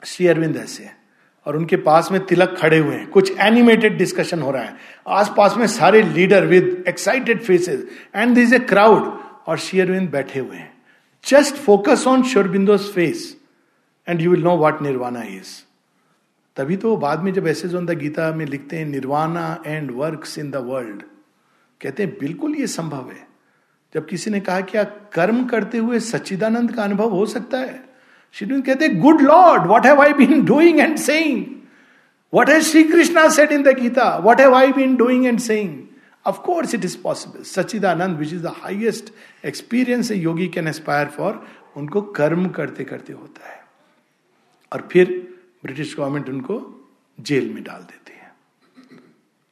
श्री 0.06 0.28
अरविंद 0.28 0.58
ऐसे, 0.58 0.90
और 1.46 1.58
उनके 1.58 1.78
पास 1.78 2.12
में 2.12 2.26
तिलक 2.26 2.56
खड़े 2.60 2.78
हुए 2.78 2.96
हैं। 2.96 3.08
कुछ 3.10 3.32
एनिमेटेड 3.40 3.98
डिस्कशन 3.98 4.40
हो 4.40 4.52
रहा 4.52 4.64
है। 4.64 4.78
आसपास 5.08 5.58
में 5.58 5.66
सारे 5.68 6.02
leader 6.02 6.46
with 6.46 6.84
excited 6.88 7.42
faces 7.44 7.88
and 8.16 8.36
this 8.36 8.54
a 8.54 8.60
crowd 8.60 9.20
और 9.48 9.58
शेयरविंद 9.58 10.10
बैठे 10.10 10.40
हुए 10.40 10.58
हैं। 10.58 10.72
Just 11.26 11.56
focus 11.56 12.04
on 12.08 12.24
Sri Aurobindo 12.24 12.78
face 12.78 13.36
and 14.08 14.22
you 14.22 14.32
will 14.32 14.44
know 14.44 14.56
what 14.58 14.82
nirvana 14.82 15.24
is 15.24 15.63
तभी 16.56 16.78
तो 16.78 16.98
बाद 16.98 17.20
में 17.20 17.34
जब 17.34 17.48
ऐसे 17.48 17.68
जो 17.68 17.82
गीता 17.82 18.34
में 18.34 18.46
लिखते 18.46 18.78
हैं 18.78 18.86
nirvana 18.86 19.64
and 19.68 19.92
work 19.92 20.26
in 20.40 20.52
the 20.52 20.56
world 20.56 21.04
कहते 21.82 22.04
हैं, 22.04 22.18
बिल्कुल 22.20 22.56
ये 22.56 22.68
संभव 22.68 23.12
है। 23.12 23.28
जब 23.94 24.08
किसी 24.08 24.32
ने 24.32 24.40
कहा 24.40 24.62
क्या 24.62 24.84
कर्म 24.84 25.46
करते 25.46 25.78
हुए 25.78 26.00
सच्चिदानंद 26.00 26.72
का 26.72 26.84
अनुभव 26.84 27.10
हो 27.10 27.26
सकता 27.26 27.58
है 27.58 27.84
श्री 28.32 28.62
कहते 28.62 28.88
good 28.90 29.22
lord 29.22 29.68
what 29.68 29.86
have 29.86 30.02
I 30.02 30.14
been 30.14 30.46
doing 30.46 30.80
and 30.80 30.98
saying 30.98 31.46
what 32.34 32.50
has 32.50 32.64
Sri 32.64 32.84
Krishna 32.84 33.30
said 33.30 33.52
in 33.52 33.64
the 33.64 33.68
Gita 33.68 34.18
what 34.18 34.40
have 34.40 34.56
I 34.56 34.72
been 34.72 34.96
doing 34.96 35.26
and 35.26 35.40
saying 35.40 35.84
of 36.26 36.38
course 36.38 36.76
it 36.76 36.86
is 36.86 36.98
possible 37.04 37.44
Sachchidananda 37.44 38.18
which 38.18 38.34
is 38.34 38.44
the 38.44 38.48
highest 38.48 39.14
experience 39.46 40.12
a 40.12 40.16
yogi 40.16 40.48
can 40.48 40.68
aspire 40.68 41.08
for 41.08 41.48
उनको 41.78 42.02
कर्म 42.02 42.50
करते 42.50 42.84
करते 42.84 43.14
होता 43.14 43.50
है। 43.50 43.64
और 44.74 44.88
फिर 44.92 45.33
British 45.64 45.96
government 45.98 46.30
उनको 46.30 46.90
jail 47.22 47.54
में 47.54 47.64
डाल 47.64 47.82
देती 47.82 48.14
है। 48.14 48.32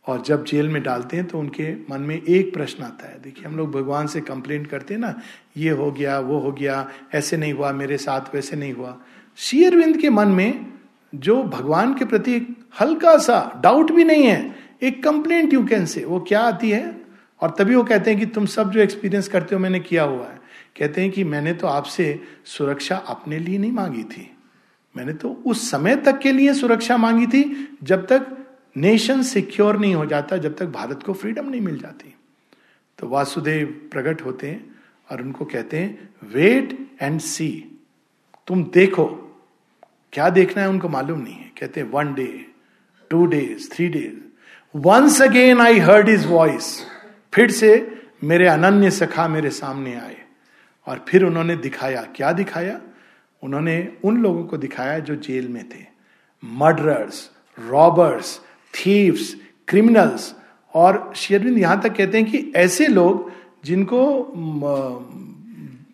और 0.08 0.22
जब 0.22 0.46
जेल 0.46 0.70
में 0.70 0.84
डालते 0.84 1.18
हैं 1.18 1.26
तो 1.26 1.40
उनके 1.40 1.74
मन 1.74 2.02
में 2.02 2.22
एक 2.22 2.54
प्रश्न 2.54 2.84
आता 2.84 3.08
है। 3.08 3.22
देखिए, 3.22 3.46
हम 3.46 3.58
लोग 3.58 3.72
भगवान 3.72 4.08
से 4.08 4.22
कंप्लेंट 4.22 4.68
करते 4.68 4.94
हैं 4.94 5.02
ना, 5.02 5.22
ये 5.58 5.70
हो 5.70 5.92
गया, 5.92 6.20
वो 6.20 6.40
हो 6.40 6.52
गया, 6.52 6.90
ऐसे 7.14 7.38
नहीं 7.38 7.54
हुआ, 7.54 7.72
मेरे 7.72 7.98
साथ 7.98 8.36
वैसे 8.36 8.56
नहीं 8.56 8.74
हुआ। 8.74 9.00
शेयरविंद 9.38 9.98
के 9.98 10.10
मन 10.10 10.28
में 10.28 10.74
जो 11.16 11.44
भगवान 11.44 11.94
के 11.94 12.06
प्रति 12.06 12.56
हल्का 12.82 13.18
सा 13.18 13.62
डाउट 13.64 13.92
भी 13.92 14.04
नहीं 14.04 14.24
है, 14.24 14.56
एक 14.84 15.04
कंप्लेंट 15.04 15.54
यू 15.54 15.66
कैन 15.66 15.86
से, 15.86 16.06
वो 16.06 16.20
क्या 16.20 16.42
आती 16.42 16.70
है? 16.70 17.02
और 17.42 17.56
तभी 17.60 17.76
वो 17.76 17.84
कहते 17.84 18.12
हैं 18.12 18.20
कि 18.20 18.26
तुम 18.26 18.46
सब 18.46 18.72
जो 18.72 18.80
एक्सपीरियंस 18.80 19.28
करते 19.28 19.56
हो, 19.56 19.62
मैंने 19.62 19.80
किया 19.80 20.04
हुआ 20.04 20.28
है। 20.28 20.42
कहते 20.80 21.02
हैं 21.02 21.12
कि 21.12 21.24
मैंने 21.24 21.54
तो 21.54 21.68
आपसे 21.68 22.20
सुरक्षा 22.46 22.98
अपने 22.98 23.40
लिए 23.40 23.58
नहीं 23.58 23.72
मांगी 23.72 24.04
थी। 24.04 24.38
मैंने 24.96 25.14
तो 25.14 25.30
उस 25.46 25.70
समय 25.72 25.96
तक 25.96 26.20
के 26.20 26.32
लिए 26.32 26.54
सुरक्षा 26.54 26.98
मांगी 26.98 27.28
थी 27.28 27.44
जब 27.84 28.06
तक 28.08 28.26
नेशन 28.78 29.22
सिक्योर 29.24 29.78
नहीं 29.80 29.96
हो 29.96 30.06
जाता, 30.06 30.38
जब 30.38 30.56
तक 30.58 30.66
भारत 30.66 31.04
को 31.04 31.14
फ्रीडम 31.14 31.50
नहीं 31.50 31.62
मिल 31.62 31.78
जाती। 31.80 32.14
तो 33.00 33.08
वासुदेव 33.08 33.68
प्रकट 33.92 34.22
होते 34.22 34.48
हैं 34.48 34.76
और 35.12 35.22
उनको 35.22 35.46
कहते 35.46 35.78
हैं 35.78 36.10
वेट 36.34 36.78
एंड 37.02 37.20
सी 37.20 37.50
तुम 38.48 38.64
देखो, 38.74 39.06
क्या 40.14 40.30
देखना 40.30 40.62
है 40.64 40.70
उनको 40.70 40.90
मालूम 40.90 41.20
नहीं 41.20 41.36
है। 41.36 41.52
कहते 41.60 41.82
हैं 41.82 41.90
one 41.92 42.14
day 42.14 42.28
two 43.12 43.26
days 43.26 43.70
three 43.72 43.88
days 43.90 44.20
once 44.76 45.22
again 45.22 45.62
I 45.62 45.80
heard 45.80 46.10
his 46.10 46.28
voice 46.28 46.78
फिर 47.34 47.52
से 47.52 47.72
मेरे 48.24 48.48
अनन्य 48.48 48.92
सखा 48.92 49.28
मेरे 49.28 49.50
सामने 49.52 49.96
आए 49.96 50.18
और 50.88 51.06
फिर 51.08 51.24
उन्होंने 51.24 51.56
दिखाया। 51.58 52.02
क्या 52.16 52.32
दिखाया? 52.32 52.80
उन्होंने 53.44 53.76
उन 54.04 54.18
लोगों 54.18 54.44
को 54.44 54.58
दिखाया 54.58 55.00
जो 55.00 55.16
जेल 55.18 55.48
में 55.48 55.64
थे। 55.70 55.86
मर्डरर्स 56.44 57.30
रॉबर्स 57.58 58.40
थीव्स 58.74 59.36
क्रिमिनल्स 59.68 60.34
और 60.74 61.12
शेरविंद 61.16 61.58
यहाँ 61.58 61.82
तक 61.82 61.96
कहते 61.96 62.18
हैं 62.18 62.32
कि 62.32 62.52
ऐसे 62.56 62.88
लोग 62.88 63.32
जिनको 63.66 64.02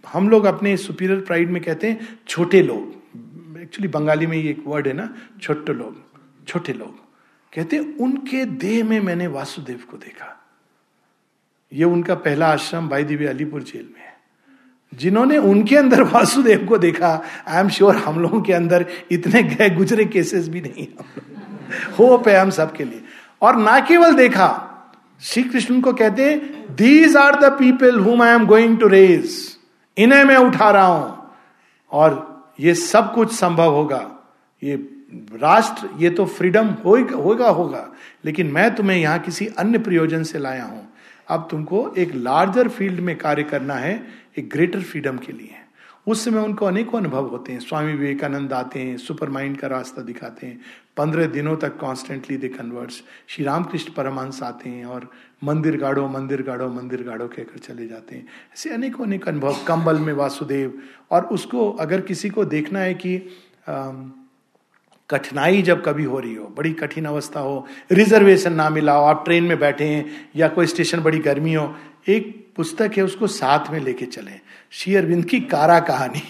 हम 0.08 0.30
लोग 0.30 0.46
अपने 0.46 0.76
सुपीरियर 0.78 1.20
प्राइड 1.20 1.50
में 1.50 1.62
कहते 1.64 1.88
हैं 1.88 2.08
छोटे 2.28 2.62
लोग। 2.62 3.60
एक्चुअली 3.62 3.88
बंगाली 3.88 4.28
में 4.28 4.38
ये 4.38 4.50
एक 4.50 4.64
वर्ड 4.68 4.88
है 4.88 4.94
ना 4.94 5.14
छोटे 5.42 5.74
लोग 5.74 5.96
छोटे 6.48 6.74
लोग। 6.74 6.96
कहते 7.54 7.76
हैं, 7.76 7.98
उनके 7.98 8.44
देह 8.46 8.84
में 8.86 9.00
मैंने 9.00 9.28
वासुदेव 9.28 9.80
को 9.92 9.98
देखा। 9.98 10.34
ये 11.72 11.84
उनका 11.84 12.16
पहला 12.16 12.48
आश्रम 12.48 12.88
भाई 12.90 13.04
दिव्य 13.04 13.28
अलीपुर 13.28 13.64
जेल 13.64 13.90
में 13.94 14.07
जिन्होंने 14.94 15.38
उनके 15.38 15.76
अंदर 15.76 16.02
वासुदेव 16.04 16.66
को 16.66 16.78
देखा 16.78 17.10
आई 17.48 17.60
एम 17.60 17.70
श्योर 17.70 17.96
हम 17.96 18.20
लोगों 18.20 18.42
के 18.42 18.54
अंदर 18.54 18.86
इतने 19.12 19.44
गए 19.44 19.70
गुजरे 19.70 20.06
केसेस 20.06 20.48
भी 20.50 20.62
नहीं 20.62 20.88
होप 22.00 22.28
है 22.28 22.40
हम 22.40 22.50
सबके 22.50 22.84
लिए। 22.84 23.02
और 23.42 23.56
ना 23.56 23.80
केवल 23.80 24.16
देखा 24.16 24.50
श्री 25.22 25.44
कृष्ण 25.44 25.80
को 25.82 25.94
कहते 25.94 26.36
these 26.78 27.16
are 27.18 27.36
the 27.42 27.52
people 27.54 28.00
whom 28.00 28.22
I 28.22 28.34
am 28.34 28.46
going 28.46 28.78
to 28.80 28.88
raise 28.88 29.36
इन्हें 29.98 30.24
मैं 30.24 30.38
उठा 30.38 30.70
रहा 30.72 30.86
हूँ। 30.86 31.32
और 31.92 32.54
ये 32.60 32.74
सब 32.76 33.14
कुछ 33.14 33.32
संभव 33.32 33.74
होगा। 33.74 34.06
ये 34.64 34.76
राष्ट्र, 35.34 35.90
ये 36.00 36.10
तो 36.10 36.26
फ्रीडम 36.26 36.68
होगा 36.86 37.50
होगा। 37.50 37.88
लेकिन 38.26 38.48
मैं 38.48 38.74
तुम्हें 38.76 38.98
यहाँ 38.98 39.20
किसी 39.20 39.46
अन्य 39.58 39.78
प्रयोजन 39.78 40.24
से 40.24 40.40
लाया 40.40 40.64
हूँ। 40.64 40.88
अब 41.28 41.48
तुमको 41.52 41.94
एक 41.98 42.12
लार्जर 42.16 42.68
फ़ील्ड 42.68 43.00
में 43.00 43.16
कार्य 43.18 43.44
करना 43.44 43.74
है 43.74 43.96
एक 44.38 44.50
ग्रेटर 44.50 44.82
फ्रीडम 44.82 45.18
के 45.18 45.34
लिए 45.34 45.56
उस 46.08 46.24
समय 46.26 46.40
उनको 46.40 46.66
अनेकों 46.66 47.00
अनुभव 47.00 47.28
होते 47.28 47.52
हैं। 47.52 47.60
स्वामी 47.60 47.94
विवेकानंद 47.94 48.54
आते 48.54 48.80
हैं, 48.80 48.98
सुपर 48.98 49.30
माइंड 49.30 49.58
का 49.58 49.68
रास्ता 49.68 50.02
दिखाते 50.02 50.48
हैं, 50.48 50.60
पंद्रह 50.98 51.26
दिनों 51.28 51.56
तक 51.58 51.78
constantly 51.78 52.38
they 52.38 52.48
converts 52.48 53.02
Sri 53.28 53.46
Ramakrishna 53.46 53.94
Paramahamsa 53.94 54.42
आते 54.44 54.70
हैं 54.70 54.86
और 54.86 55.10
मंदिर 55.44 55.78
गाड़ो 55.78 56.08
मंदिर 56.08 56.42
गाड़ो 56.42 56.68
मंदिर 56.70 57.04
गाड़ो 57.04 57.28
कहकर 57.28 57.60
चले 57.60 57.88
जाते 57.88 58.16
हैं। 58.16 58.26
ऐसे 58.54 58.70
अनेकों 58.70 59.06
अनेक 59.06 59.28
अनुभव, 59.28 59.56
कंबल 59.68 60.00
में 60.00 60.14
वासुदेव। 60.14 60.80
और 61.12 61.26
उसको 61.26 61.70
अगर 61.72 62.02
किसी 62.02 62.30
को 62.30 62.46
देखना 62.46 62.80
है 62.80 62.94
कि 62.94 63.18
कठिनाई 65.10 65.62
जब 65.62 65.84
कभी 65.86 66.04
हो 66.04 66.20
रही 66.20 66.34
हो, 66.36 66.46
बड़ी 66.58 66.72
कठिन 66.74 67.06
अवस्था 67.06 67.40
हो, 67.40 67.66
रिजर्वेशन 67.92 68.54
ना 68.54 68.70
मिला 68.70 68.94
हो, 68.94 69.06
आप 69.06 69.24
ट्रेन 69.26 69.44
में 69.44 69.60
बैठे 69.60 69.86
हैं 69.86 70.30
या 70.36 70.48
कोई 70.48 70.66
स्टेशन 70.66 71.00
बड़ी 71.00 71.20
गर्मी 71.20 71.54
हो 71.54 71.74
एक 72.08 72.46
पुस्तक 72.56 72.92
है, 72.98 73.04
उसको 73.04 73.28
साथ 73.28 73.72
में 73.72 73.80
लेके 73.80 74.06
चले। 74.06 74.40
श्री 74.72 74.96
अरविंद 74.96 75.26
की 75.26 75.40
कारा 75.42 75.80
कहानी। 75.80 76.22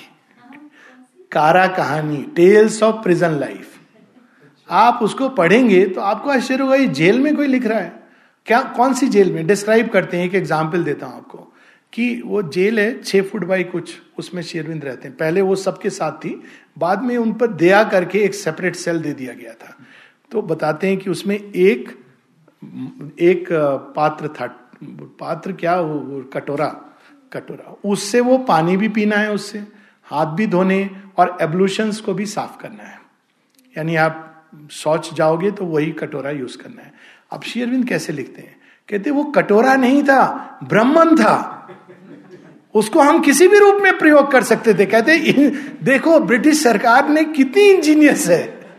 कारा 1.32 1.67
कहानी 1.67 2.23
टेल्स 2.36 2.82
ऑफ़ 2.84 3.03
प्रिजन 3.03 3.32
लाइफ 3.32 3.73
आप 4.69 4.99
उसको 5.03 5.28
पढ़ेंगे 5.30 5.86
तो 5.86 6.01
आपको 6.01 6.30
आश्चर्य 6.30 6.63
होगा, 6.63 6.75
ये 6.75 6.88
जेल 6.88 7.19
में 7.19 7.36
कोई 7.36 7.47
लिख 7.47 7.65
रहा 7.65 7.80
है? 7.80 7.93
क्या, 8.47 8.61
कौन 8.61 8.93
सी 8.93 9.07
जेल 9.07 9.32
में? 9.34 9.45
डिस्क्राइब 9.47 9.89
करते 9.89 10.17
हैं, 10.17 10.25
एक 10.25 10.36
एग्ज़ाम्पल 10.36 10.84
देता 10.84 11.05
हूँ 11.05 11.17
आपको। 11.17 11.38
कि 11.93 12.21
वो 12.25 12.41
जेल 12.43 12.80
है, 12.80 13.01
छह 13.03 13.21
फुट 13.21 13.43
बाई 13.43 13.63
कुछ, 13.63 13.93
उसमें 14.17 14.41
शेरविंद 14.41 14.86
रहते 14.86 15.07
हैं। 15.07 15.15
पहले 15.17 15.41
वो 15.41 15.55
सबके 15.55 15.89
साथ 15.89 16.11
थी, 16.11 16.41
बाद 16.78 17.03
में 17.03 17.15
उन 17.17 17.34
पर 17.34 17.47
दया 17.47 17.84
करके 17.84 18.19
एक 18.19 18.34
सेपरेट 18.34 18.75
सेल 18.75 18.99
दे 18.99 19.13
दिया 19.13 19.34
गया 19.34 19.53
था। 19.53 19.75
तो 20.32 20.41
बताते 20.41 20.88
हैं 20.88 20.97
कि 20.97 21.09
उसमें 21.09 21.36
एक 21.36 21.89
एक 23.19 23.47
पात्र 23.95 24.28
था 24.28 24.47
पात्र 24.84 25.51
क्या 25.51 25.80
वो 25.82 26.21
कटोरा 26.34 26.67
कटोरा। 27.34 27.75
उससे 27.86 28.19
वो 28.19 28.38
पानी 28.38 28.78
भी 28.78 28.88
पीना 28.88 29.15
है, 29.15 29.34
उससे 29.34 29.63
हाथ 30.03 30.25
भी 30.25 30.47
धोने 30.47 30.89
और 31.17 31.38
एब्लूशंस 31.41 32.01
को 32.01 32.13
भी 32.13 32.25
साफ़ 32.25 32.57
करना 32.61 32.84
है। 32.84 33.01
यानी 33.78 33.95
आप 33.95 34.23
शौच 34.71 35.13
जाओगे 35.13 35.51
तो 35.51 35.65
वही 35.65 35.91
कटोरा 35.91 36.32
यूज़ 36.32 36.57
करना 36.57 36.82
है। 36.82 36.93
अब 37.32 37.41
शेरविंद 37.41 37.88
कैसे 37.89 38.13
लिखते 38.13 38.41
हैं? 38.41 38.55
कहते 38.89 39.11
वो 39.11 39.23
कटोरा 39.23 39.75
नहीं 39.75 40.03
था, 40.03 40.59
ब्राह्मण 40.63 41.15
था। 41.15 41.53
उसको 42.73 43.01
हम 43.01 43.19
किसी 43.19 43.47
भी 43.47 43.59
रूप 43.59 43.75
में 43.82 43.97
प्रयोग 43.97 44.32
कर 44.32 44.43
सकते 44.43 44.73
थे। 44.73 44.86
कहते 44.86 45.17
देखो, 45.84 46.19
ब्रिटिश 46.19 46.63
सरकार 46.63 47.09
ने 47.09 47.23
कितनी 47.23 47.63
इंजीनियस 47.63 48.28
है। 48.28 48.69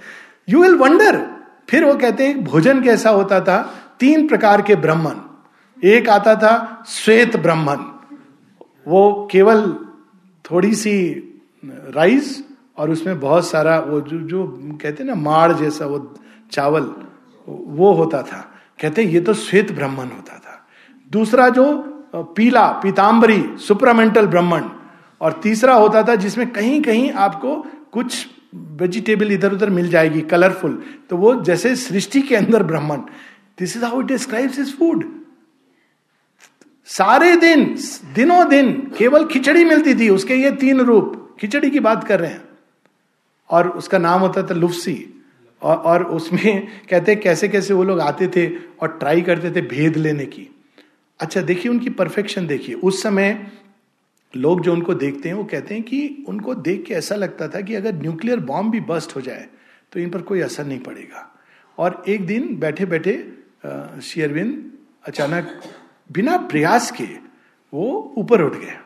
यू 0.49 0.63
विल 0.63 0.75
वंडर 0.75 1.27
फिर 1.69 1.85
वो 1.85 1.95
कहते 1.95 2.27
हैं, 2.27 2.45
भोजन 2.45 2.83
कैसा 2.83 3.11
होता 3.11 3.41
था? 3.41 3.75
तीन 4.01 4.29
प्रकार 4.29 4.63
के 4.63 4.77
ब्राह्मण। 4.77 5.15
एक 5.85 6.09
आता 6.09 6.35
था 6.35 6.85
श्वेत 6.89 7.37
ब्राह्मण। 7.37 7.77
वो 8.89 9.29
केवल 9.33 9.73
थोड़ी 10.45 10.75
सी 10.75 10.95
राइस 11.65 12.45
और 12.79 12.91
उसमें 12.91 13.21
बहुत 13.21 13.47
सारा 13.47 13.79
वो 13.81 14.01
जो 14.01 14.19
जो 14.19 14.47
कहते 14.83 15.05
ना, 15.05 15.15
माड़ 15.15 15.53
जैसा 15.53 15.87
वो 15.87 16.15
चावल, 16.53 16.95
वो 17.49 17.93
होता 17.93 18.23
था। 18.23 18.41
कहते 18.81 19.03
ये 19.03 19.21
तो 19.21 19.35
श्वेत 19.35 19.73
ब्राह्मण 19.73 20.07
होता 20.07 20.39
था। 20.39 20.67
दूसरा 21.11 21.49
जो, 21.49 21.67
पीला 22.15 22.67
पीताम्बरी 22.69 23.43
सुप्रामेंटल 23.59 24.27
ब्राह्मण, 24.27 24.65
और 25.21 25.33
तीसरा 25.33 25.75
होता 25.75 26.03
था 26.03 26.15
जिसमें 26.15 26.51
कहीं 26.51 26.83
कहीं 26.83 27.13
आपको 27.13 27.57
कुछ 27.93 28.27
वेजिटेबल 28.55 29.33
इधर 29.33 29.53
उधर 29.53 29.71
मिल 29.71 29.89
जाएगी, 29.91 30.21
कलरफुल। 30.21 30.83
तो 31.11 31.17
वो 31.17 31.35
जैसे 31.43 31.77
सृष्टि 31.77 32.23
के 32.23 32.37
अंदर 32.37 32.63
ब्राह्मण। 32.63 32.99
This 33.59 33.77
is 33.77 33.85
how 33.85 34.01
it 34.01 34.07
describes 34.07 34.59
is 34.59 34.75
food 34.77 35.05
सारे 36.89 37.37
दिन 37.37 37.65
दिनों 38.15 38.49
दिन 38.49 38.73
केवल 38.99 39.25
खिचड़ी 39.27 39.65
मिलती 39.65 39.95
थी 39.95 40.09
उसके 40.09 40.35
ये 40.35 40.51
तीन 40.51 40.81
रूप 40.81 41.37
खिचड़ी 41.41 41.71
की 41.71 41.81
बात 41.81 42.05
कर 42.05 42.21
रहे 42.21 42.31
हैं। 42.31 42.43
और 43.51 43.69
उसका 43.69 43.99
नाम 43.99 44.21
होता 44.21 44.43
था 44.43 44.55
लुफ्सी। 44.55 45.25
और, 45.63 45.77
और 45.77 46.05
उसमें 46.05 46.69
कहते 46.91 47.17
कैसे 47.17 47.49
कैसे 47.49 47.75
वो 47.75 47.83
लोग 47.85 48.01
आते 48.01 48.29
थे 48.29 48.47
और 48.81 48.97
ट्राई 48.99 49.23
करते 49.23 49.51
थे 49.51 49.61
भेद 49.67 49.97
लेने 49.97 50.27
की। 50.27 50.49
अच्छा 51.21 51.41
देखिए 51.41 51.71
उनकी 51.73 51.91
परफेक्शन 51.91 52.47
देखिए। 52.47 52.75
उस 52.75 53.03
समय 53.03 53.51
लोग 54.37 54.61
जो 54.61 54.73
उनको 54.73 54.95
देखते 54.95 55.29
हैं 55.29 55.37
वो 55.37 55.45
कहते 55.45 55.75
हैं 55.75 55.83
कि 55.83 56.25
उनको 56.29 56.55
देख 56.55 56.85
के 56.87 56.95
ऐसा 56.95 57.15
लगता 57.15 57.49
था 57.49 57.61
कि 57.61 57.75
अगर 57.75 57.95
न्यूक्लियर 57.95 58.41
बॉम्ब 58.41 58.73
भी 58.73 58.81
बस्ट 58.81 59.17
हो 59.17 59.21
जाए 59.21 59.47
तो 59.93 60.01
इन 60.01 60.11
पर 60.11 60.23
कोई 60.23 60.41
असर 60.41 60.67
नहीं 60.67 60.81
पड़ेगा। 60.81 61.29
और 61.79 62.03
एक 62.09 62.27
दिन 62.27 62.57
बैठे 62.57 62.87
बैठे 62.87 63.17
शेयरविंद 64.03 64.73
अचानक 65.05 65.61
बिना 66.11 66.37
प्रयास 66.51 66.91
के 66.91 67.05
वो 67.73 68.15
ऊपर 68.19 68.43
उठ 68.43 68.57
गया। 68.57 68.81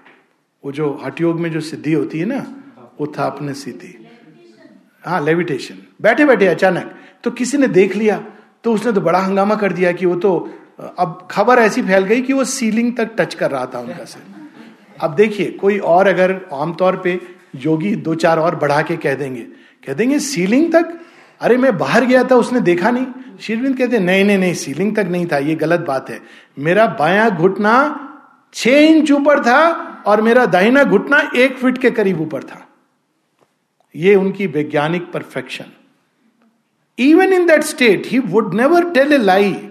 वो 0.65 0.73
जो 0.73 0.93
हटयोग 1.05 1.41
में 1.41 1.51
जो 1.53 1.61
सिद्धि 1.61 1.93
होती 1.93 2.19
है 2.19 2.27
ना 2.27 2.45
उत्थापन 3.01 3.53
सिद्धि। 3.55 3.95
हाँ 5.05 5.21
लेविटेशन 5.25 5.79
बैठे 6.03 6.25
बैठे 6.25 6.47
अचानक 6.47 6.95
तो 7.25 7.31
किसी 7.31 7.59
ने 7.59 7.69
देख 7.69 7.97
लिया 7.97 8.19
तो 8.65 8.73
उसने 8.75 8.93
तो 8.93 9.01
बड़ा 9.01 9.19
हंगामा 9.19 9.55
कर 9.55 9.73
दिया 9.73 9.93
कि 9.93 10.07
वो 10.07 10.15
तो 10.17 10.33
अब 10.99 11.29
खबर 11.31 11.59
ऐसी 11.59 11.83
फैल 11.83 12.05
गई 12.05 12.23
कि 12.23 12.33
वो 12.33 12.45
सीलिंग 12.45 12.97
तक 12.97 13.11
टच 13.19 13.35
कर 13.35 13.51
रहा 13.51 13.67
था 13.67 13.79
उनका 13.79 14.05
से 14.05 14.21
अब 15.01 15.15
देखिए, 15.15 15.51
कोई 15.51 15.79
और 15.79 16.07
अगर 16.07 16.41
आमतौर 16.53 16.97
पे 16.97 17.21
योगी 17.57 17.95
दो 17.97 18.15
चार 18.15 18.39
और 18.39 18.57
बढ़ा 18.57 18.81
के 18.83 18.97
कह 18.97 19.15
देंगे 19.15 19.43
कह 19.87 19.95
देंगे 19.95 20.19
सीलिंग 20.19 20.73
तक 20.73 20.99
अरे 21.43 21.57
मैं 21.57 21.79
बाहर 21.79 22.05
गया 22.05 22.25
था, 22.25 22.35
उसने 22.35 22.61
देखा 22.61 22.91
नहीं। 22.91 23.07
शिरविंद 23.41 23.79
कहते, 23.79 23.99
नहीं 23.99 24.25
नहीं 24.25 24.39
नहीं, 24.39 24.55
सीलिंग 24.55 24.97
तक 24.97 25.07
नहीं 25.11 25.27
था, 25.27 25.39
ये 25.39 25.55
गलत 25.55 25.81
बात 25.81 26.11
है। 26.11 26.21
मेरा 26.59 26.87
बाया 26.87 27.31
घुटना 27.31 28.09
छह 28.55 28.71
इंच 28.71 29.11
ऊपर 29.11 29.41
था 29.41 29.69
और 30.07 30.23
मेरा 30.23 30.47
दाहिना 30.47 30.85
घुटना 30.85 31.31
एक 31.37 31.57
फीट 31.57 31.79
के 31.79 31.91
करीब 31.91 32.21
ऊपर 32.21 32.43
था। 32.43 32.69
ये 33.97 34.15
उनकी 34.15 34.47
वैज्ञानिक 34.47 35.13
perfection. 35.13 35.65
Even 36.99 37.33
in 37.33 37.47
that 37.47 37.63
state 37.63 38.03
he 38.07 38.19
would 38.19 38.55
never 38.55 38.91
tell 38.91 39.13
a 39.13 39.19
lie 39.19 39.69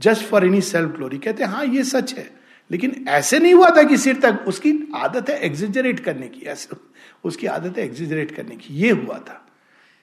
just 0.00 0.24
for 0.24 0.46
any 0.46 0.60
self 0.60 0.90
glory 0.90 1.18
कहते 1.18 1.44
हाँ 1.44 1.64
ये 1.64 1.84
सच 1.84 2.14
है। 2.14 2.30
लेकिन 2.70 3.04
ऐसे 3.08 3.38
नहीं 3.38 3.54
हुआ 3.54 3.68
था 3.68 3.82
कि 3.82 3.96
सिर 3.96 4.16
तक, 4.16 4.44
उसकी 4.46 4.92
आदत 4.96 5.30
है 5.30 5.40
एग्जिजरेट 5.40 6.00
करने 6.00 6.28
की, 6.28 6.40
ऐसे, 6.40 6.76
उसकी 7.24 7.46
आदत 7.46 7.78
है 7.78 7.84
एग्जिजरेट 7.84 8.30
करने 8.30 8.56
की। 8.56 8.74
ये 8.74 8.90
हुआ 8.90 9.18
था। 9.18 9.46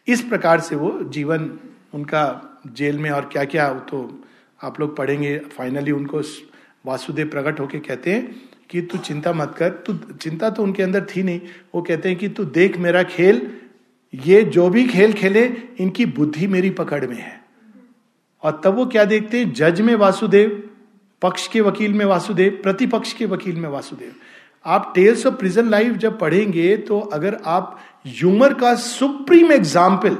इस 0.07 0.21
प्रकार 0.21 0.59
से 0.59 0.75
वो 0.75 0.99
जीवन 1.03 1.51
उनका 1.93 2.23
जेल 2.73 2.97
में 2.99 3.09
और 3.09 3.25
क्या 3.25 3.43
क्या 3.45 3.73
तो 3.89 3.99
आप 4.63 4.79
लोग 4.79 4.95
पढ़ेंगे। 4.97 5.37
फाइनली 5.57 5.91
उनको 5.91 6.21
वासुदेव 6.85 7.27
प्रकट 7.27 7.59
होके 7.59 7.79
कहते 7.79 8.11
हैं 8.11 8.35
कि 8.69 8.81
तू 8.81 8.97
चिंता 8.97 9.33
मत 9.33 9.55
कर, 9.57 9.69
तू 9.69 9.93
चिंता 10.13 10.49
तो 10.49 10.63
उनके 10.63 10.83
अंदर 10.83 11.05
थी 11.05 11.23
नहीं। 11.23 11.41
वो 11.75 11.81
कहते 11.81 12.09
हैं 12.09 12.17
कि 12.17 12.29
तू 12.29 12.45
देख 12.45 12.77
मेरा 12.77 13.03
खेल, 13.03 13.41
ये 14.13 14.43
जो 14.43 14.69
भी 14.69 14.87
खेल 14.87 15.13
खेले, 15.13 15.45
इनकी 15.79 16.05
बुद्धि 16.05 16.47
मेरी 16.47 16.69
पकड़ 16.69 17.05
में 17.05 17.17
है। 17.17 17.39
और 18.43 18.61
तब 18.63 18.75
वो 18.75 18.85
क्या 18.85 19.05
देखते 19.05 19.39
हैं? 19.39 19.53
जज 19.53 19.81
में 19.81 19.95
वासुदेव, 19.95 20.69
पक्ष 21.21 21.47
के 21.47 21.61
वकील 21.61 21.93
में 21.93 22.05
वासुदेव, 22.05 22.59
प्रतिपक्ष 22.63 23.13
के 23.13 23.25
वकील 23.25 23.55
में 23.55 23.69
वासुदेव। 23.69 24.13
आप 24.65 24.91
टेल्स 24.95 25.25
ऑफ़ 25.25 25.35
प्रिजन 25.35 25.69
लाइफ 25.69 25.95
जब 25.95 26.19
पढ़ेंगे 26.19 26.75
तो 26.77 26.99
अगर 26.99 27.37
आप 27.45 27.79
ह्यूमर 28.07 28.53
का 28.53 28.73
सुप्रीम 28.75 29.51
एग्ज़ाम्पल, 29.51 30.17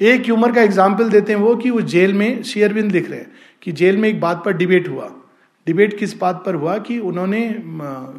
एक 0.00 0.24
ह्यूमर 0.24 0.52
का 0.52 0.62
एग्ज़ाम्पल 0.62 1.10
देते 1.10 1.32
हैं 1.32 1.40
वो 1.40 1.54
कि 1.56 1.70
वो 1.70 1.80
जेल 1.82 2.12
में 2.14 2.42
शेयरविंद 2.44 2.92
लिख 2.92 3.10
रहे 3.10 3.18
हैं 3.20 3.30
कि 3.62 3.72
जेल 3.72 3.96
में 3.96 4.08
एक 4.08 4.20
बात 4.20 4.42
पर 4.44 4.52
डिबेट 4.54 4.88
हुआ। 4.88 5.10
डिबेट 5.66 5.98
किस 5.98 6.18
बात 6.18 6.42
पर 6.46 6.54
हुआ 6.54 6.76
कि 6.78 6.98
उन्होंने 7.00 7.42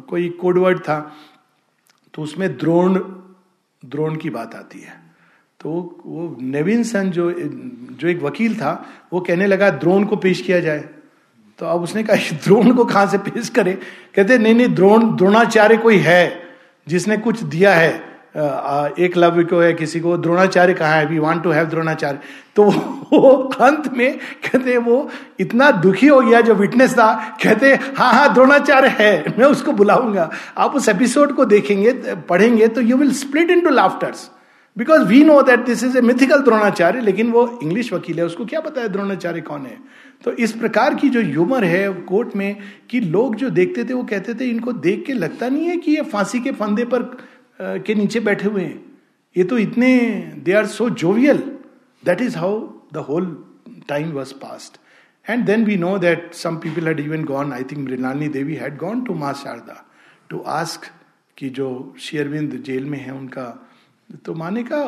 कोई 0.08 0.28
कोडवर्ड 0.40 0.78
था 0.80 1.00
तो 2.14 2.22
उसमें 2.22 2.48
द्रोण 2.56 2.98
द्रोण 3.82 4.16
की 4.16 4.30
बात 4.30 4.54
आती 4.54 4.80
है। 4.80 4.96
तो 5.60 5.70
वो 6.06 6.36
नवीन 6.42 6.82
सन 6.82 7.10
जो 7.10 7.30
जो 7.32 8.08
एक 8.08 8.22
वकील 8.22 8.54
था, 8.54 8.72
वो 9.12 9.20
कहने 9.20 9.46
लगा, 9.46 9.70
द्रोण 9.72 10.04
को 10.04 10.16
पेश 10.16 10.40
किया 10.40 10.60
जाए। 10.60 10.84
तो 11.58 11.66
अब 11.66 11.82
उसने 11.82 12.02
कहा 12.02 12.36
द्रोण 12.36 12.74
को 12.74 12.84
कहाँ 12.84 13.06
से 13.06 13.18
पेश 13.20 13.48
करे? 13.48 13.72
कहते, 14.14 14.38
नहीं 14.38 14.54
नहीं, 14.54 14.68
द्रोण, 14.68 15.16
द्रोणाचार्य 15.16 15.76
कोई 15.76 15.96
है, 15.98 16.42
जिसने 16.86 17.16
कुछ 17.18 17.42
दिया 17.44 17.74
है 17.74 18.07
एक 18.38 19.16
लव्य 19.16 19.44
को 19.44 19.60
है, 19.60 19.72
किसी 19.74 20.00
को, 20.00 20.16
द्रोणाचार्य 20.16 20.74
कहा 20.74 20.94
है? 20.94 21.06
We 21.06 21.18
want 21.18 21.42
to 21.42 21.50
have 21.50 21.66
Dronacharya. 21.66 22.18
तो 22.56 22.64
वो 23.12 23.30
अंत 23.60 23.92
में 23.94 24.18
कहते 24.44 24.76
वो 24.78 25.08
इतना 25.40 25.70
दुखी 25.72 26.06
हो 26.06 26.20
गया 26.20 26.40
जो 26.40 26.54
विटनेस 26.54 26.92
था, 26.94 27.12
कहते 27.42 27.74
हाँ 27.96 28.12
हाँ 28.12 28.32
द्रोणाचार्य 28.34 28.88
है, 28.98 29.34
मैं 29.38 29.46
उसको 29.46 29.72
बुलाऊँगा। 29.72 30.30
आप 30.58 30.74
उस 30.74 30.88
एपिसोड 30.88 31.32
को 31.32 31.44
देखेंगे, 31.44 31.92
पढ़ेंगे 32.28 32.68
तो 32.68 32.80
you 32.80 32.96
will 32.96 33.12
split 33.14 33.50
into 33.60 33.70
laughters 33.70 34.30
because 34.76 35.02
we 35.02 35.22
know 35.24 35.40
that 35.42 35.64
this 35.66 35.82
is 35.84 35.96
a 35.98 36.00
mythical 36.00 36.40
Dronacharya, 36.40 37.00
लेकिन 37.00 37.30
वो 37.30 37.58
इंग्लिश 37.62 37.92
वकील 37.92 38.18
है, 38.18 38.24
उसको 38.24 38.44
क्या 38.44 38.60
पता 38.60 38.80
है 38.80 38.88
द्रोणाचार्य 38.88 39.40
कौन 39.40 39.60
है? 39.60 39.76
तो 40.24 40.32
इस 40.32 40.52
प्रकार 40.52 40.94
की 40.94 41.08
जो 41.08 41.20
ह्यूमर 41.20 41.64
है 41.64 41.88
कोर्ट 42.08 42.36
में, 42.36 42.56
कि 42.90 43.00
लोग 43.00 43.34
जो 43.36 43.50
देखते 43.50 43.84
थे, 43.84 43.94
वो 43.94 44.02
कहते 44.02 44.34
थे, 44.34 44.44
इनको 44.44 44.72
देख 44.72 45.04
के 45.06 45.12
लगता 45.12 45.48
नहीं 45.48 45.66
है 45.66 45.76
कि 45.76 45.92
ये 45.92 46.02
फांसी 46.02 46.40
के 46.40 46.52
फंदे 46.52 46.84
पर 46.84 47.02
के 47.58 47.94
नीचे 47.94 48.20
बैठे 48.20 48.48
हुए 48.48 48.62
हैं। 48.62 48.98
ये 49.36 49.44
तो 49.44 49.58
इतने 49.58 49.98
they 50.44 50.52
are 50.52 50.66
so 50.66 50.88
jovial 50.90 51.38
that 52.02 52.20
is 52.20 52.36
how 52.38 52.60
the 52.92 52.96
whole 53.08 53.26
time 53.88 54.12
was 54.12 54.32
passed 54.34 54.78
and 55.30 55.44
then 55.46 55.64
we 55.64 55.76
know 55.76 55.96
that 55.98 56.32
some 56.34 56.56
people 56.56 56.88
had 56.88 57.00
even 57.00 57.24
gone 57.24 57.52
I 57.52 57.64
think 57.64 57.88
Mrinalini 57.88 58.28
Devi 58.28 58.54
had 58.54 58.76
gone 58.76 59.04
to 59.04 59.14
Maa 59.14 59.32
Sarada 59.34 59.84
to 60.30 60.40
ask 60.46 60.90
कि 61.38 61.48
जो 61.48 61.94
शेयरविंद 62.00 62.62
jail 62.66 62.84
में 62.84 62.98
है 62.98 63.12
उनका। 63.12 63.44
तो 64.24 64.34
माने 64.34 64.62
का 64.62 64.80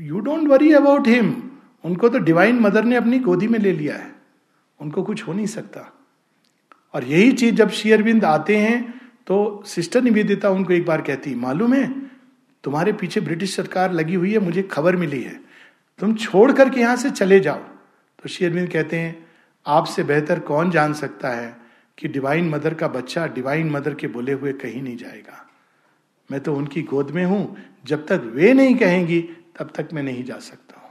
you 0.00 0.20
don't 0.20 0.48
worry 0.48 0.72
about 0.72 1.08
him 1.08 1.32
उनको 1.84 2.08
तो 2.08 2.18
डिवाइन 2.18 2.58
मदर 2.60 2.84
ने 2.84 2.96
अपनी 2.96 3.18
गोदी 3.18 3.48
में 3.48 3.58
ले 3.58 3.72
लिया 3.72 3.96
है। 3.96 4.12
उनको 4.80 5.02
कुछ 5.02 5.26
हो 5.26 5.32
नहीं 5.32 5.46
सकता। 5.46 5.92
और 6.94 7.04
यही 7.04 7.32
चीज़ 7.32 7.54
जब 7.54 7.70
शेयरविंद 7.70 8.24
आते 8.24 8.56
हैं 8.56 8.97
तो 9.28 9.62
सिस्टर 9.66 10.02
निवेदिता 10.02 10.50
उनको 10.50 10.72
एक 10.72 10.86
बार 10.86 11.00
कहती, 11.02 11.34
मालूम 11.34 11.74
है, 11.74 12.00
तुम्हारे 12.64 12.92
पीछे 12.92 13.20
ब्रिटिश 13.20 13.56
सरकार 13.56 13.92
लगी 13.92 14.14
हुई 14.14 14.32
है, 14.32 14.38
मुझे 14.38 14.62
खबर 14.62 14.96
मिली 14.96 15.22
है। 15.22 15.40
तुम 15.98 16.14
छोड़ 16.14 16.52
करके 16.52 16.80
यहाँ 16.80 16.96
से 16.96 17.10
चले 17.10 17.40
जाओ। 17.40 17.58
तो 18.22 18.28
शेयरविंद 18.28 18.68
कहते 18.68 18.96
हैं, 18.98 19.26
आपसे 19.66 20.02
बेहतर 20.02 20.38
कौन 20.38 20.70
जान 20.70 20.92
सकता 20.92 21.28
है 21.28 21.56
कि 21.98 22.08
डिवाइन 22.08 22.48
मदर 22.48 22.74
का 22.74 22.88
बच्चा 22.88 23.26
डिवाइन 23.26 23.70
मदर 23.70 23.94
के 23.94 24.06
बोले 24.06 24.32
हुए 24.32 24.52
कहीं 24.52 24.82
नहीं 24.82 24.96
जाएगा? 24.96 25.46
मैं 26.30 26.40
तो 26.40 26.54
उनकी 26.54 26.82
गोद 26.82 27.10
में 27.10 27.24
हूँ, 27.24 27.56
जब 27.86 28.06
तक 28.06 28.32
वे 28.34 28.52
नहीं 28.52 28.74
कहेंगी, 28.74 29.20
तब 29.58 29.72
तक 29.74 29.88
मैं 29.92 30.02
नहीं 30.02 30.24
जा 30.24 30.38
सकता 30.38 30.80
हूँ। 30.80 30.90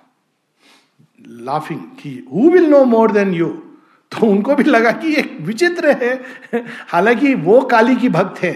लाफिंग 1.46 1.80
की 1.80 2.28
who 2.34 2.50
will 2.50 2.70
know 2.70 2.86
more 2.86 3.12
than 3.12 3.34
you 3.34 3.77
तो 4.12 4.28
उनको 4.28 4.56
भी 4.56 4.64
लगा 4.64 4.92
कि 4.92 5.14
एक 5.16 5.38
विचित्र 5.42 5.92
है। 6.04 6.14
हालाँकि 6.88 7.34
वो 7.36 7.62
काली 7.62 7.96
की 7.96 8.10
भक्त 8.10 8.42
है 8.44 8.54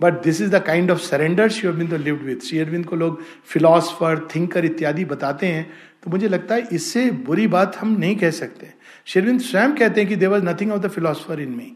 but 0.00 0.22
this 0.22 0.40
is 0.40 0.50
the 0.50 0.62
kind 0.62 0.90
of 0.90 0.98
surrender 0.98 1.48
Sri Aurobindo 1.50 1.94
lived 1.94 2.22
with 2.22 2.40
Shri 2.40 2.58
Aurobindo 2.58 2.86
को 2.86 2.96
लोग 2.96 3.22
फिलोसफर 3.44 4.28
थिंकर 4.34 4.64
इत्यादि 4.64 5.04
बताते 5.04 5.46
हैं। 5.46 5.70
तो 6.04 6.10
मुझे 6.10 6.28
लगता 6.28 6.54
है 6.54 6.68
इससे 6.72 7.10
बुरी 7.26 7.46
बात 7.46 7.76
हम 7.76 7.96
नहीं 7.98 8.16
कह 8.16 8.30
सकते। 8.30 8.72
शेरविंद 9.06 9.40
स्वयं 9.40 9.74
कहते 9.76 10.00
हैं 10.00 10.08
कि 10.10 10.16
there 10.16 10.28
was 10.28 10.44
nothing 10.44 10.72
of 10.72 10.80
the 10.80 10.90
philosopher 10.90 11.40
in 11.40 11.50
me 11.50 11.72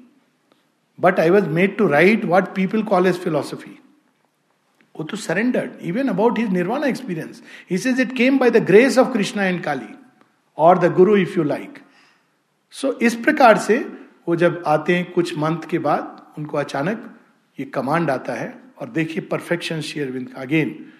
but 0.98 1.20
I 1.20 1.30
was 1.30 1.48
made 1.50 1.76
to 1.78 1.86
write 1.86 2.24
what 2.24 2.54
people 2.54 2.82
call 2.82 3.06
as 3.06 3.18
philosophy 3.18 3.78
वो 4.94 5.04
तो 5.04 5.16
surrendered 5.16 5.70
even 5.82 6.08
about 6.08 6.38
his 6.38 6.50
nirvana 6.50 6.86
experience 6.86 7.42
he 7.70 8.02
it 8.02 8.16
came 8.16 8.38
by 8.38 8.50
the 8.50 8.64
grace 8.66 8.98
of 8.98 9.12
Krishna 9.12 9.44
and 9.44 9.62
Kali 9.62 9.94
और 10.58 10.78
the 10.78 10.92
Guru 10.92 11.16
if 11.16 11.38
you 11.38 11.44
like 11.44 11.78
so 12.70 12.92
इस 12.92 13.14
प्रकार 13.14 13.58
से 13.58 13.92
वो 14.28 14.36
जब 14.36 14.64
आते 14.66 14.96
हैं 14.96 15.12
कुछ 15.12 15.38
मंथ 15.38 15.62
के 15.70 15.78
बाद, 15.78 16.26
उनको 16.38 16.56
अचानक 16.56 17.20
ये 17.60 17.66
कमांड 17.66 18.10
आता 18.10 18.32
है। 18.32 18.66
और 18.78 18.88
देखिए 18.88 19.20
परफेक्शन 19.20 19.80
शेयरविंद 19.80 20.28
का। 20.28 20.40
अगेन 20.40 20.92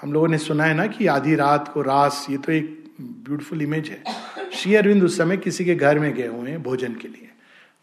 हम 0.00 0.12
लोगों 0.12 0.28
ने 0.28 0.38
सुना 0.38 0.64
है 0.64 0.74
ना 0.74 0.86
कि 0.86 1.06
आधी 1.06 1.34
रात 1.34 1.68
को 1.68 1.82
रास, 1.82 2.26
ये 2.30 2.38
तो 2.38 2.52
एक 2.52 2.84
ब्यूटीफुल 3.00 3.62
इमेज 3.62 3.88
है। 3.88 4.04
श्री 4.52 4.74
अरविंद 4.74 5.04
उस 5.04 5.16
समय 5.16 5.36
किसी 5.36 5.64
के 5.64 5.74
घर 5.74 5.98
में 5.98 6.14
गए 6.14 6.26
हुए 6.26 6.50
हैं 6.50 6.62
भोजन 6.62 6.94
के 6.94 7.08
लिए। 7.08 7.30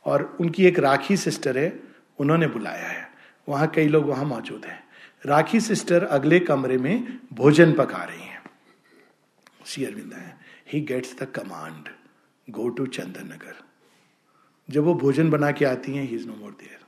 और 0.06 0.38
उनकी 0.40 0.66
एक 0.66 0.80
राखी 0.80 1.18
सिस्टर 1.18 1.58
है, 1.58 1.80
उन्होंने 2.20 2.48
बुलाया 2.48 2.88
है। 2.88 3.12
वहाँ 3.50 3.68
कई 3.68 3.88
लोग 3.88 4.06
वहाँ 4.06 4.26
मौजूद 4.26 4.66
हैं। 4.66 4.84
राखी 5.26 5.60
सिस्टर 5.60 6.04
अगले 6.04 6.40
कमरे 6.40 6.78
में 6.78 7.20
भोजन 7.34 7.74
पका 7.74 8.04
रही 8.04 8.24
हैं। 8.24 8.44
श्री 9.66 9.86
अरविंद 9.86 10.14
है। 10.14 10.38
He 10.74 10.82
gets 10.82 11.16
the 11.20 11.24
command 11.24 11.90
go 12.52 12.70
to 12.70 12.86
Chandannagar 13.26 13.56
जब 14.70 14.84
वो 14.84 14.94
भोजन 14.94 15.30
बना 15.30 15.52
के 15.52 15.66
आती 15.66 15.96
हैं 15.96 16.08
he 16.10 16.16
is 16.16 16.28
no 16.28 16.36
more 16.36 16.52
there 16.52 16.80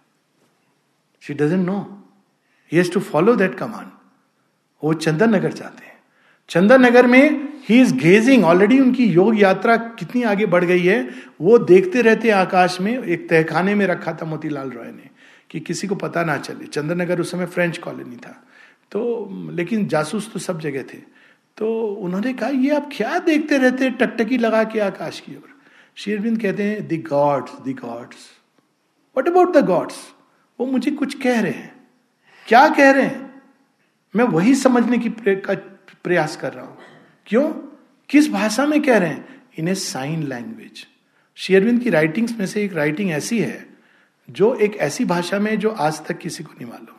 she 1.22 1.34
doesn't 1.34 1.66
know 1.66 1.80
he 2.72 2.78
has 2.78 2.91
to 2.91 2.99
follow 2.99 3.36
that 3.36 3.55
command 3.55 3.91
वो 4.84 4.93
चंदन 4.93 5.36
नगर 5.36 5.53
जाते 5.53 5.86
हैं। 5.86 5.91
चंदन 6.49 6.86
नगर 6.86 7.07
में 7.07 7.53
ही 7.70 7.82
इज़ 7.82 7.93
गेजिंग 7.93 8.43
ऑलरेडी 8.45 8.80
उनकी 8.80 9.05
योग 9.05 9.39
यात्रा 9.39 9.76
कितनी 9.78 10.24
आगे 10.24 10.45
बढ़ 10.45 10.64
गई 10.66 10.82
है। 10.82 11.09
वो 11.41 11.57
देखते 11.57 12.01
रहते 12.01 12.30
आकाश 12.30 12.82
में। 12.82 13.03
एक 13.03 13.30
तहखाने 13.30 13.76
में 13.76 13.86
रखा 13.88 14.14
था 14.14 14.26
मोतीलाल 14.26 14.70
रॉय 14.70 14.91
ने 14.91 15.09
कि 15.49 15.59
किसी 15.59 15.88
को 15.88 15.95
पता 15.95 16.24
ना 16.24 16.38
चले। 16.38 16.66
चंदन 16.66 17.01
नगर 17.01 17.22
उस 17.22 17.32
समय 17.32 17.45
फ्रेंच 17.45 17.78
कॉलोनी 17.78 18.16
था। 18.16 18.43
तो 18.91 19.30
लेकिन 19.51 19.88
जासूस 19.88 20.32
तो 20.34 20.39
सब 20.39 20.59
जगह 20.59 20.84
थे। 20.84 20.97
तो 21.57 21.88
उन्होंने 21.88 22.34
कहा, 22.34 22.49
ये 22.49 22.76
आप 22.76 22.89
क्या 22.93 23.20
देखते 23.20 23.57
रहते 23.57 23.89
टकटकी 23.89 24.38
लगा 24.38 24.64
के 24.64 24.80
आकाश 24.80 25.20
की 25.20 25.36
ओर। 25.36 25.53
शेरविंद 25.98 26.41
कहते 26.41 26.64
हैं 26.64 26.88
the 26.88 27.02
gods 27.08 27.52
the 27.66 27.76
gods 27.80 28.30
what 29.16 29.28
about 29.28 29.54
the 29.54 29.66
gods 29.66 29.96
वो 30.60 30.66
मुझे 30.66 30.91
कुछ 30.91 31.14
कह 31.22 31.41
रहे 31.41 31.52
हैं। 31.52 31.74
क्या 32.48 32.68
कह 32.70 32.91
रहे 32.91 33.04
हैं? 33.04 33.41
मैं 34.14 34.26
वही 34.26 34.56
समझने 34.56 34.98
की 34.98 35.10
प्रयास 35.10 36.36
कर 36.38 36.54
रहा 36.54 36.66
हूँ। 36.66 36.78
क्यों? 37.28 37.52
किस 38.10 38.30
भाषा 38.32 38.66
में 38.66 38.82
कह 38.82 38.98
रहे 38.98 39.10
हैं? 39.10 39.41
इन 39.60 39.68
ए 39.68 39.76
साइन 39.76 40.24
लैंग्वेज 40.24 40.86
शेयरविंद 41.38 41.82
की 41.84 41.89
राइटिंग्स 41.89 42.38
में 42.39 42.46
से 42.48 42.64
एक 42.64 42.74
राइटिंग 42.74 43.12
ऐसी 43.12 43.39
है, 43.39 43.66
जो 44.30 44.54
एक 44.56 44.76
ऐसी 44.78 45.06
भाषा 45.06 45.39
में 45.39 45.58
जो 45.60 45.70
आज 45.70 46.06
तक 46.06 46.18
किसी 46.18 46.44
को 46.44 46.54
नहीं 46.54 46.70
मालूम। 46.70 46.98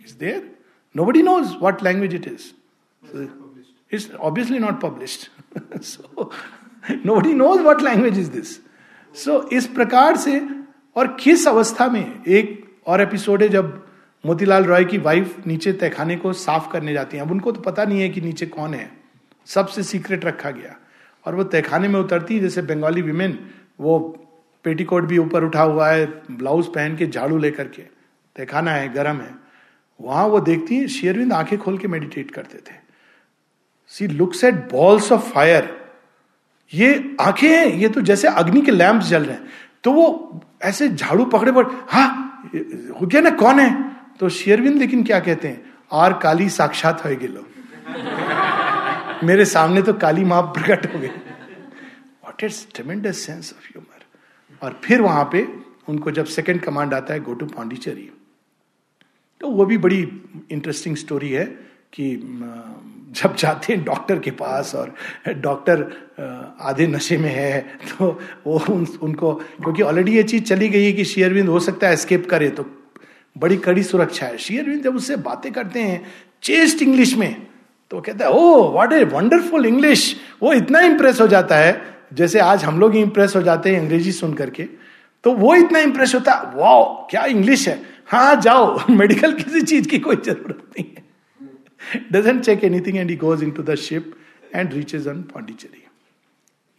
Is 0.00 0.16
there 0.18 0.50
nobody 1.04 1.22
knows 1.22 1.54
what 1.56 1.82
language 1.82 2.14
it 2.14 2.26
is 2.26 2.50
obviously 4.20 4.58
not 4.58 4.80
published 4.80 5.28
so 5.82 6.30
nobody 7.16 7.32
knows 7.32 7.62
what 7.62 7.82
language 7.82 8.18
is 8.18 8.30
this 8.30 8.56
so 9.14 9.50
इस 9.52 9.66
प्रकार 9.66 10.16
से 10.16 10.48
और 10.96 11.16
किस 11.20 11.48
अवस्था 11.48 11.88
में 11.88 12.24
एक 12.28 12.70
और 12.86 13.00
एपिसोड 13.00 13.42
है 13.42 13.48
जब 13.48 13.86
मोतीलाल 14.26 14.64
रॉय 14.64 14.84
की 14.84 14.98
वाइफ 14.98 15.46
नीचे 15.46 15.72
तहखाने 15.72 16.16
को 16.16 16.32
साफ़ 16.32 16.72
करने 16.72 16.92
जाती 16.92 17.16
है। 17.16 17.22
अब 17.22 17.30
उनको 17.30 17.52
तो 17.52 17.60
पता 17.60 17.84
नहीं 17.84 18.00
है 18.00 18.08
कि 18.08 18.20
नीचे 18.20 18.46
कौन 18.46 18.74
है। 18.74 18.92
सबसे 19.46 19.82
सीक्रेट 19.82 20.24
रखा 20.24 20.50
गया। 20.50 20.76
और 21.26 21.34
वो 21.34 21.44
तहखाने 21.44 21.88
में 21.88 22.00
उतरती 22.00 22.34
है, 22.34 22.40
जैसे 22.40 22.62
बंगाली 22.62 23.02
विमेन 23.02 23.50
वो 23.80 24.00
पेटीकोट 24.64 25.04
भी 25.04 25.18
ऊपर 25.18 25.44
उठा 25.44 25.62
हुआ 25.62 25.88
है, 25.88 26.06
ब्लाउज 26.30 26.66
पहन 26.66 26.96
के 26.96 27.06
झाड़ू 27.06 27.38
लेकर 27.38 27.68
के। 27.68 27.82
तहखाना 28.36 28.70
है, 28.70 28.92
गर्म 28.92 29.16
है। 29.16 29.34
वहाँ 30.00 30.26
वो 30.26 30.40
देखती 30.40 30.76
है, 30.76 30.88
शेरविंद 30.88 31.32
आँखें 31.32 31.58
खोल 31.58 31.78
के 31.78 31.88
मेडिटेट 31.88 32.30
करते 32.30 32.58
थे। 32.58 32.79
She 33.90 34.06
looks 34.06 34.44
at 34.44 34.54
balls 34.72 35.12
of 35.12 35.28
fire 35.32 35.78
ये 36.72 37.16
आँखें 37.20 37.48
हैं, 37.48 37.66
ये 37.66 37.88
तो 37.88 38.00
जैसे 38.00 38.28
अग्नि 38.28 38.60
के 38.60 38.70
लैंप 38.70 39.00
जल 39.02 39.24
रहे 39.24 39.36
हैं। 39.36 39.48
तो 39.84 39.92
वो 39.92 40.40
ऐसे 40.62 40.88
झाड़ू 40.88 41.24
पकड़े 41.24 41.52
पड़ 41.52 41.66
हा, 41.88 42.04
हो 43.00 43.06
गया 43.06 43.20
ना 43.20 43.30
कौन 43.30 43.60
है? 43.60 43.70
तो 44.20 44.28
शेरविंद 44.28 44.78
लेकिन 44.78 45.02
क्या 45.04 45.20
कहते 45.20 45.48
हैं? 45.48 45.72
आर 45.92 46.12
काली 46.12 46.48
साक्षात 46.48 47.04
हो 47.04 47.16
गिलो 47.16 47.46
मेरे 49.26 49.44
सामने 49.44 49.82
तो 49.82 49.92
काली 49.94 50.24
माँ 50.24 50.42
प्रकट 50.42 50.94
हो 50.94 50.98
गई। 51.00 51.08
What 51.08 52.44
is 52.44 52.66
tremendous 52.74 53.18
sense 53.18 53.54
of 53.58 53.66
humour 53.66 54.66
और 54.66 54.80
फिर 54.84 55.00
वहाँ 55.00 55.28
पे 55.32 55.46
उनको 55.88 56.10
जब 56.10 56.24
सेकंड 56.24 56.60
कमांड 56.60 56.94
आता 56.94 57.14
है 57.14 57.20
गो 57.20 57.34
टू 57.34 57.46
पांडिचेरी 57.46 58.10
तो 59.40 59.50
वो 59.50 59.64
भी 59.64 59.78
बड़ी 59.78 60.00
इंटरेस्टिंग 60.50 60.96
स्टोरी 60.96 61.30
है 61.30 61.44
कि 61.92 62.16
जब 63.10 63.36
जाते 63.36 63.72
हैं 63.72 63.84
डॉक्टर 63.84 64.18
के 64.18 64.30
पास 64.30 64.74
और 64.74 64.94
डॉक्टर 65.28 65.82
आधे 66.60 66.86
नशे 66.86 67.16
में 67.18 67.30
है 67.30 67.60
तो 67.88 68.20
वो 68.46 68.58
उन, 68.70 68.86
उनको 69.02 69.32
क्योंकि 69.34 69.82
ऑलरेडी 69.82 70.12
ये 70.12 70.22
चीज़ 70.22 70.42
चली 70.44 70.68
गई 70.68 70.84
है 70.84 70.92
कि 70.92 71.04
शेयरविंद 71.04 71.48
हो 71.48 71.60
सकता 71.60 71.86
है 71.86 71.92
एस्केप 71.92 72.26
करे 72.30 72.48
तो 72.48 72.66
बड़ी 73.38 73.56
कड़ी 73.56 73.82
सुरक्षा 73.82 74.26
है। 74.26 74.38
शेयरविंद 74.38 74.82
जब 74.82 74.96
उससे 74.96 75.16
बातें 75.16 75.52
करते 75.52 75.80
हैं 75.80 76.02
चेस्ट 76.42 76.82
इंग्लिश 76.82 77.16
में 77.16 77.46
तो 77.90 78.00
कहता 78.00 78.24
है 78.24 78.30
oh 78.30 78.72
what 78.72 78.92
a 78.92 79.04
wonderful 79.04 79.66
English 79.66 80.16
वो 80.42 80.52
इतना 80.52 80.80
इंप्रेस 80.80 81.20
हो 81.20 81.26
जाता 81.26 81.56
है 81.56 81.80
जैसे 82.14 82.38
आज 82.38 82.64
हम 82.64 82.80
लोग 82.80 82.96
इंप्रेस 82.96 83.36
हो 83.36 83.42
जाते 83.42 83.74
हैं 83.74 83.80
अंग्रेज़ी 83.80 84.12
सुन 84.12 84.34
करके 84.34 84.62
तो 85.24 85.32
वो 85.32 85.54
इतना 85.54 85.78
इंप्रेस 85.78 86.14
होता 86.14 86.32
है 86.32 86.60
वाओ 86.60 87.08
क्या 87.10 87.24
इंग्लिश 87.24 87.68
है? 87.68 87.82
हाँ 88.06 88.40
जाओ 88.40 88.78
मेडिकल 88.90 89.32
किसी 89.32 89.60
चीज़ 89.60 89.88
की 89.88 89.98
कोई 89.98 90.16
ज़रूरत 90.16 90.58
नहीं 90.68 90.84
है। 90.84 91.09
Doesn't 92.12 92.44
check 92.44 92.64
anything 92.64 92.96
and 92.96 93.10
he 93.10 93.16
goes 93.16 93.42
into 93.50 93.62
the 93.62 93.74
ship 93.74 94.14
and 94.54 94.72
reaches 94.72 95.08
on 95.08 95.22
Pondicherry 95.22 95.86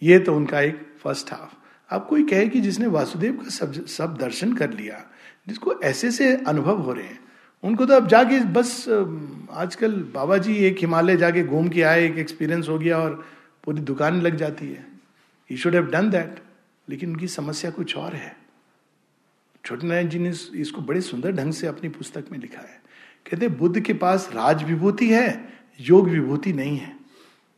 ये 0.02 0.20
तो 0.20 0.36
उनका 0.36 0.62
एक 0.62 0.86
फ़र्स्ट 1.04 1.32
हाफ़ 1.34 1.56
अब 1.90 2.06
कोई 2.08 2.24
कहे 2.24 2.48
कि 2.48 2.60
जिसने 2.62 2.88
वासुदेव 2.88 3.34
का 3.38 3.50
सब 3.50 3.86
सब 3.88 4.16
दर्शन 4.18 4.54
कर 4.54 4.70
लिया, 4.72 5.04
जिसको 5.48 5.74
ऐसे 5.84 6.12
से 6.12 6.36
अनुभव 6.38 6.82
हो 6.82 6.94
रहे 6.94 7.06
हैं, 7.06 7.20
उनको 7.64 7.86
तो 7.86 7.94
अब 7.94 8.08
जाके 8.08 8.40
बस 8.54 8.86
आजकल 8.90 9.94
बाबा 10.14 10.38
जी 10.38 10.56
एक 10.58 10.78
हिमालय 10.82 11.18
जाके 11.18 11.44
घूम 11.44 11.68
के 11.70 11.82
आए, 11.82 12.06
एक 12.06 12.18
एक्सपीरियंस 12.18 12.70
हो 12.70 12.78
गया 12.80 12.98
और 12.98 13.24
पूरी 13.64 13.82
दुकान 13.82 14.22
लग 14.22 14.36
जाती 14.38 14.68
है। 14.68 14.86
He 15.50 15.58
should 15.58 15.76
have 15.76 15.90
done 15.92 16.10
that 16.10 16.40
लेकिन 16.88 17.10
उनकी 17.10 17.28
समस्या 17.28 17.72
कुछ 17.72 17.96
और 17.98 18.16
है। 18.16 18.36
छोटे 19.66 19.88
नारायण 19.88 20.10
जी 20.10 20.20
ने 20.20 20.34
इसको 20.62 20.82
बड़े 20.82 21.02
सुंदर 21.02 21.32
ढंग 21.32 21.54
से 21.54 21.68
अपनी 21.68 21.90
पुस्तक 21.90 22.32
में 22.32 22.40
लिखा 22.40 22.62
है। 22.62 22.81
कहते 23.30 23.48
बुद्ध 23.48 23.80
के 23.80 23.94
पास 23.94 24.30
राज 24.36 24.64
विभूति 24.64 25.10
है, 25.10 25.54
योग 25.80 26.10
विभूति 26.10 26.54
नहीं 26.54 26.78
है। 26.78 26.96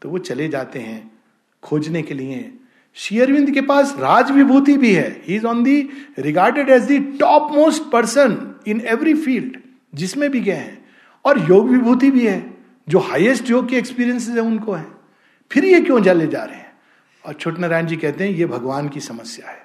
तो 0.02 0.10
वो 0.10 0.18
चले 0.18 0.48
जाते 0.48 0.80
हैं 0.80 1.12
खोजने 1.64 2.02
के 2.02 2.14
लिए। 2.14 2.54
शेयरविंद 2.94 3.52
के 3.52 3.62
पास 3.62 3.96
राज 4.00 4.32
विभूति 4.32 4.78
भी 4.78 4.94
है। 4.94 5.22
He 5.26 5.36
is 5.36 5.46
on 5.46 5.64
the 5.64 5.90
regarded 6.20 6.70
as 6.70 6.84
the 6.84 7.00
topmost 7.52 7.84
person 7.84 8.56
in 8.68 8.82
every 8.82 9.14
field 9.14 9.58
जिसमें 9.96 10.32
भी 10.32 10.40
गए 10.40 10.52
हैं। 10.52 10.86
और 11.26 11.50
योग 11.50 11.70
विभूति 11.70 12.12
भी 12.12 12.28
है, 12.28 12.54
जो 12.90 13.00
हाईएस्ट 13.00 13.50
योग 13.50 13.70
के 13.70 13.76
एक्सपीरियंस 13.76 14.30
है, 14.30 14.40
उनको 14.40 14.72
है। 14.72 14.86
फिर 15.52 15.66
ये 15.66 15.82
क्यों 15.82 16.04
जले 16.04 16.28
जा 16.28 16.44
रहे 16.44 16.56
हैं? 16.56 16.72
और 17.26 17.34
छोट 17.34 17.60
नारायण 17.60 17.86
जी 17.86 17.98
कहते 17.98 18.24
हैं, 18.24 18.32
ये 18.32 18.46
भगवान 18.46 18.90
की 18.90 19.00
समस्या 19.00 19.52
है। 19.52 19.63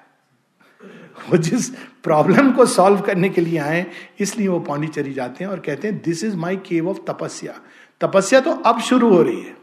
वो 1.29 1.37
जिस 1.37 1.69
प्रॉब्लम 2.03 2.51
को 2.51 2.65
सॉल्व 2.65 3.01
करने 3.01 3.29
के 3.29 3.41
लिए 3.41 3.59
आए, 3.59 3.85
इसलिए 4.19 4.47
वो 4.47 4.59
पांडिचेरी 4.59 5.13
जाते 5.13 5.43
हैं 5.43 5.51
और 5.51 5.59
कहते 5.59 5.87
हैं 5.87 6.01
this 6.05 6.23
is 6.23 6.35
my 6.35 6.57
cave 6.57 6.89
of 6.89 6.97
tapasya. 7.11 7.61
तपस्या 8.01 8.39
तो 8.39 8.51
अब 8.51 8.79
शुरू 8.79 9.09
हो 9.09 9.21
रही 9.21 9.41
है। 9.41 9.57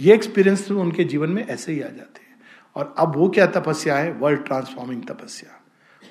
ये 0.00 0.14
एक्सपीरियंस 0.14 0.68
तो 0.68 0.80
उनके 0.80 1.04
जीवन 1.04 1.30
में 1.30 1.46
ऐसे 1.46 1.72
ही 1.72 1.80
आ 1.80 1.88
जाते 1.88 2.20
हैं। 2.20 2.36
और 2.76 2.94
अब 2.98 3.16
वो 3.16 3.28
क्या 3.28 3.46
तपस्या 3.46 3.96
है? 3.96 4.12
वर्ल्ड 4.12 4.44
ट्रांसफॉर्मिंग 4.44 5.02
तपस्या। 5.02 5.64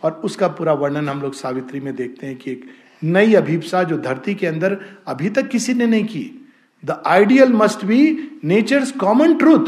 और 0.04 0.12
उसका 0.12 0.48
पूरा 0.48 0.74
वर्णन 0.74 1.10
हम 1.10 1.22
लोग 1.22 1.34
सावित्री 1.34 1.80
में 1.80 1.96
देखते 1.96 2.28
हैं 2.28 2.36
कि 2.36 2.52
एक 2.52 2.66
नई 3.04 3.34
अभिप्सा 3.34 3.84
जो 3.84 3.98
धरती 3.98 4.36
के 4.36 4.48
अंदर 4.48 4.78
अभी 5.08 5.30
तक 5.30 5.48
किसी 5.48 5.74
ने 5.74 5.86
नहीं 5.86 6.06
की। 6.06 6.50
The 6.86 7.04
ideal 7.06 7.54
must 7.54 7.86
be 7.86 8.32
nature's 8.44 8.92
common 8.92 9.36
truth 9.36 9.66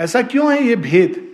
ऐसा 0.00 0.22
क्यों 0.22 0.52
है 0.52 0.62
ये 0.62 0.76
भेद? 0.76 1.27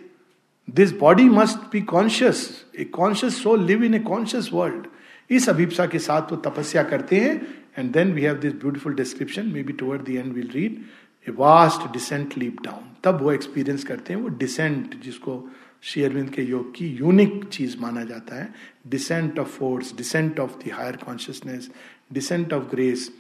This 0.70 0.92
body 0.92 1.24
must 1.24 1.58
be 1.72 1.80
conscious 1.80 2.66
a 2.78 2.84
conscious 2.84 3.42
soul 3.42 3.64
live 3.64 3.84
in 3.84 3.94
a 3.94 3.98
conscious 3.98 4.50
world 4.52 4.86
इस 5.30 5.48
अभिप्सा 5.48 5.86
के 5.86 5.98
साथ 5.98 6.22
वो 6.22 6.36
तपस्या 6.36 6.82
करते 6.82 7.16
हैं 7.16 7.64
and 7.78 7.92
then 7.92 8.12
we 8.12 8.22
have 8.22 8.34
this 8.34 8.52
beautiful 8.52 8.94
description 8.94 9.46
maybe 9.62 9.72
toward 9.72 10.04
the 10.04 10.08
end 10.08 10.32
will 10.32 10.50
read 10.54 10.84
a 11.28 11.32
vast 11.32 11.92
descent 11.92 12.38
leap 12.38 12.62
down 12.62 12.92
तब 13.04 13.22
वो 13.22 13.32
एक्सपीरियंस 13.32 13.84
करते 13.84 14.12
हैं 14.12 14.20
वो 14.20 14.28
डिसेंट 14.28 15.00
जिसको 15.00 15.48
श्री 15.82 16.02
अरविंद 16.02 16.30
के 16.30 16.42
योग 16.42 16.74
की 16.74 16.86
यूनिक 16.88 17.44
चीज़ 17.44 17.78
माना 17.78 18.04
जाता 18.04 18.36
है। 18.36 18.54
Descent 18.86 19.38
of 19.38 19.48
force 19.48 19.96
descent 19.96 20.40
of 20.40 20.50
the 20.50 20.72
higher 20.72 20.96
consciousness 20.96 21.70
descent 22.12 22.52
of 22.52 22.64
grace 22.64 23.10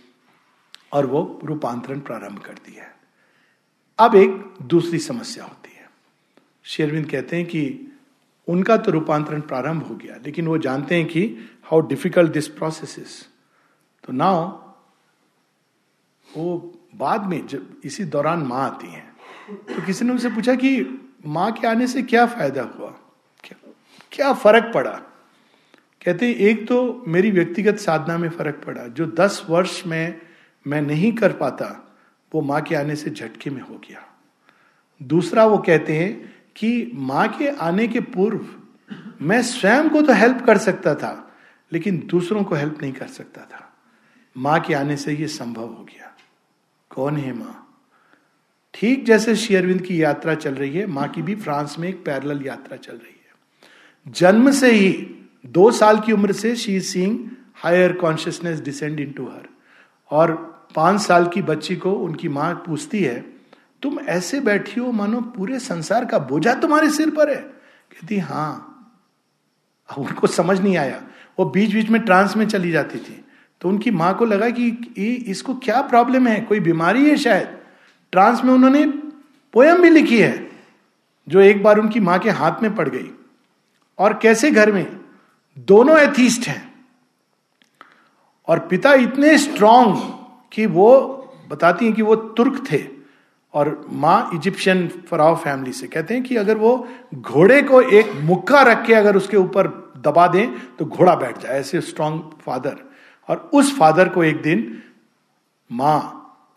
और 0.92 1.06
वो 1.06 1.40
रूपांतरण 1.44 2.00
प्रारंभ 2.00 2.38
करती 2.38 2.72
है। 2.72 2.94
अब 3.98 4.14
एक 4.14 4.54
दूसरी 4.62 4.98
समस्या 4.98 5.44
होती 5.44 5.63
है। 5.63 5.63
शेरविंद 6.64 7.10
कहते 7.10 7.36
हैं 7.36 7.46
कि 7.46 7.62
उनका 8.48 8.76
तो 8.76 8.92
रूपांतरण 8.92 9.40
प्रारंभ 9.40 9.82
हो 9.82 9.94
गया, 9.94 10.16
लेकिन 10.24 10.46
वो 10.46 10.58
जानते 10.58 10.94
हैं 10.94 11.06
कि 11.06 11.22
how 11.64 11.80
difficult 11.88 12.32
this 12.32 12.48
process 12.48 12.98
is 12.98 13.22
तो 14.04 14.12
नाउ 14.12 14.46
वो 16.28 16.56
बाद 16.96 17.26
में 17.26 17.46
जब 17.46 17.80
इसी 17.84 18.04
दौरान 18.04 18.38
माँ 18.38 18.64
आती 18.64 18.92
हैं 18.92 19.12
तो 19.66 19.84
किसी 19.86 20.04
ने 20.04 20.12
उनसे 20.12 20.30
पूछा 20.30 20.54
कि 20.54 21.00
माँ 21.26 21.50
के 21.52 21.66
आने 21.66 21.86
से 21.86 22.02
क्या 22.02 22.26
फ़ायदा 22.26 22.62
हुआ? 22.62 22.90
क्या 23.44 23.56
क्या 24.12 24.32
फ़र्क 24.32 24.70
पड़ा? 24.74 24.90
कहते 26.04 26.26
हैं, 26.26 26.34
एक 26.34 26.66
तो 26.68 27.04
मेरी 27.08 27.30
व्यक्तिगत 27.30 27.78
साधना 27.78 28.16
में 28.18 28.28
फ़र्क 28.28 28.60
पड़ा। 28.66 28.86
जो 28.86 29.06
दस 29.06 29.44
वर्ष 29.50 29.82
में 29.86 30.20
मैं 30.66 30.80
नहीं 30.82 31.12
कर 31.12 31.32
पाता, 31.32 31.66
वो 32.32 32.40
माँ 32.40 32.60
के 32.62 32.74
आने 32.74 32.96
से 32.96 33.10
झटके 33.10 33.50
में 33.50 33.60
हो 33.62 33.74
गया। 33.78 34.04
दूसरा, 35.00 35.44
वो 35.46 35.58
कहते 35.58 35.96
हैं 35.96 36.33
कि 36.56 36.90
माँ 36.94 37.28
के 37.28 37.48
आने 37.48 37.88
के 37.88 38.00
पूर्व 38.00 38.46
मैं 39.20 39.42
स्वयं 39.42 39.88
को 39.90 40.02
तो 40.02 40.12
हेल्प 40.12 40.44
कर 40.46 40.58
सकता 40.58 40.94
था, 40.94 41.32
लेकिन 41.72 42.06
दूसरों 42.10 42.44
को 42.44 42.54
हेल्प 42.54 42.78
नहीं 42.82 42.92
कर 42.92 43.06
सकता 43.06 43.40
था। 43.40 43.72
माँ 44.36 44.60
के 44.60 44.74
आने 44.74 44.96
से 44.96 45.12
ये 45.12 45.26
संभव 45.26 45.62
हो 45.62 45.84
गया। 45.84 46.16
कौन 46.90 47.16
है 47.16 47.32
माँ? 47.32 47.60
ठीक 48.74 49.04
जैसे 49.04 49.36
शेयरविंद 49.36 49.82
की 49.82 50.02
यात्रा 50.02 50.34
चल 50.34 50.54
रही 50.54 50.70
है, 50.70 50.86
माँ 50.86 51.08
की 51.08 51.22
भी 51.22 51.34
फ्रांस 51.34 51.76
में 51.78 51.88
एक 51.88 52.04
पैरल 52.04 52.42
यात्रा 52.46 52.76
चल 52.76 52.92
रही 52.92 53.08
है। 53.08 54.12
जन्म 54.12 54.50
से 54.50 54.70
ही 54.72 54.90
दो 55.46 55.70
साल 55.70 56.00
की 56.00 56.12
उम्र 56.12 56.32
से 56.32 56.56
she 56.56 56.80
seeing 56.80 57.18
higher 57.54 57.92
consciousness 57.92 58.60
descend 58.60 59.00
into 59.12 59.26
her. 59.26 59.48
और 60.10 60.32
पाँच 60.76 61.00
साल 61.00 61.26
की 61.26 61.42
बच्ची 61.42 61.76
को 61.76 61.92
उनकी 61.92 62.28
माँ 62.28 62.54
पूछती 62.66 63.02
है 63.02 63.33
तुम 63.84 64.00
ऐसे 64.00 64.40
बैठी 64.40 64.80
हो, 64.80 64.92
मानो 64.92 65.20
पूरे 65.20 65.58
संसार 65.58 66.04
का 66.04 66.18
बोझा 66.18 66.54
तुम्हारे 66.54 66.90
सिर 66.90 67.10
पर 67.10 67.30
है। 67.30 67.42
कहती 67.42 68.18
हाँ। 68.18 68.70
उनको 69.98 70.26
समझ 70.26 70.60
नहीं 70.60 70.76
आया। 70.76 71.02
वो 71.38 71.44
बीच 71.44 71.74
बीच 71.74 71.90
में 71.90 72.00
ट्रांस 72.02 72.36
में 72.36 72.48
चली 72.48 72.70
जाती 72.70 72.98
थी। 72.98 73.24
तो 73.60 73.68
उनकी 73.68 73.90
माँ 73.90 74.16
को 74.16 74.24
लगा 74.24 74.50
कि 74.50 74.68
इसको 75.28 75.54
क्या 75.54 75.82
प्रॉब्लम 75.82 76.26
है? 76.26 76.40
कोई 76.40 76.60
बीमारी 76.60 77.10
है 77.10 77.16
शायद? 77.16 77.58
ट्रांस 78.12 78.44
में 78.44 78.54
उन्होंने 78.54 78.86
पोयम 79.52 79.82
भी 79.82 79.90
लिखी 79.90 80.20
है, 80.20 80.50
जो 81.28 81.40
एक 81.40 81.62
बार 81.62 81.78
उनकी 81.78 82.00
माँ 82.00 82.18
के 82.18 82.30
हाथ 82.30 82.62
में 82.62 82.74
पड़ 82.74 82.88
गई। 82.88 83.10
और 83.98 84.18
कैसे 84.22 84.50
घर 84.50 84.72
में? 84.72 85.00
दोनों 85.58 85.98
एथीस्ट 85.98 86.48
हैं। 86.48 86.74
और 88.48 88.58
पिता 88.58 88.92
इतने 88.92 89.38
स्ट्रांग 89.38 89.96
कि 90.52 90.66
वो 90.66 91.20
बताती 91.48 91.84
हैं 91.84 91.94
कि 91.94 92.02
वो 92.02 92.16
तुर्क 92.16 92.64
थे। 92.72 92.93
और 93.54 93.86
माँ 93.92 94.30
इजिप्शियन 94.34 94.86
फराव 95.08 95.36
फैमिली 95.36 95.72
से 95.72 95.86
कहते 95.86 96.14
हैं 96.14 96.22
कि 96.22 96.36
अगर 96.36 96.56
वो 96.58 96.76
घोड़े 97.14 97.62
को 97.62 97.80
एक 97.80 98.12
मुक्का 98.22 98.62
रख 98.62 98.84
के 98.86 98.94
अगर 98.94 99.16
उसके 99.16 99.36
ऊपर 99.36 99.66
दबा 100.04 100.26
दें 100.26 100.48
तो 100.76 100.84
घोड़ा 100.84 101.14
बैठ 101.14 101.38
जाए, 101.38 101.58
ऐसे 101.60 101.80
स्ट्रांग 101.80 102.20
फादर 102.42 102.76
और 103.28 103.50
उस 103.54 103.76
फादर 103.78 104.08
को 104.08 104.24
एक 104.24 104.42
दिन 104.42 104.82
माँ 105.70 106.00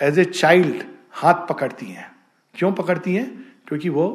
एज 0.01 0.19
ए 0.19 0.25
चाइल्ड 0.25 0.83
हाथ 1.11 1.47
पकड़ती 1.49 1.85
हैं। 1.85 2.11
क्यों 2.55 2.71
पकड़ती 2.71 3.15
हैं? 3.15 3.25
क्योंकि 3.67 3.89
वो 3.89 4.07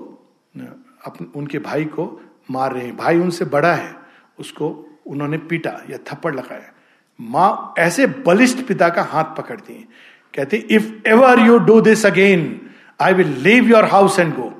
अपन 1.07 1.33
उनके 1.37 1.59
भाई 1.59 1.85
को 1.85 2.21
मार 2.51 2.73
रहे 2.73 2.85
हैं। 2.87 2.97
भाई 2.97 3.19
उनसे 3.19 3.45
बड़ा 3.45 3.73
है, 3.75 3.95
उसको 4.39 4.69
उन्होंने 5.07 5.39
पीटा 5.39 5.71
या 5.91 5.99
थप्पड़ 6.07 6.35
लगाया। 6.35 6.73
माँ 7.21 7.75
ऐसे 7.79 8.07
बलिष्ठ 8.27 8.67
पिता 8.67 8.89
का 8.89 9.03
हाथ 9.03 9.37
पकड़ती 9.37 9.75
हैं। 9.75 9.89
कहते 10.35 10.57
if 10.57 10.93
ever 11.09 11.41
you 11.41 11.59
do 11.61 11.81
this 11.81 12.05
again 12.07 12.45
I 13.03 13.15
will 13.15 13.37
leave 13.43 13.71
your 13.71 13.85
house 13.85 14.19
and 14.19 14.35
go 14.35 14.53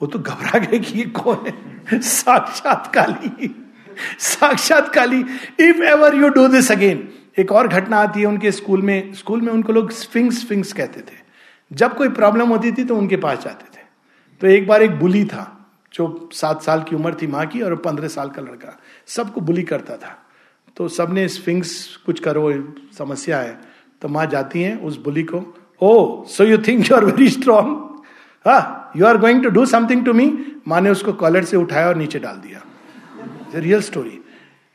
वो 0.00 0.06
तो 0.06 0.18
घबरा 0.18 0.58
गए 0.58 0.78
कि 0.78 0.98
ये 0.98 1.04
कौन 1.04 1.46
है? 1.46 2.00
साक्षात 2.00 2.90
काली 2.94 3.54
साक्षात 4.18 4.88
Kali 4.94 5.24
if 5.60 5.82
ever 5.82 6.14
you 6.14 6.28
do 6.28 6.46
this 6.48 6.70
again 6.72 7.08
एक 7.38 7.52
और 7.52 7.68
घटना 7.68 7.96
आती 7.96 8.20
है 8.20 8.26
उनके 8.26 8.52
स्कूल 8.52 8.82
में। 8.82 9.12
स्कूल 9.14 9.40
में 9.40 9.52
उनको 9.52 9.72
लोग 9.72 9.90
स्फिंक्स 9.92 10.40
स्फिंक्स 10.40 10.72
कहते 10.72 11.00
थे। 11.00 11.24
जब 11.72 11.96
कोई 11.96 12.08
प्रॉब्लम 12.08 12.48
होती 12.48 12.72
थी 12.72 12.84
तो 12.84 12.96
उनके 12.96 13.16
पास 13.16 13.44
जाते 13.44 13.64
थे। 13.76 13.84
तो 14.40 14.46
एक 14.46 14.66
बार 14.66 14.82
एक 14.82 14.98
बुली 14.98 15.24
था, 15.24 15.68
जो 15.94 16.28
सात 16.32 16.62
साल 16.62 16.82
की 16.82 16.96
उम्र 16.96 17.14
थी 17.22 17.26
माँ 17.26 17.46
की 17.46 17.60
और 17.60 17.74
पंद्रह 17.76 18.08
साल 18.08 18.28
का 18.28 18.42
लड़का। 18.42 18.78
सबको 19.06 19.40
बुली 19.40 19.62
करता 19.62 19.96
था। 19.96 20.16
तो 20.76 20.88
सबने 20.88 21.28
स्फिंक्स 21.28 21.96
कुछ 21.96 22.20
करो, 22.20 22.52
समस्या 22.98 23.38
है। 23.38 23.58
तो 24.02 24.08
माँ 24.08 24.26
जाती 24.26 24.62
हैं 24.62 24.80
उस 24.80 25.02
बुली 25.02 25.22
को 25.22 25.44
ओ 25.80 26.24
so 26.24 26.44
you 26.44 26.58
think 26.58 26.90
you 26.90 26.96
are 26.96 27.04
very 27.04 27.28
strong 27.28 27.85
ha 28.46 28.92
you 28.96 29.06
are 29.06 29.16
going 29.18 29.42
to 29.42 29.50
do 29.50 29.64
something 29.66 30.04
to 30.04 30.12
me 30.12 30.32
माँ 30.68 30.80
ने 30.80 30.90
उसको 30.90 31.12
कॉलर 31.14 31.44
से 31.44 31.56
उठाया 31.56 31.88
और 31.88 31.96
नीचे 31.96 32.18
डाल 32.18 32.36
दिया। 32.36 32.62
Real 33.54 33.80
story 33.82 34.20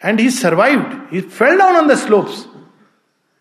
and 0.01 0.19
he 0.19 0.29
survived 0.29 0.93
he 1.13 1.21
fell 1.21 1.57
down 1.57 1.75
on 1.75 1.87
the 1.87 1.95
slopes 1.97 2.45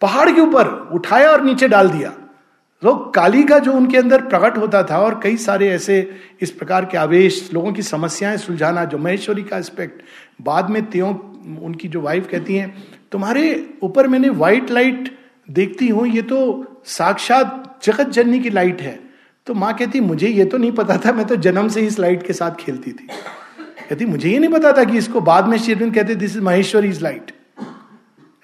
पहाड़ 0.02 0.30
के 0.30 0.40
ऊपर 0.40 0.68
उठाया 0.94 1.30
और 1.30 1.42
नीचे 1.44 1.68
डाल 1.68 1.88
दिया। 1.90 2.10
तो 2.82 2.94
काली 3.14 3.42
का 3.44 3.58
जो 3.58 3.72
उनके 3.72 3.96
अंदर 3.98 4.20
प्रकट 4.22 4.56
होता 4.58 4.82
था 4.82 4.98
और 4.98 5.18
कई 5.22 5.36
सारे 5.36 5.68
ऐसे 5.70 5.96
इस 6.40 6.50
प्रकार 6.50 6.84
के 6.84 6.98
आवेश, 6.98 7.50
लोगों 7.54 7.72
की 7.72 7.82
समस्याएँ 7.82 8.36
सुलझाना, 8.36 8.84
जो 8.84 8.98
महेश्वरी 8.98 9.42
का 9.42 9.56
एस्पेक्ट 9.58 10.02
बाद 10.42 10.70
में 10.70 10.82
त्यों 10.90 11.12
उनकी 11.62 11.88
जो 11.88 12.00
वाइफ 12.00 12.28
कहती 12.30 12.56
हैं, 12.56 12.74
तुम्हारे 13.12 13.44
ऊपर 13.82 14.06
मैंने 14.08 14.28
व्हाइट 14.30 14.70
लाइट 14.70 15.14
देखती 15.48 15.88
हूँ, 15.88 16.06
ये 16.06 16.22
तो 16.22 16.82
साक्षात 16.86 17.78
जगत 17.82 18.08
जननी 18.08 18.40
की 18.40 18.50
लाइट 18.50 18.80
है। 18.80 18.98
तो 19.46 19.54
माँ 19.54 19.72
कहती, 19.74 20.00
मुझे 20.00 20.28
ये 20.28 20.44
तो 20.44 20.58
नहीं 20.58 20.72
पता 20.72 20.96
था, 21.04 21.12
मैं 21.12 21.26
तो 21.26 21.36
जन्म 21.38 21.68
से 21.68 21.80
इस 21.86 21.98
लाइट 21.98 22.26
के 22.26 22.32
साथ 22.32 22.54
खेलती 22.60 22.92
थी। 22.92 23.06
कहती, 23.88 24.06
मुझे 24.06 24.30
ये 24.30 24.38
नहीं 24.38 24.50
पता 24.50 24.72
था 24.72 24.84
कि 24.84 24.98
इसको 24.98 25.20
बाद 25.20 25.48
में 25.48 25.56
शेरविंद 25.58 25.94
कहते 25.94 26.14
this 26.14 26.36
is 26.36 26.42
Maheshwari 26.44 26.88
is 26.88 27.02
light 27.02 27.32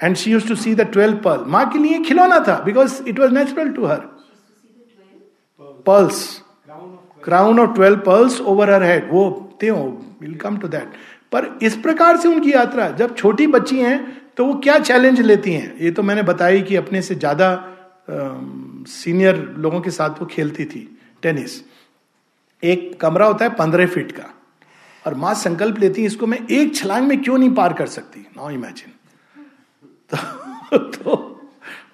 and 0.01 0.17
she 0.17 0.31
use 0.31 0.49
to 0.49 0.55
see 0.57 0.75
the 0.75 0.81
twelve 0.93 1.17
pearl 1.25 1.45
माँ 1.49 1.69
के 1.71 1.79
लिए 1.79 2.03
खिलौना 2.05 2.39
था 2.49 2.59
because 2.65 3.03
it 3.09 3.19
was 3.21 3.33
natural 3.33 3.69
to 3.73 3.87
her 3.87 4.01
pearls 5.87 6.19
crown 7.23 7.61
of 7.61 7.75
twelve 7.75 7.99
pearls 8.07 8.41
over 8.43 8.73
her 8.73 8.83
head 8.83 9.11
वो, 9.11 9.31
ते 9.61 9.69
हो 9.69 9.85
विल 10.21 10.35
कम 10.37 10.57
टू 10.57 10.69
दैट 10.69 10.93
पर 11.33 11.59
इस 11.63 11.77
प्रकार 11.77 12.17
से 12.17 12.29
उनकी 12.29 12.53
यात्रा, 12.53 12.89
जब 12.91 13.15
छोटी 13.17 13.47
बच्ची 13.49 13.79
हैं 13.79 13.99
तो 14.37 14.45
वो 14.45 14.55
क्या 14.65 14.79
चैलेंज 14.79 15.21
लेती 15.21 15.53
हैं? 15.53 15.77
ये 15.81 15.91
तो 15.91 16.03
मैंने 16.03 16.23
बताई 16.23 16.61
कि 16.63 16.77
अपने 16.77 17.03
से 17.03 17.15
ज़्यादा 17.15 17.49
सीनियर 18.87 19.37
लोगों 19.59 19.81
के 19.81 19.91
साथ 19.91 20.11
वो 20.11 20.27
खेलती 20.27 20.65
थी 20.65 20.99
टेनिस। 21.23 21.63
एक 22.63 23.01
कमरा 23.01 23.27
होता 23.27 23.45
है 23.45 23.51
पंद्रह 23.51 23.87
फीट 23.87 24.13
का 24.13 24.35
और 25.07 25.15
माँ 25.15 25.35
संकल्प 25.35 25.79
लेती 25.79 26.01
है 26.01 26.07
इसको 26.07 26.27
मैं 26.27 26.39
एक 26.51 26.75
छलांग 26.75 27.07
में 27.09 27.23
क्यों 27.23 27.39
नहीं 27.39 27.55
पार 27.55 27.73
कर 27.73 27.87
सकती? 27.87 28.21
नाउ 28.21 28.51
इमेजिन 28.51 28.93
तो, 30.15 30.79
तो 30.79 31.33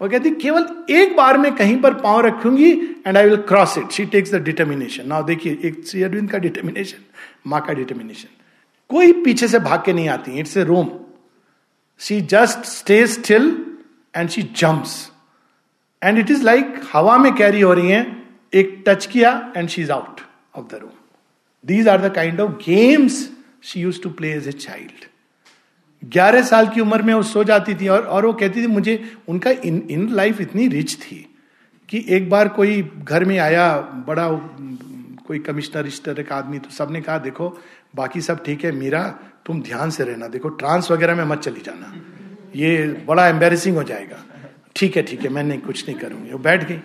वो 0.03 0.09
कहती 0.09 0.31
केवल 0.31 0.67
एक 0.91 1.17
बार 1.17 1.39
में 1.39 1.57
कहीं 1.57 1.81
पर 1.81 1.95
पाँव 1.95 2.21
रखूँगी 2.21 2.71
and 3.07 3.17
I 3.17 3.25
will 3.25 3.37
cross 3.37 3.79
it 3.79 3.91
she 3.91 4.07
takes 4.07 4.35
the 4.35 4.35
determination 4.35 5.07
now 5.07 5.25
देखिए 5.25 5.53
एक 5.53 5.79
अरविंद 6.05 6.31
का 6.31 6.39
डिटर्मिनेशन 6.39 6.99
माँ 7.47 7.61
का 7.61 7.73
डिटर्मिनेशन 7.73 8.29
कोई 8.89 9.13
पीछे 9.13 9.49
से 9.49 9.59
भाग 9.59 9.85
के 9.85 9.93
नहीं 9.93 10.09
आती 10.09 10.33
it's 10.33 10.57
a 10.57 10.65
room 10.65 10.91
she 11.99 12.21
just 12.21 12.59
stay 12.59 13.07
still 13.07 13.67
and 14.17 14.29
she 14.29 14.43
jumps 14.43 15.12
and 16.03 16.19
it 16.19 16.31
is 16.31 16.43
like 16.45 16.81
हवा 16.93 17.17
में 17.19 17.33
कैरी 17.35 17.61
हो 17.61 17.73
रही 17.75 17.91
है, 17.91 18.07
एक 18.55 18.83
टच 18.87 19.07
किया 19.07 19.53
and 19.57 19.69
she 19.69 19.83
is 19.83 19.93
out 19.93 20.21
of 20.57 20.67
the 20.67 20.79
room 20.81 20.91
these 21.65 21.89
are 21.89 22.09
the 22.09 22.13
kind 22.15 22.41
of 22.41 22.53
games 22.65 23.29
she 23.65 23.81
use 23.81 24.01
to 24.03 24.11
play 24.11 24.33
as 24.35 24.49
a 24.49 24.53
child 24.53 25.11
ग्यारह 26.03 26.43
साल 26.43 26.69
की 26.69 26.81
उम्र 26.81 27.03
में 27.03 27.13
वो 27.15 27.23
सो 27.23 27.45
जाती 27.45 27.75
थी 27.75 27.89
और 27.89 28.03
और 28.03 28.27
वो 28.27 28.33
कहती 28.33 28.63
थी, 28.63 28.67
मुझे 28.67 29.03
उनका 29.29 29.51
इन 29.51 29.87
इन 29.91 30.09
लाइफ 30.13 30.41
इतनी 30.41 30.67
रिच 30.69 30.97
थी 31.01 31.27
कि 31.89 32.05
एक 32.09 32.29
बार 32.31 32.49
कोई 32.49 32.83
घर 32.83 33.25
में 33.25 33.39
आया, 33.39 33.77
बड़ा, 34.07 34.29
कोई 35.27 35.39
कमिश्नर 35.39 35.87
इस्टर 35.87 36.21
एक 36.21 36.33
आदमी 36.33 36.59
तो 36.59 36.71
सबने 36.71 37.01
कहा, 37.01 37.19
देखो, 37.19 37.49
बाकी 37.95 38.21
सब 38.21 38.43
ठीक 38.45 38.65
है, 38.65 38.73
मीरा, 38.73 39.03
तुम 39.47 39.61
ध्यान 39.63 39.91
से 39.91 40.05
रहना। 40.05 40.29
देखो 40.29 40.49
ट्रांस 40.49 40.91
वगैरह 40.91 41.15
में 41.15 41.25
मत 41.25 41.39
चली 41.39 41.61
जाना। 41.61 41.93
ये 42.57 42.87
बड़ा 43.07 43.27
एम्बेरसिंग 43.29 43.77
हो 43.77 43.83
जाएगा। 43.83 44.17
ठीक 44.77 44.97
है 44.97 45.03
ठीक 45.03 45.23
है, 45.23 45.29
मैं 45.29 45.45
नहीं, 45.45 45.59
कुछ 45.59 45.89
नहीं 45.89 45.99
करूँगी। 45.99 46.33
वो 46.33 46.39
बैठ 46.39 46.69
गई 46.69 46.81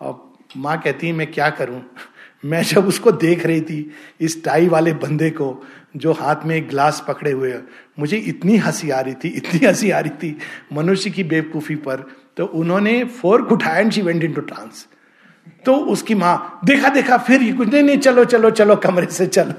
और 0.00 0.34
माँ 0.56 0.80
कहती 0.80 1.06
है, 1.06 1.12
मैं 1.12 1.32
क्या 1.32 1.50
करूँ? 1.50 1.82
मैं 2.44 2.62
जब 2.62 2.86
उसको 2.86 3.12
देख 3.12 3.46
रही 3.46 3.60
थी, 3.60 3.90
इस 4.20 4.44
टाई 4.44 4.68
वाले 4.68 4.92
बंदे 4.92 5.30
को 5.30 5.64
जो 5.96 6.12
हाथ 6.12 6.36
में 6.46 6.56
एक 6.56 6.68
ग्लास 6.68 7.04
पकड़े 7.08 7.30
हुए, 7.30 7.54
मुझे 7.98 8.16
इतनी 8.16 8.56
हँसी 8.56 8.90
आ 8.90 9.00
रही 9.00 9.14
थी, 9.14 9.28
इतनी 9.28 9.66
हँसी 9.66 9.90
आ 9.90 10.00
रही 10.00 10.10
थी 10.10 10.38
मनुष्य 10.72 11.10
की 11.10 11.24
बेवकूफ़ी 11.24 11.76
पर 11.76 11.96
तो 12.36 12.46
उन्होंने 12.46 13.04
फोर्क 13.04 13.52
उठाया 13.52 13.78
and 13.78 13.92
she 13.92 14.02
went 14.02 14.24
into 14.32 14.40
trance 14.40 14.86
तो 15.64 15.74
उसकी 15.74 16.14
माँ, 16.14 16.60
देखा 16.64 16.88
देखा, 16.88 17.16
फिर 17.18 17.42
ये 17.42 17.52
कुछ, 17.52 17.68
नहीं 17.68 17.82
नहीं, 17.82 17.98
चलो 17.98 18.24
चलो 18.24 18.50
चलो, 18.50 18.76
कमरे 18.76 19.06
से 19.06 19.26
चलो। 19.26 19.54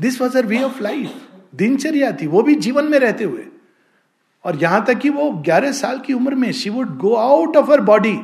This 0.00 0.20
was 0.20 0.38
our 0.38 0.46
way 0.46 0.62
of 0.62 0.82
life 0.82 1.10
दिनचर्या 1.54 2.12
थी, 2.12 2.26
वो 2.26 2.42
भी 2.42 2.54
जीवन 2.54 2.84
में 2.84 2.98
रहते 2.98 3.24
हुए। 3.24 3.42
और 4.48 4.56
यहाँ 4.56 4.84
तक 4.84 4.98
कि 4.98 5.08
वो 5.10 5.30
ग्यारह 5.44 5.72
साल 5.72 5.98
की 5.98 6.12
उम्र 6.12 6.34
में 6.34 6.50
she 6.52 6.70
would 6.70 6.96
go 6.98 7.14
out 7.14 7.56
of 7.56 7.70
her 7.70 7.80
body 7.80 8.18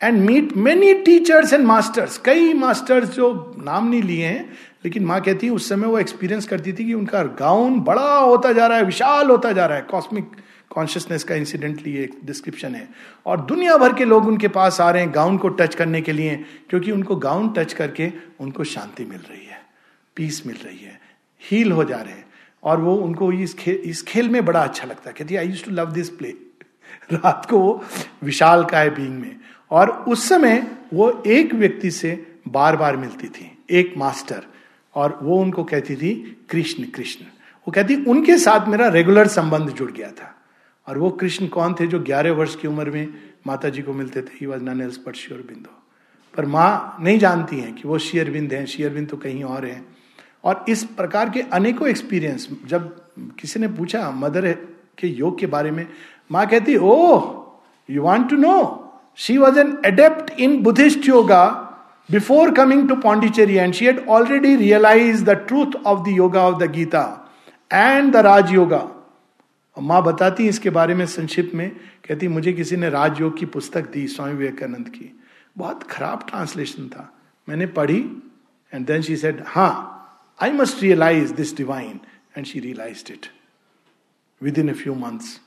and 0.00 0.20
meet 0.20 0.56
many 0.56 0.92
teachers 0.94 1.52
and 1.52 1.64
masters 1.66 2.18
कई 2.18 2.52
मास्टर्स 2.54 3.08
जो 3.08 3.54
नाम 3.58 3.88
नहीं 3.88 4.02
लिए 4.02 4.26
हैं, 4.26 4.48
लेकिन 4.84 5.04
माँ 5.04 5.20
कहती 5.20 5.46
है, 5.46 5.52
उस 5.52 5.68
समय 5.68 5.86
वो 5.86 5.98
एक्सपीरियंस 5.98 6.46
करती 6.46 6.72
थी 6.72 6.84
कि 6.84 6.94
उनका 6.94 7.22
गाउन 7.38 7.80
बड़ा 7.80 8.18
होता 8.18 8.52
जा 8.52 8.66
रहा 8.66 8.78
है, 8.78 8.84
विशाल 8.84 9.30
होता 9.30 9.52
जा 9.52 9.66
रहा 9.66 9.76
है। 9.76 9.86
कॉस्मिक 9.90 10.30
कॉन्शियसनेस 10.70 11.24
का 11.24 11.34
इंसिडेंटली 11.34 11.96
एक 11.96 12.18
डिस्क्रिप्शन 12.24 12.74
है। 12.74 12.88
और 13.26 13.40
दुनिया 13.40 13.76
भर 13.76 13.92
के 13.94 14.04
लोग 14.04 14.26
उनके 14.26 14.48
पास 14.48 14.80
आ 14.80 14.90
रहे 14.90 15.02
हैं 15.02 15.14
गाउन 15.14 15.36
को 15.36 15.48
टच 15.50 15.74
करने 15.74 16.00
के 16.02 16.12
लिए, 16.12 16.36
क्योंकि 16.70 16.92
उनको 16.92 17.16
गाउन 17.16 17.48
टच 17.56 17.72
करके 17.72 18.12
उनको 18.40 18.64
शांति 18.64 19.04
मिल 19.04 19.20
रही 19.20 19.46
है 19.46 19.60
पीस 20.16 20.42
मिल 20.46 20.56
रही 20.64 20.78
है 20.78 21.00
हील 21.42 21.72
हो 21.72 21.84
जा 21.84 21.96
रहे 21.96 22.12
हैं। 22.12 22.25
और 22.66 22.80
वो 22.80 22.96
उनको 22.96 23.32
इस 23.32 23.54
खेल 23.54 23.74
इस 23.74 24.02
खेल 24.02 24.28
में 24.28 24.44
बड़ा 24.44 24.60
अच्छा 24.60 24.86
लगता 24.86 25.10
है। 25.10 25.16
कहती 25.18 25.36
I 25.36 25.48
use 25.48 25.64
to 25.64 25.70
love 25.70 25.92
this 25.92 26.10
play 26.10 26.28
रात 27.12 27.46
को 27.50 27.58
वो 27.58 27.84
विशाल 28.22 28.64
का 28.64 28.78
है 28.78 28.90
बींग 28.90 29.20
में। 29.20 29.36
और 29.70 29.90
उस 29.90 30.28
समय 30.28 30.78
वो 30.94 31.22
एक 31.26 31.54
व्यक्ति 31.54 31.90
से 31.90 32.38
बार 32.48 32.76
बार 32.76 32.96
मिलती 32.96 33.28
थी, 33.28 33.58
एक 33.70 33.94
मास्टर। 33.96 34.44
और 34.94 35.18
वो 35.22 35.38
उनको 35.38 35.64
कहती 35.64 35.96
थी, 35.96 36.46
कृष्ण 36.50 36.84
कृष्ण। 36.84 37.24
वो 37.24 37.72
कहती, 37.72 38.04
उनके 38.04 38.38
साथ 38.38 38.68
मेरा 38.68 38.88
रेगुलर 38.88 39.26
संबंध 39.26 39.70
जुड़ 39.70 39.92
गया 39.92 40.10
था। 40.10 40.36
और 40.88 40.98
वो 40.98 41.10
कृष्ण 41.10 41.46
कौन 41.46 41.74
थे 41.74 41.86
जो 41.86 42.00
ग्यारह 42.00 42.32
वर्ष 42.32 42.56
की 42.56 42.68
उम्र 42.68 42.90
में 42.90 43.08
माता 43.46 43.68
जी 43.68 43.82
को 43.82 43.92
मिलते 43.92 44.22
थे? 44.22 44.30
He 44.40 44.46
was 44.46 44.62
none 44.62 44.80
else 44.80 44.98
but 44.98 45.14
Aurobindo 45.32 45.70
पर 46.36 46.46
माँ 46.46 46.96
नहीं 47.00 47.18
जानती 47.18 47.60
हैं 47.60 47.74
कि 47.74 47.88
वो 47.88 47.98
शेयरबिंद 47.98 48.52
हैं। 48.52 48.66
शेयरबिंद 48.66 49.08
तो 49.08 49.16
कहीं 49.16 49.44
और 49.44 49.66
हैं। 49.66 49.95
और 50.46 50.64
इस 50.68 50.84
प्रकार 50.96 51.30
के 51.30 51.40
अनेकों 51.40 51.88
एक्सपीरियंस 51.88 52.48
जब 52.66 52.88
किसी 53.40 53.60
ने 53.60 53.68
पूछा, 53.68 54.10
मदर 54.10 54.52
के 54.98 55.06
योग 55.06 55.38
के 55.38 55.46
बारे 55.46 55.70
में? 55.70 55.86
माँ 56.32 56.46
कहती 56.46 56.76
ओ 56.76 57.52
you 57.90 58.02
want 58.02 58.30
to 58.30 58.36
know 58.36 58.56
she 59.16 59.38
was 59.38 59.58
an 59.58 59.76
adept 59.86 60.30
in 60.40 60.62
Buddhist 60.62 61.08
yoga 61.08 61.44
before 62.10 62.50
coming 62.54 62.88
to 62.88 62.96
Pondicherry 62.96 63.54
and 63.54 63.74
she 63.74 63.86
had 63.86 64.04
already 64.08 64.56
realize 64.56 65.24
the 65.24 65.30
truth 65.30 65.76
of 65.86 66.00
the 66.00 66.08
yoga 66.08 66.42
of 66.42 66.58
the 66.64 66.70
Gita 66.70 67.04
and 67.72 68.12
the 68.12 68.16
Raj 68.16 68.52
yoga 68.52 68.88
माँ 69.76 70.02
बताती 70.02 70.48
इसके 70.48 70.70
बारे 70.70 70.94
में 70.94 71.06
संक्षिप्त 71.06 71.54
में, 71.54 71.70
कहती, 72.08 72.28
मुझे 72.28 72.52
किसी 72.52 72.76
ने 72.76 72.90
राजयोग 72.90 73.38
की 73.38 73.46
पुस्तक 73.46 73.90
दी, 73.90 74.06
स्वामी 74.06 74.32
विवेकानंद 74.32 74.88
की। 74.88 75.20
बहुत 75.58 75.82
खराब 75.82 76.24
ट्रांसलेशन 76.28 76.88
था। 76.88 77.12
मैंने 77.48 77.66
पढ़ी 77.66 77.98
एंड 78.74 78.86
देन 78.86 79.02
शी 79.02 79.16
सेड 79.16 79.42
हाँ 79.46 79.92
I 80.40 80.52
must 80.52 80.82
realize 80.82 81.32
this 81.34 81.56
divine 81.56 82.00
and 82.36 82.46
she 82.46 82.60
realize 82.60 83.04
it 83.12 83.26
within 84.58 84.70
a 84.70 84.72
few 84.74 84.94
months 84.96 85.38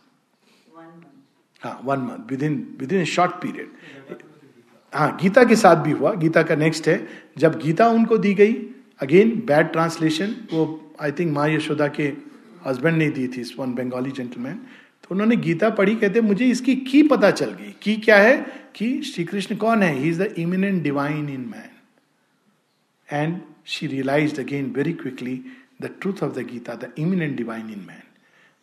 हाँ 1.62 1.80
one 1.86 2.00
month 2.00 2.32
within 2.44 2.56
within 2.94 3.06
short 3.08 3.32
period 3.42 4.24
हाँ 4.94 5.16
गीता 5.22 5.44
के 5.44 5.56
साथ 5.56 5.84
भी 5.84 5.92
हुआ 5.92 6.14
गीता 6.16 6.44
का 6.44 6.56
नेक्स्ट 6.56 6.88
है 6.88 6.98
जब 7.38 7.60
गीता 7.60 7.88
उनको 7.90 8.18
दी 8.18 8.34
गई 8.34 8.54
अगेन 9.02 9.36
बैड 9.48 9.72
ट्रांसलेशन 9.72 10.36
वो 10.54 10.66
आई 11.02 11.12
थिंक 11.12 11.32
माँ 11.34 11.48
यशोदा 11.50 11.88
के 11.90 12.14
हस्बैंड 12.66 12.98
ने 12.98 13.10
दी 13.10 13.28
थी 13.28 13.44
वन 13.60 13.74
बंगाली 13.74 14.12
जेंटलमैन 14.12 14.56
तो 14.56 15.08
उन्होंने 15.12 15.36
गीता 15.38 15.70
पढ़ी 15.72 15.96
कहते 15.96 16.22
मुझे 16.22 16.46
इसकी 16.48 16.76
की 16.88 17.04
पता 17.04 17.30
चल 17.32 17.52
गई 17.52 17.74
की 17.82 17.96
क्या 17.98 18.18
है 18.18 18.36
कि 18.76 18.90
श्री 19.04 19.24
कृष्ण 19.26 19.56
कौन 19.58 19.84
है 19.84 19.94
he 19.94 20.10
is 20.10 20.22
the 20.24 20.34
immanent 20.40 20.82
divine 20.84 21.30
in 21.30 21.46
man 21.52 21.70
and 23.10 23.40
she 23.68 23.88
realize 23.88 24.39
again 24.41 24.72
very 24.76 24.93
quickly 24.93 25.36
the 25.82 25.89
truth 26.01 26.24
of 26.24 26.34
the 26.34 26.45
Gita 26.51 26.76
the 26.76 26.93
immanent 26.99 27.36
divine 27.38 27.70
in 27.70 27.80
man 27.88 28.03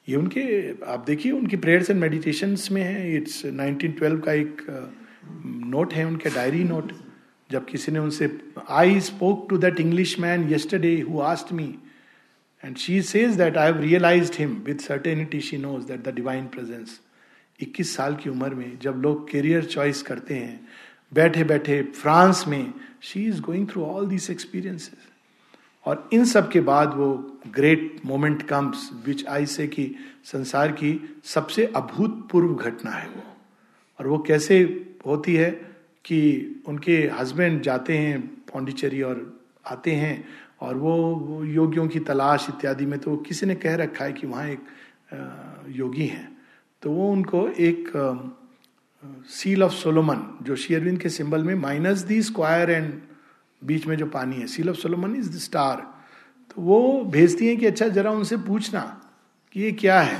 ये 0.08 0.16
उनके 0.16 0.42
आप 0.92 1.04
देखिए 1.06 1.32
उनकी 1.32 1.56
प्रेयर्स 1.56 1.90
एंड 1.90 2.00
मेडिटेशन 2.00 2.56
में 2.72 2.82
है 2.82 3.16
इट्स 3.16 3.44
1912 3.46 4.20
का 4.24 4.32
एक 4.32 4.62
नोट 5.46 5.88
uh, 5.88 5.96
है 5.96 6.04
उनके 6.06 6.30
डायरी 6.30 6.62
नोट 6.64 6.92
जब 7.50 7.66
किसी 7.66 7.92
ने 7.92 7.98
उनसे 7.98 8.30
I 8.70 9.00
spoke 9.00 9.46
to 9.50 9.58
that 9.58 9.80
English 9.80 10.18
man 10.20 10.48
yesterday 10.50 10.98
who 11.00 11.20
asked 11.22 11.52
me 11.52 11.74
and 12.64 12.76
she 12.76 13.00
says 13.02 13.36
that 13.36 13.56
I 13.56 13.72
have 13.72 13.80
realized 13.80 14.38
him 14.38 14.54
with 14.66 14.80
certainty 14.80 15.40
she 15.40 15.58
knows 15.58 15.86
that 15.86 16.08
the 16.08 16.14
divine 16.14 16.46
presence 16.46 17.00
21 17.60 17.86
साल 17.86 18.14
की 18.14 18.30
उम्र 18.30 18.54
में 18.54 18.78
जब 18.78 19.00
लोग 19.02 19.30
करियर 19.30 19.64
चॉइस 19.64 20.02
करते 20.02 20.34
हैं 20.34 20.60
बैठे 21.14 21.44
बैठे 21.44 21.82
फ्रांस 21.82 22.44
में 22.48 22.74
she 23.00 23.24
is 23.26 23.40
going 23.40 23.68
through 23.68 23.84
all 23.84 24.06
this 24.06 24.30
experiences 24.30 25.08
और 25.84 26.08
इन 26.12 26.24
सब 26.24 26.50
के 26.50 26.60
बाद 26.60 26.94
वो 26.94 27.38
great 27.48 28.00
moment 28.04 28.42
comes 28.42 28.90
which 29.06 29.26
I 29.26 29.46
say 29.46 29.66
कि 29.66 29.94
संसार 30.24 30.72
की 30.72 31.20
सबसे 31.24 31.66
अभूतपूर्व 31.66 32.54
घटना 32.54 32.90
है 32.90 33.08
वो। 33.08 33.22
और 33.98 34.06
वो 34.06 34.18
कैसे 34.18 34.62
होती 35.06 35.34
है 35.34 35.50
कि 36.04 36.18
उनके 36.66 36.96
हस्बैंड 37.14 37.62
जाते 37.62 37.98
हैं 37.98 38.20
पौंडीचेरी 38.52 39.02
और 39.02 39.40
आते 39.66 39.92
हैं 39.92 40.28
और 40.60 40.76
वो 40.76 41.44
योगियों 41.44 41.88
की 41.88 42.00
तलाश 42.00 42.46
इत्यादि 42.48 42.86
में 42.86 42.98
तो 42.98 43.16
किसी 43.16 43.46
ने 43.46 43.54
कह 43.54 43.76
रखा 43.76 44.04
है 44.04 44.12
कि 44.12 44.26
वहाँ 44.26 44.48
एक 44.48 44.60
योगी 45.68 46.06
हैं। 46.06 46.38
तो 46.82 46.90
वो 46.90 47.12
उनको 47.12 47.48
एक 47.48 47.92
सील 49.30 49.62
ऑफ़ 49.62 49.72
सोलोमन 49.72 50.22
जो 50.42 50.56
शेयरविंद 50.56 51.00
के 51.00 51.08
सिंबल 51.08 51.44
में 51.44 51.54
माइनस 51.54 52.00
दी 52.02 52.20
स्क्वायर 52.22 52.70
एंड 52.70 52.92
बीच 53.62 53.86
में 53.86 53.96
जो 53.96 54.06
पानी 54.06 54.36
है 54.36 54.46
seal 54.46 54.70
of 54.70 54.76
Solomon 54.76 55.14
is 55.16 55.30
the 55.30 55.40
star 55.40 55.76
तो 56.50 56.62
वो 56.62 57.02
भेजती 57.12 57.46
हैं 57.46 57.56
कि 57.58 57.66
अच्छा 57.66 57.88
जरा 57.88 58.10
उनसे 58.10 58.36
पूछना 58.36 58.80
कि 59.52 59.62
ये 59.62 59.72
क्या 59.72 60.00
है। 60.00 60.18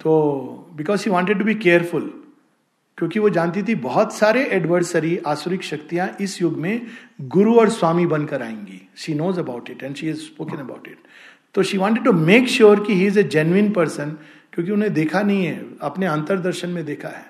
तो 0.00 0.72
because 0.76 1.04
he 1.04 1.10
wanted 1.10 1.38
to 1.38 1.44
be 1.44 1.54
careful 1.54 2.12
क्योंकि 2.98 3.20
वो 3.20 3.28
जानती 3.30 3.62
थी 3.62 3.74
बहुत 3.74 4.12
सारे 4.14 4.44
एडवर्सरी 4.52 5.16
आसुरिक 5.26 5.62
शक्तियाँ 5.62 6.08
इस 6.20 6.40
युग 6.42 6.56
में 6.58 6.86
गुरु 7.20 7.54
और 7.54 7.70
स्वामी 7.70 8.06
बनकर 8.06 8.42
आएँगी। 8.42 8.80
She 8.96 9.14
knows 9.14 9.40
about 9.40 9.70
it 9.70 9.82
and 9.82 9.96
she 9.96 10.08
is 10.08 10.20
spoken 10.20 10.56
about 10.56 10.88
it 10.88 10.98
तो 11.54 11.62
she 11.62 11.78
wanted 11.78 12.04
to 12.04 12.12
make 12.12 12.48
sure 12.48 12.84
कि 12.84 12.94
he 12.94 13.06
is 13.06 13.18
a 13.18 13.22
genuine 13.22 13.70
person 13.72 14.16
क्योंकि 14.56 14.72
उन्हें 14.72 14.92
देखा 14.94 15.20
नहीं 15.22 15.44
है, 15.46 15.64
अपने 15.82 16.06
अंतरदर्शन 16.06 16.68
में 16.68 16.84
देखा 16.84 17.08
है। 17.08 17.24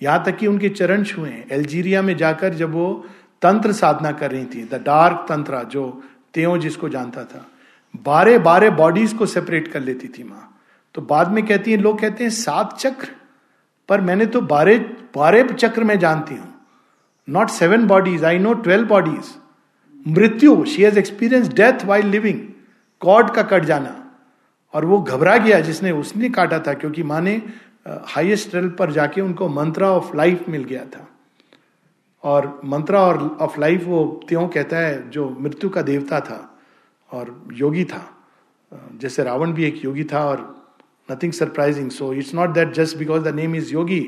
यहाँ 0.00 0.22
तक 0.24 0.36
कि 0.36 0.46
उनके 0.46 0.68
चरण 0.68 1.04
छुए 1.04 1.28
हैं। 1.30 1.46
एल्जीरिया 1.50 2.02
में 2.02 2.16
जाकर 2.16 2.54
जब 2.54 2.72
वो 2.72 3.04
तंत्र 3.42 3.72
साधना 3.72 4.10
कर 4.12 4.30
रही 4.30 4.44
थी 4.44 4.64
द 4.64 4.82
डार्क 4.84 5.24
तंत्र 5.28 5.62
जो 5.64 5.84
त्यों 6.34 6.58
जिसको 6.58 6.88
जानता 6.88 7.24
था 7.24 7.46
बारह 8.04 8.38
बारह 8.38 8.70
बॉडीज 8.76 9.12
को 9.12 9.26
सेपरेट 9.26 9.68
कर 9.68 9.80
लेती 9.80 10.08
थी 10.08 10.24
माँ। 10.24 10.52
तो 10.94 11.02
बाद 11.02 11.30
में 11.32 11.44
कहती 11.46 11.72
है, 11.72 11.76
लोग 11.76 12.00
कहते 12.00 12.24
हैं, 12.24 12.30
सात 12.30 12.78
चक्र? 12.78 13.08
पर 13.88 14.00
मैंने 14.00 14.26
तो 14.26 14.40
बारह 14.42 14.78
बारह 15.16 15.52
चक्र 15.54 15.84
में 15.84 15.98
जानती 15.98 16.34
हूँ। 16.34 16.54
Not 17.28 17.50
seven 17.50 17.86
bodies 17.86 18.24
I 18.24 18.38
know 18.38 18.52
twelve 18.54 18.88
bodies 18.88 19.34
मृत्यु 20.08 20.64
she 20.64 20.82
has 20.82 20.98
experience 20.98 21.48
death 21.50 21.84
while 21.84 22.06
living 22.06 22.40
cord 23.02 23.30
का 23.30 23.42
कट 23.42 23.64
जाना। 23.64 24.02
और 24.74 24.84
वो 24.84 25.00
घबरा 25.00 25.36
गया 25.38 25.60
जिसने 25.60 25.90
उसने 25.92 26.28
काटा 26.30 26.58
था, 26.58 26.72
क्योंकि 26.74 27.02
माँ 27.02 27.20
ने 27.20 27.40
हाइएस्ट 27.86 28.54
लेवल 28.54 28.68
पर 28.68 28.92
जाके 28.92 29.20
उनको 29.20 29.48
मंत्रा 29.48 29.90
ऑफ़ 29.90 30.16
लाइफ 30.16 30.48
मिल 30.48 30.64
गया 30.64 30.84
था। 30.86 31.06
और 32.24 32.60
मंत्रा 32.64 33.00
और 33.00 33.18
ऑफ़ 33.40 33.58
लाइफ 33.60 33.84
वो 33.84 34.04
त्यों 34.28 34.46
कहता 34.48 34.78
है, 34.78 35.08
जो 35.10 35.28
मृत्यु 35.40 35.70
का 35.70 35.82
देवता 35.82 36.20
था 36.20 36.38
और 37.10 37.48
योगी 37.52 37.84
था। 37.84 38.04
जैसे 39.00 39.22
रावण 39.22 39.52
भी 39.52 39.64
एक 39.64 39.84
योगी 39.84 40.04
था 40.04 40.24
और 40.24 40.40
nothing 41.08 41.32
surprising 41.32 41.90
so 41.90 42.12
it's 42.12 42.34
not 42.34 42.50
that 42.50 42.72
just 42.74 42.96
because 42.96 43.22
the 43.22 43.34
name 43.34 43.54
is 43.56 43.72
yogi 43.72 44.00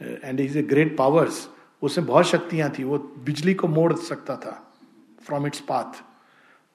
and 0.00 0.40
is 0.40 0.58
a 0.58 0.62
great 0.62 0.96
powers 0.96 1.48
उसमें 1.82 2.06
बहुत 2.06 2.26
शक्तियाँ 2.26 2.70
थी, 2.78 2.84
वो 2.84 2.98
बिजली 2.98 3.54
को 3.54 3.68
मोड़ 3.68 3.92
सकता 3.94 4.36
था 4.36 4.52
फ्रॉम 5.26 5.46
इट्स 5.46 5.60
पाथ 5.60 6.02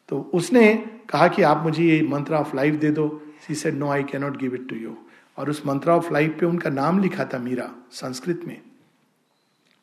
तो 0.10 0.20
उसने 0.34 0.74
कहा 1.10 1.28
कि 1.28 1.42
आप 1.42 1.64
मुझे 1.64 1.84
ये 1.84 2.02
मंत्र 2.02 2.34
ऑफ़ 2.34 2.56
लाइफ 2.56 2.76
दे 2.76 2.90
दो। 2.92 3.08
She 3.48 3.56
said 3.56 3.76
no 3.76 3.90
I 3.90 4.04
cannot 4.04 4.38
give 4.38 4.56
it 4.56 4.68
to 4.70 4.76
you 4.76 4.98
और 5.38 5.50
उस 5.50 5.62
मंत्र 5.66 5.92
ऑफ़ 5.92 6.12
लाइफ 6.14 6.38
पे 6.40 6.46
उनका 6.46 6.70
नाम 6.70 7.00
लिखा 7.00 7.26
था 7.26 7.40
मीरा, 7.40 7.70
संस्कृत 7.92 8.42
में। 8.48 8.62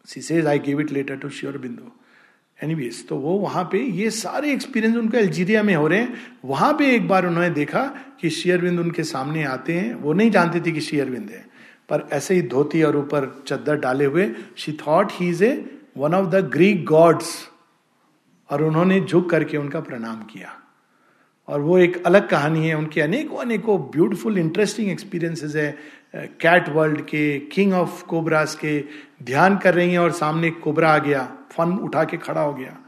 She 0.07 0.20
says 0.20 0.47
I 0.47 0.59
give 0.59 0.81
it 0.81 0.91
later 0.93 1.16
to 1.16 1.29
Sri 1.31 1.59
Aurobindo 1.59 1.91
anyways 2.59 3.07
तो 3.09 3.16
वो 3.16 3.39
वहाँ 3.39 3.62
पे 3.72 3.79
ये 3.79 4.11
सारे 4.11 4.53
एक्सपीरियंस 4.53 4.97
उनके 4.97 5.18
अल्जीरिया 5.18 5.62
में 5.62 5.75
हो 5.75 5.87
रहे 5.87 5.99
हैं। 5.99 6.14
वहाँ 6.45 6.72
पे 6.72 6.95
एक 6.95 7.09
बार 7.09 7.27
उन्होंने 7.27 7.51
देखा 7.51 7.85
कि 8.20 8.31
शेयरविंद 8.31 8.81
उनके 8.81 9.05
सामने 9.05 9.45
आते 9.45 9.72
हैं। 9.72 9.95
वो 9.95 10.12
नहीं 10.12 10.31
जानते 10.31 10.61
थे 10.61 10.72
कि 10.72 10.81
शेयरविंद 10.81 11.31
है। 11.31 11.45
पर 11.89 12.09
ऐसे 12.12 12.35
ही 12.35 12.43
धोती 12.43 12.83
और 12.83 12.97
ऊपर 12.97 13.45
चद्दर 13.47 13.77
डाले 13.77 14.05
हुए 14.05 14.31
she 14.57 14.72
thought 14.87 15.12
he 15.12 15.29
is 15.29 15.45
a 15.45 15.53
one 15.97 16.14
of 16.14 16.27
the 16.27 16.45
Greek 16.53 16.85
gods 16.85 17.35
और 18.51 18.62
उन्होंने 18.62 19.01
झुक 19.01 19.30
करके 19.30 19.57
उनका 19.57 19.80
प्रणाम 19.80 20.22
किया। 20.22 20.61
और 21.49 21.61
वो 21.61 21.78
एक 21.78 22.03
अलग 22.07 22.28
कहानी 22.28 22.68
है 22.68 22.74
उनके 22.74 23.01
अनेकों 23.01 23.38
अनेकों 23.38 23.78
ब्यूटीफुल 23.90 24.38
इंटरेस्टिंग 24.38 24.90
एक्सपीरियंसेस 24.90 25.57
है। 25.57 25.70
कैट 26.40 26.68
वर्ल्ड 26.68 27.01
के 27.01 27.38
किंग 27.53 27.72
ऑफ़ 27.72 28.05
कोबरास 28.05 28.55
के 28.55 28.78
ध्यान 29.22 29.57
कर 29.59 29.74
रही 29.74 29.90
हैं 29.92 29.99
और 29.99 30.12
सामने 30.12 30.51
कोबरा 30.51 30.90
आ 30.90 30.99
गया 30.99 31.24
फन 31.53 31.72
उठा 31.78 32.05
के 32.05 32.16
खड़ा 32.16 32.40
हो 32.40 32.53
गया। 32.55 32.78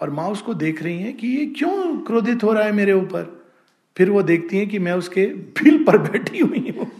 और 0.00 0.10
माँ 0.10 0.28
उसको 0.28 0.54
देख 0.54 0.82
रही 0.82 0.98
है 0.98 1.12
कि 1.12 1.28
ये 1.28 1.46
क्यों 1.46 1.98
क्रोधित 1.98 2.44
हो 2.44 2.52
रहा 2.52 2.64
है 2.64 2.72
मेरे 2.72 2.92
ऊपर? 2.92 3.48
फिर 3.96 4.10
वो 4.10 4.22
देखती 4.22 4.58
है 4.58 4.66
कि 4.66 4.78
मैं 4.78 4.92
उसके 4.92 5.26
बिल 5.60 5.84
पर 5.84 5.98
बैठी 5.98 6.38
हुई 6.38 6.74
हूँ। 6.78 6.90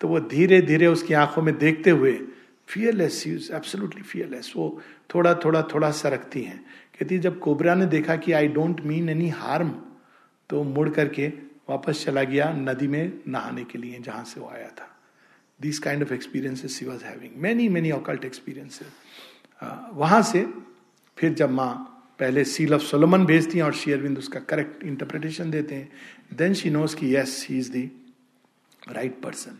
तो 0.00 0.08
वो 0.08 0.20
धीरे 0.20 0.60
धीरे 0.62 0.86
उसकी 0.86 1.14
आँखों 1.14 1.42
में 1.42 1.56
देखते 1.58 1.90
हुए 1.90 2.12
फियरलेस 2.72 3.24
एब्सोल्युटली 3.52 4.02
फियरलेस 4.02 4.52
वो 4.56 4.66
थोड़ा 5.14 5.34
थोड़ा 5.44 5.62
थोड़ा 5.74 5.90
सरकती 5.92 6.42
हैं। 6.42 6.58
कहती 6.98 7.18
जब 7.18 7.38
कोबरा 7.38 7.74
ने 7.74 7.86
देखा 7.86 8.16
कि 8.16 8.32
I 8.32 8.48
don't 8.50 8.80
mean 8.86 9.08
any 9.08 9.28
harm 9.30 9.70
तो 10.50 10.62
मुड़ 10.64 10.88
करके 10.90 11.28
वापस 11.68 12.04
चला 12.04 12.22
गया 12.24 12.52
नदी 12.52 12.86
में 12.88 13.12
नहाने 13.28 13.64
के 13.64 13.78
लिए, 13.78 13.98
जहाँ 14.00 14.24
से 14.24 14.40
वो 14.40 14.48
आया 14.48 14.68
था। 14.68 14.88
This 15.60 15.78
kind 15.78 16.02
of 16.02 16.12
experiences 16.14 16.78
she 16.78 16.86
was 16.86 17.04
having 17.04 17.32
many 17.42 17.68
many 17.68 17.90
occult 17.90 18.24
experiences 18.24 18.92
वहाँ 19.94 20.22
से 20.22 20.46
फिर 21.18 21.34
जब 21.34 21.50
माँ 21.50 21.88
पहले 22.18 22.44
सील 22.44 22.74
ऑफ़ 22.74 22.82
सोलोमन 22.82 23.24
भेजती 23.26 23.58
हैं 23.58 23.64
और 23.64 23.74
शेयरविंद 23.74 24.18
उसका 24.18 24.40
करेक्ट 24.40 24.82
इंटरप्रिटेशन 24.84 25.50
देते 25.50 25.74
हैं 25.74 26.36
देन 26.36 26.54
शी 26.54 26.70
नोज़ 26.70 26.96
की 26.96 27.14
yes 27.14 27.46
he 27.50 27.58
is 27.58 27.70
the 27.72 27.90
right 28.92 29.20
person 29.22 29.58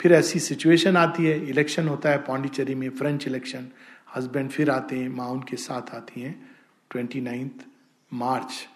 फिर 0.00 0.12
ऐसी 0.12 0.38
सिचुएशन 0.38 0.96
आती 0.96 1.26
है 1.26 1.48
इलेक्शन 1.48 1.88
होता 1.88 2.10
है 2.10 2.18
पांडिचेरी 2.18 2.74
में 2.74 2.88
फ्रेंच 2.90 3.26
इलेक्शन 3.26 3.68
हस्बैंड 4.16 4.50
फिर 4.50 4.70
आते 4.70 4.96
हैं, 4.96 5.08
माँ 5.08 5.28
उनके 5.28 5.56
साथ 5.56 5.94
आती 5.94 6.20
हैं 6.20 6.50
twenty 6.90 7.20
ninth 7.20 7.64
March 8.12 8.68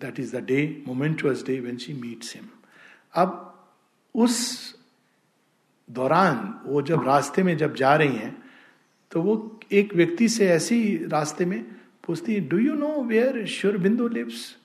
that 0.00 0.20
is 0.20 0.36
the 0.36 0.44
day 0.44 0.84
momentous 0.86 1.44
day 1.46 1.60
when 1.60 1.76
she 1.76 1.92
meets 1.92 2.34
him 2.34 2.44
अब 3.14 3.50
उस 4.14 4.74
दौरान, 5.90 6.60
वो 6.66 6.82
जब 6.82 7.06
रास्ते 7.06 7.42
में 7.42 7.56
जब 7.56 7.74
जा 7.74 7.94
रही 7.96 8.16
हैं 8.16 8.42
तो 9.10 9.22
वो 9.22 9.60
एक 9.72 9.94
व्यक्ति 9.94 10.28
से 10.28 10.48
ऐसी 10.48 10.96
रास्ते 11.06 11.44
में 11.44 11.62
पूछती 12.04 12.34
है 12.34 12.40
do 12.48 12.58
you 12.58 12.74
know 12.74 13.02
where 13.04 13.46
Sri Aurobindo 13.46 14.08
lives 14.08 14.56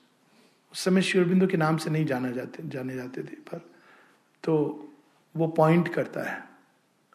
उस 0.72 0.84
समय 0.84 1.02
श्योरबिंदु 1.02 1.46
के 1.46 1.56
नाम 1.56 1.76
से 1.76 1.90
नहीं 1.90 2.04
जाना 2.06 2.30
जाते, 2.30 2.68
जाने 2.68 2.94
जाते 2.94 3.22
थे, 3.22 3.36
पर 3.48 3.58
तो 4.44 4.89
वो 5.34 5.46
पॉइंट 5.48 5.88
करता 5.94 6.30
है 6.30 6.42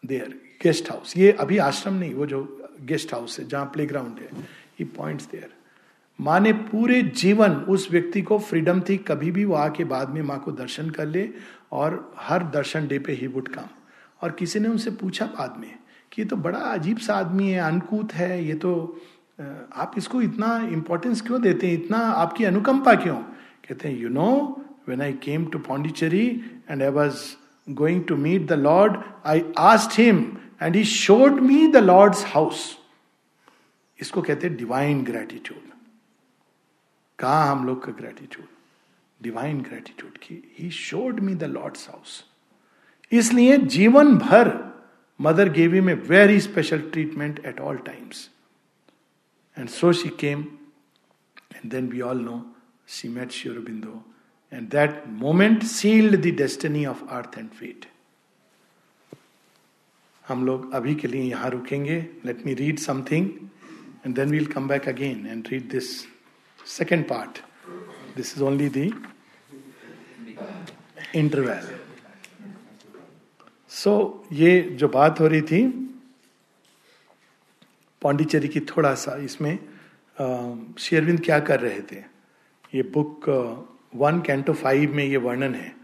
देयर 0.02 0.40
गेस्ट 0.62 0.90
हाउस 0.90 1.16
ये 1.16 1.30
अभी 1.32 1.58
आश्रम 1.58 1.94
नहीं, 1.94 2.14
वो 2.14 2.26
जो 2.26 2.68
गेस्ट 2.82 3.12
हाउस 3.14 3.38
है, 3.38 3.46
जहाँ 3.48 3.64
प्ले 3.66 3.86
ग्राउंड 3.86 4.18
है, 4.18 4.28
ये 4.80 4.84
पॉइंट 4.96 5.22
देयर 5.22 5.54
माँ 6.18 6.38
ने 6.40 6.52
पूरे 6.52 7.00
जीवन 7.02 7.54
उस 7.68 7.90
व्यक्ति 7.90 8.22
को 8.22 8.38
फ्रीडम 8.38 8.80
थी, 8.80 8.96
कभी 8.98 9.30
भी 9.30 9.44
वो 9.44 9.54
आके 9.54 9.84
बाद 9.84 10.10
में 10.10 10.20
माँ 10.22 10.38
को 10.40 10.52
दर्शन 10.52 10.90
कर 10.90 11.06
ले 11.06 11.28
और 11.72 12.14
हर 12.18 12.44
दर्शन 12.50 12.86
डे 12.88 12.98
पे 12.98 13.12
ही 13.12 13.26
वुड 13.26 13.48
कम 13.48 13.68
और 14.22 14.30
किसी 14.32 14.60
ने 14.60 14.68
उनसे 14.68 14.90
पूछा 14.92 15.26
बाद 15.28 15.56
में 15.60 15.70
कि 16.12 16.22
ये 16.22 16.28
तो 16.28 16.36
बड़ा 16.38 16.58
अजीब 16.58 16.98
सा 16.98 17.14
आदमी 17.14 17.50
है, 17.50 17.60
अनकूत 17.60 18.12
है, 18.14 18.44
ये 18.44 18.54
तो 18.54 19.00
आप 19.40 19.94
इसको 19.98 20.22
इतना 20.22 20.56
इंपॉर्टेंस 20.72 21.20
क्यों 21.20 21.40
देते 21.42 21.66
हैं, 21.66 21.74
इतना 21.74 21.98
आपकी 21.98 22.44
अनुकंपा 22.44 22.94
क्यों? 22.94 23.16
कहते 23.68 23.88
हैं 23.88 23.98
you 23.98 24.08
know 24.08 24.30
when 24.88 25.02
I 25.02 25.12
came 25.22 25.44
to 25.46 25.58
Pondicherry 25.58 26.26
and 26.70 26.82
I 26.82 26.88
was 26.88 27.22
going 27.70 28.04
to 28.04 28.16
meet 28.16 28.46
the 28.46 28.52
lord 28.52 28.96
I 29.24 29.42
asked 29.58 29.98
him 29.98 30.38
and 30.62 30.76
he 30.76 30.84
showed 30.84 31.40
me 31.40 31.66
the 31.68 31.76
lord's 31.76 32.24
house 32.24 32.78
इसको 34.00 34.22
कहते 34.22 34.46
हैं 34.46 34.56
डिवाइन 34.56 35.04
ग्रेटिट्यूड 35.04 35.70
कहा 37.18 37.44
हम 37.44 37.66
लोग 37.66 37.84
का 37.84 37.92
ग्रेटिट्यूड 37.92 38.46
डिवाइन 39.22 39.60
ग्रेटिट्यूड 39.62 40.16
की। 40.18 40.54
He 40.58 40.70
showed 40.70 41.20
me 41.20 41.34
the 41.34 41.44
lord's 41.44 41.88
house 41.88 42.24
इसलिए 43.12 43.56
जीवन 43.56 44.14
भर 44.18 44.74
मदर 45.20 45.48
गेवी 45.48 45.80
में 45.80 45.94
very 45.94 46.40
special 46.40 46.80
treatment 46.80 47.38
at 47.46 47.60
all 47.60 47.76
times 47.76 48.30
and 49.58 49.68
so 49.68 49.92
she 49.92 50.08
came 50.08 50.40
and 51.54 51.70
then 51.70 51.88
we 51.88 52.00
all 52.00 52.20
know 52.20 52.54
she 52.88 53.08
met 53.08 53.30
Sri Aurobindo 53.30 54.04
and 54.52 54.68
that 54.70 55.02
moment 55.08 55.62
sealed 55.62 56.16
the 56.16 56.34
destiny 56.36 56.84
of 56.86 57.04
earth 57.04 57.38
and 57.38 57.48
fate 57.50 57.86
हम 60.28 60.44
लोग 60.46 60.72
अभी 60.74 60.94
के 60.94 61.08
लिए 61.08 61.22
यहाँ 61.22 61.50
रुकेंगे। 61.50 61.98
Let 62.24 62.44
me 62.46 62.54
read 62.54 62.78
something 62.78 63.30
and 64.06 64.14
then 64.14 64.30
we'll 64.30 64.46
come 64.46 64.68
back 64.68 64.88
again 64.88 65.26
and 65.26 65.48
read 65.48 65.68
this 65.70 65.88
second 66.66 67.08
part 67.08 67.38
this 68.16 68.34
is 68.36 68.42
only 68.44 68.68
the 68.68 68.90
interval 71.14 71.68
so 73.70 73.92
ये 74.32 74.60
जो 74.72 74.88
बात 74.88 75.20
हो 75.20 75.26
रही 75.26 75.42
थी, 75.42 75.66
पांडिचेरी 78.02 78.48
की 78.48 78.60
थोड़ा 78.60 78.94
सा 78.94 79.16
इसमें 79.24 79.58
शेरविंद 80.78 81.20
क्या 81.24 81.38
कर 81.40 81.60
रहे 81.60 81.80
थे? 81.82 81.96
ये 82.74 82.82
बुक 82.82 83.28
वन 83.92 84.20
कैंटो 84.20 84.52
फाइव 84.52 84.94
में 84.94 85.04
ये 85.04 85.16
वर्णन 85.16 85.54
है, 85.54 85.74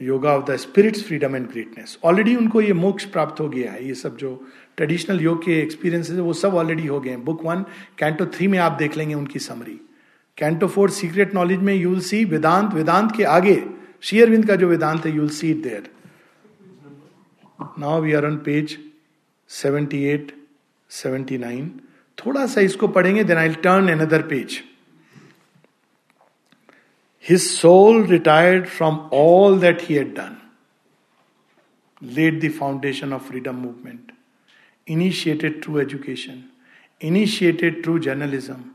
yoga 0.00 0.36
of 0.36 0.50
the 0.50 0.56
spirits 0.56 1.02
freedom 1.04 1.36
and 1.36 1.48
greatness 1.50 1.98
already 2.04 2.34
उनको 2.36 2.60
ये 2.60 2.72
मोक्ष 2.72 3.04
प्राप्त 3.04 3.40
हो 3.40 3.48
गया 3.48 3.72
है, 3.72 3.86
ये 3.86 3.94
सब 3.94 4.16
जो 4.16 4.34
ट्रेडिशनल 4.76 5.20
योग 5.20 5.44
के 5.44 5.60
एक्सपीरियंसेस 5.60 6.16
है, 6.16 6.22
वो 6.22 6.32
सब 6.32 6.54
ऑलरेडी 6.54 6.86
हो 6.86 7.00
गए 7.00 7.10
हैं। 7.10 7.24
बुक 7.24 7.44
वन 7.44 7.64
कैंटो 7.98 8.26
थ्री 8.26 8.46
में 8.46 8.58
आप 8.58 8.72
देख 8.72 8.96
लेंगे 8.96 9.14
उनकी 9.14 9.38
summary 9.38 9.80
canto 10.38 10.66
four 10.66 10.90
secret 10.90 11.34
knowledge 11.34 11.60
में 11.60 11.74
यूल 11.74 12.00
सी 12.00 12.24
वेदांत 12.24 12.74
वेदांत 12.74 13.16
के 13.16 13.24
आगे 13.30 13.62
शेयरविंद 14.00 14.46
का 14.46 14.56
जो 14.56 14.68
वेदांत 14.68 15.06
है 15.06 15.14
you'll 15.16 15.28
see 15.28 15.50
it 15.50 15.62
there 15.62 15.90
now 17.78 18.00
we 18.02 18.12
are 18.12 18.26
on 18.26 18.36
page 18.36 18.76
78 19.50 20.30
79 20.90 21.68
थोड़ा 22.18 22.46
सा 22.46 22.60
इसको 22.60 22.88
पढ़ेंगे 22.88 23.24
then 23.24 23.38
I 23.38 23.48
turn 23.62 23.88
another 23.88 24.22
page 24.22 24.60
His 27.24 27.56
soul 27.56 28.00
retired 28.00 28.68
from 28.68 29.08
all 29.12 29.54
that 29.64 29.82
he 29.82 29.94
had 29.94 30.14
done, 30.14 30.40
laid 32.00 32.40
the 32.40 32.48
foundation 32.48 33.12
of 33.12 33.24
freedom 33.24 33.60
movement, 33.60 34.10
initiated 34.86 35.62
true 35.62 35.78
education, 35.78 36.50
initiated 37.00 37.84
true 37.84 38.00
journalism, 38.00 38.74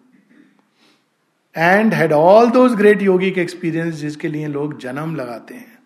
and 1.54 1.94
had 1.94 2.14
all 2.14 2.50
those 2.50 2.76
great 2.76 3.00
yogic 3.00 3.38
experiences 3.38 4.02
जिसके 4.02 4.28
लिए 4.28 4.48
लोग 4.48 4.78
जन्म 4.80 5.16
लगाते 5.16 5.56
हैं 5.56 5.78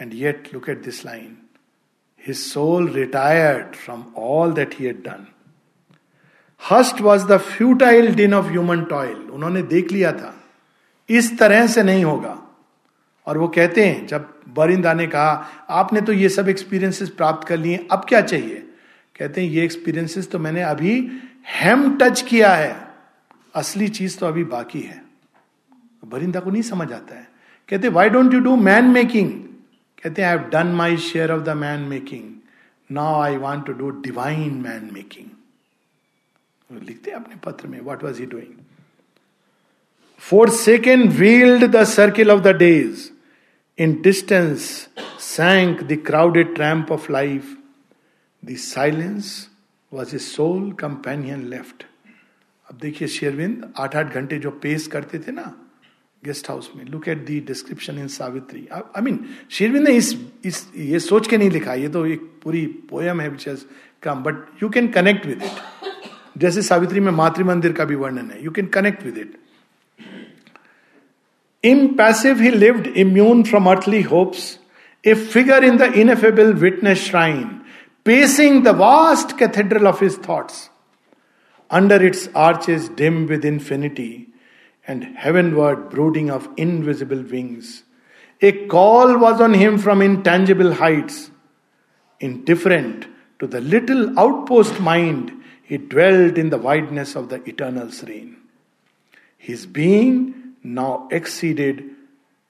and 0.00 0.14
yet 0.14 0.52
look 0.52 0.68
at 0.68 0.82
this 0.82 1.04
line 1.04 1.36
his 2.16 2.44
soul 2.52 2.88
retired 2.88 3.76
from 3.76 4.12
all 4.14 4.50
that 4.50 4.74
he 4.74 4.86
had 4.86 5.02
done. 5.02 5.28
Hushed 6.56 7.00
was 7.00 7.26
the 7.26 7.38
futile 7.38 8.12
din 8.12 8.34
of 8.34 8.50
human 8.50 8.86
toil. 8.88 9.16
उन्होंने 9.30 9.62
देख 9.68 9.92
लिया 9.92 10.12
था 10.18 10.34
इस 11.10 11.38
तरह 11.38 11.66
से 11.66 11.82
नहीं 11.82 12.04
होगा। 12.04 12.42
और 13.26 13.38
वो 13.38 13.48
कहते 13.48 13.86
हैं, 13.86 14.06
जब 14.06 14.40
बरिंदा 14.48 14.92
ने 14.92 15.06
कहा, 15.06 15.48
आपने 15.68 16.00
तो 16.00 16.12
ये 16.12 16.28
सब 16.28 16.48
एक्सपीरियंसेस 16.48 17.10
प्राप्त 17.10 17.48
कर 17.48 17.56
लिए, 17.56 17.88
अब 17.92 18.06
क्या 18.08 18.20
चाहिए? 18.20 18.68
कहते 19.18 19.40
हैं, 19.40 19.48
ये 19.48 19.64
एक्सपीरियंसेस 19.64 20.30
तो 20.30 20.38
मैंने 20.38 20.62
अभी 20.62 21.20
हेम 21.48 21.98
टच 21.98 22.20
किया 22.22 22.54
है। 22.54 22.88
असली 23.54 23.88
चीज़ 23.88 24.18
तो 24.18 24.26
अभी 24.26 24.44
बाकी 24.44 24.80
है। 24.80 25.04
बरिंदा 26.04 26.40
को 26.40 26.50
नहीं 26.50 26.62
समझ 26.62 26.92
आता 26.92 27.14
है। 27.14 27.28
कहते 27.68 27.88
why 27.88 28.08
don't 28.08 28.34
you 28.34 28.40
do 28.40 28.56
man 28.56 28.84
making 28.84 29.30
कहते 30.02 30.22
I 30.22 30.28
have 30.28 30.48
done 30.48 30.66
my 30.66 30.96
share 30.96 31.32
of 31.32 31.42
the 31.42 31.48
man 31.48 31.80
making 31.80 32.34
now 32.92 33.20
I 33.20 33.36
want 33.36 33.66
to 33.66 33.72
do 33.72 33.90
divine 33.90 34.54
man 34.54 34.90
making 34.92 35.26
लिखते 36.82 37.10
हैं 37.10 37.18
अपने 37.18 37.36
पत्र 37.36 37.68
में 37.68 37.80
what 37.80 38.04
was 38.04 38.20
he 38.20 38.26
doing 38.26 38.64
four 40.20 40.50
second 40.50 41.10
wheeled 41.12 41.64
the 41.64 41.84
circle 41.84 42.30
of 42.30 42.40
the 42.40 42.56
days 42.56 43.08
in 43.78 44.00
distance 44.02 44.88
sank 45.20 45.82
the 45.82 46.02
crowded 46.06 46.54
tramp 46.54 46.92
of 46.92 47.12
life 47.12 47.56
the 48.44 48.56
silence 48.56 49.48
was 49.92 50.14
a 50.16 50.18
soul 50.18 50.72
companion 50.72 51.46
left 51.48 51.84
अब 52.70 52.78
देखिए 52.82 53.08
शेरविंद, 53.08 53.72
आठ 53.78 53.96
आठ 53.96 54.14
घंटे 54.14 54.38
जो 54.38 54.50
पेश 54.50 54.86
करते 54.86 55.18
थे 55.18 55.32
ना 55.32 55.52
गेस्ट 56.24 56.50
हाउस 56.50 56.70
में 56.76 56.84
look 56.84 57.08
at 57.08 57.24
the 57.26 57.40
description 57.40 57.98
in 57.98 58.08
Savitri 58.08 58.68
I 58.72 59.02
mean 59.02 59.24
Sri Aurobindo 59.50 59.88
ने 59.88 59.94
इस 59.94 60.14
इस, 60.44 60.66
ये 60.76 61.00
सोच 61.00 61.28
के 61.28 61.38
नहीं 61.38 61.50
लिखा, 61.50 61.74
ये 61.74 61.88
तो 61.88 62.06
एक 62.06 62.30
पूरी 62.44 62.66
पोयम 62.66 63.20
है 63.20 63.36
कम 64.02 64.22
but 64.22 64.62
you 64.62 64.68
can 64.68 64.88
connect 64.88 65.26
with 65.26 65.42
it 65.42 66.40
जैसे 66.40 66.62
सावित्री 66.62 67.00
में 67.00 67.12
मातृ 67.12 67.44
मंदिर 67.44 67.72
का 67.72 67.84
भी 67.84 67.94
वर्णन 67.94 68.30
है 68.30 68.44
you 68.44 68.50
can 68.50 68.66
connect 68.66 69.04
with 69.04 69.18
it 69.18 69.36
Impassive, 71.68 72.40
he 72.40 72.50
lived 72.50 72.86
immune 72.86 73.44
from 73.44 73.68
earthly 73.68 74.02
hopes, 74.02 74.58
a 75.04 75.14
figure 75.14 75.62
in 75.62 75.76
the 75.76 75.92
ineffable 75.92 76.54
witness 76.54 76.98
shrine, 76.98 77.64
pacing 78.04 78.62
the 78.62 78.72
vast 78.72 79.36
cathedral 79.36 79.86
of 79.86 80.00
his 80.00 80.16
thoughts. 80.16 80.70
Under 81.68 82.02
its 82.02 82.28
arches 82.34 82.88
dim 82.88 83.26
with 83.26 83.44
infinity, 83.44 84.28
and 84.86 85.04
heavenward 85.04 85.90
brooding 85.90 86.30
of 86.30 86.48
invisible 86.56 87.22
wings. 87.22 87.84
A 88.40 88.66
call 88.66 89.18
was 89.18 89.38
on 89.38 89.52
him 89.52 89.76
from 89.76 90.00
intangible 90.00 90.72
heights. 90.72 91.30
Indifferent 92.18 93.06
to 93.40 93.46
the 93.46 93.60
little 93.60 94.18
outpost 94.18 94.80
mind, 94.80 95.32
he 95.62 95.76
dwelt 95.76 96.38
in 96.38 96.48
the 96.48 96.56
wideness 96.56 97.14
of 97.14 97.28
the 97.28 97.42
eternal 97.44 97.90
serene. 97.90 98.38
His 99.36 99.66
being 99.66 100.47
now 100.62 101.08
exceeded 101.10 101.84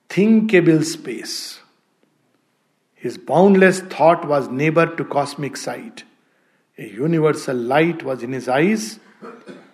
thinkable 0.08 0.82
space. 0.82 1.60
His 2.94 3.16
boundless 3.16 3.80
thought 3.80 4.26
was 4.26 4.48
neighbor 4.48 4.86
to 4.96 5.04
cosmic 5.04 5.56
sight. 5.56 6.04
A 6.78 6.88
universal 6.88 7.56
light 7.56 8.02
was 8.02 8.22
in 8.22 8.32
his 8.32 8.48
eyes, 8.48 8.98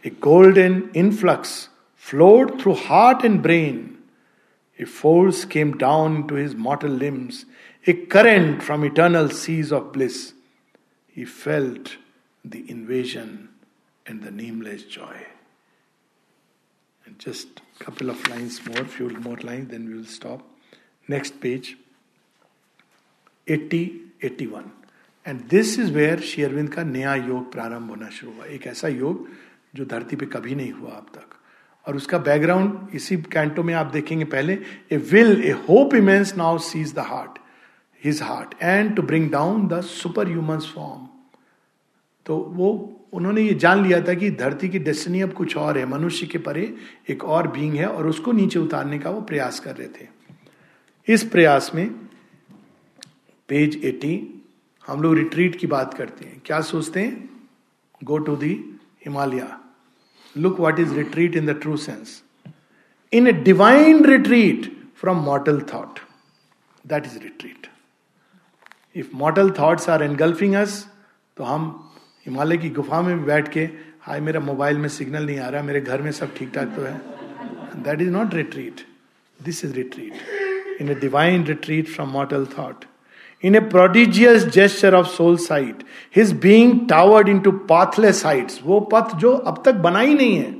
a 0.03 0.11
golden 0.11 0.91
influx 0.93 1.69
flowed 1.95 2.61
through 2.61 2.75
heart 2.75 3.25
and 3.25 3.43
brain. 3.43 3.99
A 4.79 4.85
force 4.85 5.45
came 5.45 5.77
down 5.79 6.17
into 6.17 6.35
his 6.35 6.55
mortal 6.55 6.91
limbs, 6.91 7.47
a 7.87 7.95
current 7.95 8.63
from 8.63 8.85
eternal 8.85 9.31
seas 9.31 9.73
of 9.73 9.93
bliss. 9.93 10.35
He 11.07 11.25
felt 11.25 11.97
the 12.45 12.69
invasion 12.71 13.51
and 14.07 14.23
the 14.23 14.31
nameless 14.31 14.83
joy. 14.85 15.27
And 17.07 17.19
just 17.19 17.63
couple 17.85 18.11
of 18.11 18.27
lines 18.29 18.61
more, 18.67 18.85
few 18.87 19.09
more 19.21 19.37
lines, 19.39 19.71
then 19.71 19.87
we 19.87 19.95
will 19.95 20.13
stop. 20.19 20.45
Next 21.09 21.41
page. 21.41 21.77
Eighty 23.47 23.81
eighty 24.25 24.47
one 24.47 24.71
and 25.27 25.41
this 25.49 25.79
is 25.79 25.91
where 25.93 26.21
Sri Aurobindo 26.21 26.69
का 26.75 26.83
नया 26.83 27.15
योग 27.15 27.51
प्रारंभ 27.53 27.91
होना 27.91 28.09
शुरू 28.11 28.33
हुआ 28.33 28.45
एक 28.55 28.67
ऐसा 28.67 28.89
योग 28.89 29.27
जो 29.77 29.85
धरती 29.85 30.17
पे 30.17 30.27
कभी 30.27 30.55
नहीं 30.55 30.73
हुआ 30.73 30.91
अब 30.91 31.07
तक 31.15 31.35
और 31.87 31.97
उसका 31.97 32.19
बैकग्राउंड 32.19 32.95
इसी 32.95 33.17
कैंटो 33.33 33.63
में 33.63 33.73
आप 33.75 33.87
देखेंगे 33.93 34.25
पहले 34.25 34.59
a 34.93 34.97
will 35.13 35.43
a 35.45 35.51
hope 35.69 35.95
immense 35.95 36.35
now 36.37 36.59
seize 36.69 36.95
the 36.95 37.07
heart 37.09 37.39
his 38.03 38.23
heart 38.23 38.55
and 38.63 38.95
to 38.97 39.03
bring 39.03 39.31
down 39.31 39.67
the 39.69 39.81
superhuman 40.29 40.61
form 40.75 41.07
तो 42.27 42.39
वो 42.57 42.73
उन्होंने 43.15 43.43
ये 43.43 43.55
जान 43.55 43.83
लिया 43.85 44.01
था 44.01 44.15
कि 44.15 44.31
धरती 44.31 44.69
की 44.69 44.79
डेस्टिनी 44.79 45.21
अब 45.21 45.33
कुछ 45.33 45.57
और 45.57 45.79
है। 45.79 45.87
मनुष्य 45.87 46.27
के 46.27 46.39
परे 46.39 46.75
एक 47.11 47.25
और 47.25 47.49
बींग 47.49 47.75
है 47.75 47.87
और 47.87 48.07
उसको 48.07 48.33
नीचे 48.33 48.59
उतारने 48.59 48.99
का 48.99 49.11
वो 49.11 49.21
प्रयास 49.21 49.61
कर 49.61 49.77
रहे 49.77 49.89
थे। 49.89 50.09
इस 51.09 51.25
प्रयास 51.25 51.71
में 51.75 51.89
पेज 53.49 53.85
80 53.85 54.19
हम 54.87 55.03
लोग 55.03 55.15
रिट्रीट 55.15 55.57
की 55.57 55.67
बात 55.67 55.95
करते 55.95 56.25
हैं। 56.25 56.41
क्या 56.45 56.61
सोचते 56.61 57.01
हैं? 57.01 57.31
Go 58.05 58.19
to 58.19 58.37
the 58.37 58.53
Himalaya 59.07 59.49
look 60.37 60.61
what 60.61 60.79
is 60.81 60.95
retreat 60.95 61.37
in 61.37 61.47
the 61.47 61.51
true 61.51 61.77
sense 61.77 62.23
in 63.13 63.27
a 63.29 63.33
divine 63.33 64.05
retreat 64.05 64.73
from 64.97 65.17
mortal 65.17 65.61
thought 65.75 65.99
that 66.87 67.07
is 67.07 67.19
retreat 67.19 67.67
if 68.95 69.09
mortal 69.15 69.51
thoughts 69.51 69.89
are 69.89 70.03
engulfing 70.03 70.55
us 70.55 70.89
तो 71.37 71.45
हम 71.45 71.84
हिमालय 72.27 72.57
की 72.57 72.71
गुफा 72.71 73.01
में 73.03 73.19
भी 73.19 73.25
बैठ 73.25 73.49
के, 73.49 73.69
हाय, 74.03 74.21
मेरा 74.21 74.41
मोबाइल 74.41 74.79
में 74.79 74.89
सिग्नल 74.89 75.27
नहीं 75.27 75.39
आ 75.39 75.49
रहा, 75.49 75.63
मेरे 75.63 75.81
घर 75.81 76.03
में 76.03 76.11
सब 76.13 76.35
ठीक 76.37 76.51
ठाक 76.55 76.75
तो 76.77 76.83
है। 76.83 77.01
That 77.77 78.01
is 78.01 78.11
not 78.11 78.35
retreat 78.35 78.81
this 79.41 79.65
is 79.65 79.75
retreat 79.75 80.81
in 80.81 80.91
a 80.91 80.95
divine 80.95 81.45
retreat 81.45 81.89
from 81.89 82.09
mortal 82.11 82.47
thought 82.59 82.85
in 83.45 83.55
a 83.55 83.61
prodigious 83.61 84.45
gesture 84.49 84.95
of 84.95 85.07
soul 85.07 85.37
sight 85.39 85.83
his 86.17 86.33
being 86.41 86.79
towered 86.89 87.29
into 87.41 87.53
pathless 87.71 88.25
heights 88.27 88.61
वो 88.65 88.81
पथ 88.93 89.15
जो 89.17 89.33
अब 89.33 89.63
तक 89.67 89.75
बना 89.83 89.99
ही 89.99 90.15
नहीं 90.15 90.37
है। 90.37 90.53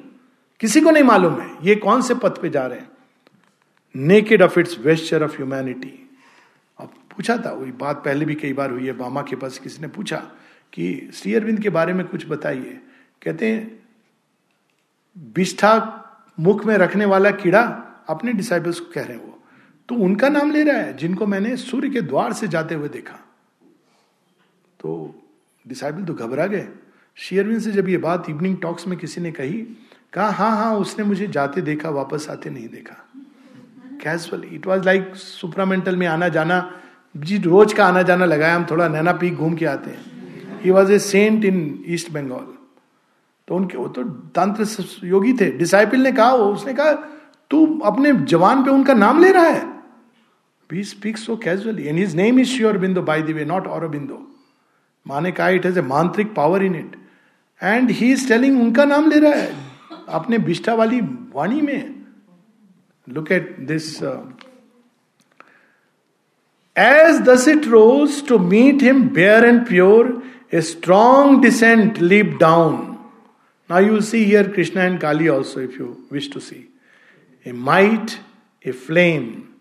किसी 0.61 0.81
को 0.81 0.91
नहीं 0.91 1.05
मालूम 1.05 1.41
है, 1.41 1.51
ये 1.63 1.75
कौन 1.77 2.03
से 2.03 2.15
पथ 2.15 2.41
पे 2.43 2.51
जा 2.51 2.67
रहे 2.67 2.79
हैं। 2.79 2.89
Naked 3.95 4.43
of 4.43 4.59
its 4.61 4.79
vesture 4.81 5.23
of 5.25 5.37
humanity 5.37 6.01
अब 6.79 6.93
पूछा 7.11 7.37
था, 7.37 7.53
वही 7.53 7.73
बात 7.73 8.05
पहले 8.05 8.25
भी 8.25 8.35
कई 8.35 8.53
बार 8.53 8.71
हुई 8.71 8.87
है, 8.87 8.93
बामा 8.93 9.23
के 9.23 9.37
पास 9.37 9.59
किसी 9.59 9.83
ने 9.83 9.89
पूछा 9.89 10.23
कि 10.75 11.11
श्री 11.15 11.35
अरविंद 11.35 11.61
के 11.61 11.71
बारे 11.71 11.93
में 11.93 12.07
कुछ 12.07 12.29
बताइए। 12.29 12.81
कहते 13.25 13.53
हैं, 13.53 13.79
बिष्ठा 15.19 16.01
मुख 16.41 16.65
में 16.65 16.77
रखने 16.77 17.05
वाला 17.05 17.31
कीड़ा 17.31 17.63
अपने 18.09 18.33
डिसाइबल्स 18.33 18.81
को 18.81 18.93
कह 18.93 19.03
रहे 19.03 19.17
हैं 19.17 19.25
वो। 19.25 19.39
तो 19.89 19.95
उनका 19.95 20.29
नाम 20.29 20.51
ले 20.51 20.65
रहा 20.65 20.77
है, 20.77 20.97
जिनको 20.97 21.27
मैंने 21.27 21.57
सूर्य 21.57 21.89
के 21.89 22.01
द्वार 22.01 22.33
से 22.33 22.49
जाते 22.49 22.75
हुए 22.75 22.89
देखा। 22.89 23.15
तो 24.81 25.15
डिसाइबल 25.69 26.05
तो 26.05 26.15
घबरा 26.15 26.47
गए। 26.47 26.69
शेयरविन 27.15 27.61
से 27.61 27.73
जब 27.73 27.89
ये 27.89 27.97
बात 27.97 28.31
इवनिंग 28.31 28.57
टॉक्स 28.63 28.87
में 28.87 28.99
किसी 28.99 29.21
ने 29.21 29.33
कही, 29.33 29.67
कहा 30.13 30.31
हाँ 30.31 30.57
हाँ 30.57 30.77
उसने 30.77 31.05
मुझे 31.05 31.27
जाते 31.27 31.61
देखा, 31.61 31.91
वापस 31.91 32.27
आते 32.31 32.51
नहीं 32.51 32.69
देखा। 32.69 32.97
Casual 34.03 34.45
it 34.53 34.67
was 34.67 34.83
like 34.85 35.17
supramental 35.17 35.97
में 35.97 36.07
आना 36.07 36.29
जाना 36.29 36.81
जी, 37.17 37.39
रोज 37.39 37.73
का 37.73 37.87
आना 37.87 38.03
जाना 38.03 38.25
लगाया, 38.25 38.57
हम 38.57 38.67
थोड़ा 38.71 38.89
नैना 38.89 39.13
पीक 39.13 39.35
घूम 39.35 39.55
के 39.55 39.67
आते 39.67 39.91
हैं। 39.91 40.14
He 40.65 40.71
was 40.71 40.93
a 40.93 40.99
saint 41.01 41.45
in 41.45 41.85
East 41.89 42.11
Bengal 42.13 42.53
तो 43.49 43.55
उनके, 43.57 43.79
वो 43.79 43.89
तो 43.89 44.03
तंत्र 44.05 45.07
योगी 45.07 45.33
थे। 45.33 45.51
डिसाइपल 45.53 46.01
ने 46.01 46.13
कहा, 46.13 46.35
वो 46.35 46.45
उसने 46.53 46.75
कहा, 46.75 46.93
तू 47.51 47.81
अपने 47.85 48.13
जवान 48.13 48.65
पे 48.65 48.71
उनका 48.71 48.95
नाम 48.95 49.23
ले 49.23 49.33
रहा 49.33 49.45
है? 49.45 49.65
We 50.71 50.85
speak 50.85 51.19
so 51.19 51.37
casually 51.37 51.87
and 51.87 51.99
his 51.99 52.15
name 52.17 52.39
is 52.41 52.49
Sri 52.49 52.79
Aurobindo 52.79 53.03
by 53.03 53.23
the 53.23 53.31
way 53.31 53.45
not 53.45 53.67
Aurobindo 53.89 54.27
माने 55.07 55.33
कहा 55.33 55.49
it 55.51 55.67
has 55.67 55.79
a 55.79 55.83
mantric 55.83 56.35
power 56.35 56.63
in 56.65 56.75
it 56.75 56.97
and 57.61 57.91
he 57.91 58.13
is 58.13 58.29
telling 58.29 58.61
उनका 58.61 58.85
नाम 58.85 59.11
ले 59.11 59.19
रहा 59.21 59.33
है। 59.33 59.53
अपने 60.09 60.39
बिष्टा 60.41 60.75
वाली 60.75 61.01
वाणी 61.35 61.61
में। 61.61 61.95
Look 63.07 63.33
at 63.33 63.57
this 63.61 64.03
as 66.77 67.21
thus 67.23 67.49
it 67.49 67.67
rose 67.67 68.27
to 68.29 68.39
meet 68.39 68.83
him 68.83 69.03
bare 69.11 69.45
and 69.45 69.67
pure 69.67 70.23
A 70.55 70.63
strong 70.63 71.41
descent 71.41 72.01
leaped 72.01 72.39
down. 72.39 73.11
Now 73.69 73.79
you 73.79 73.91
will 73.91 74.03
see 74.03 74.25
here 74.25 74.49
Krishna 74.49 74.83
and 74.83 75.01
Kali 75.01 75.29
also 75.29 75.59
if 75.59 75.77
you 75.77 76.07
wish 76.13 76.29
to 76.29 76.41
see. 76.41 76.69
A 77.45 77.51
might, 77.51 78.21
a 78.65 78.71
flame, 78.71 79.57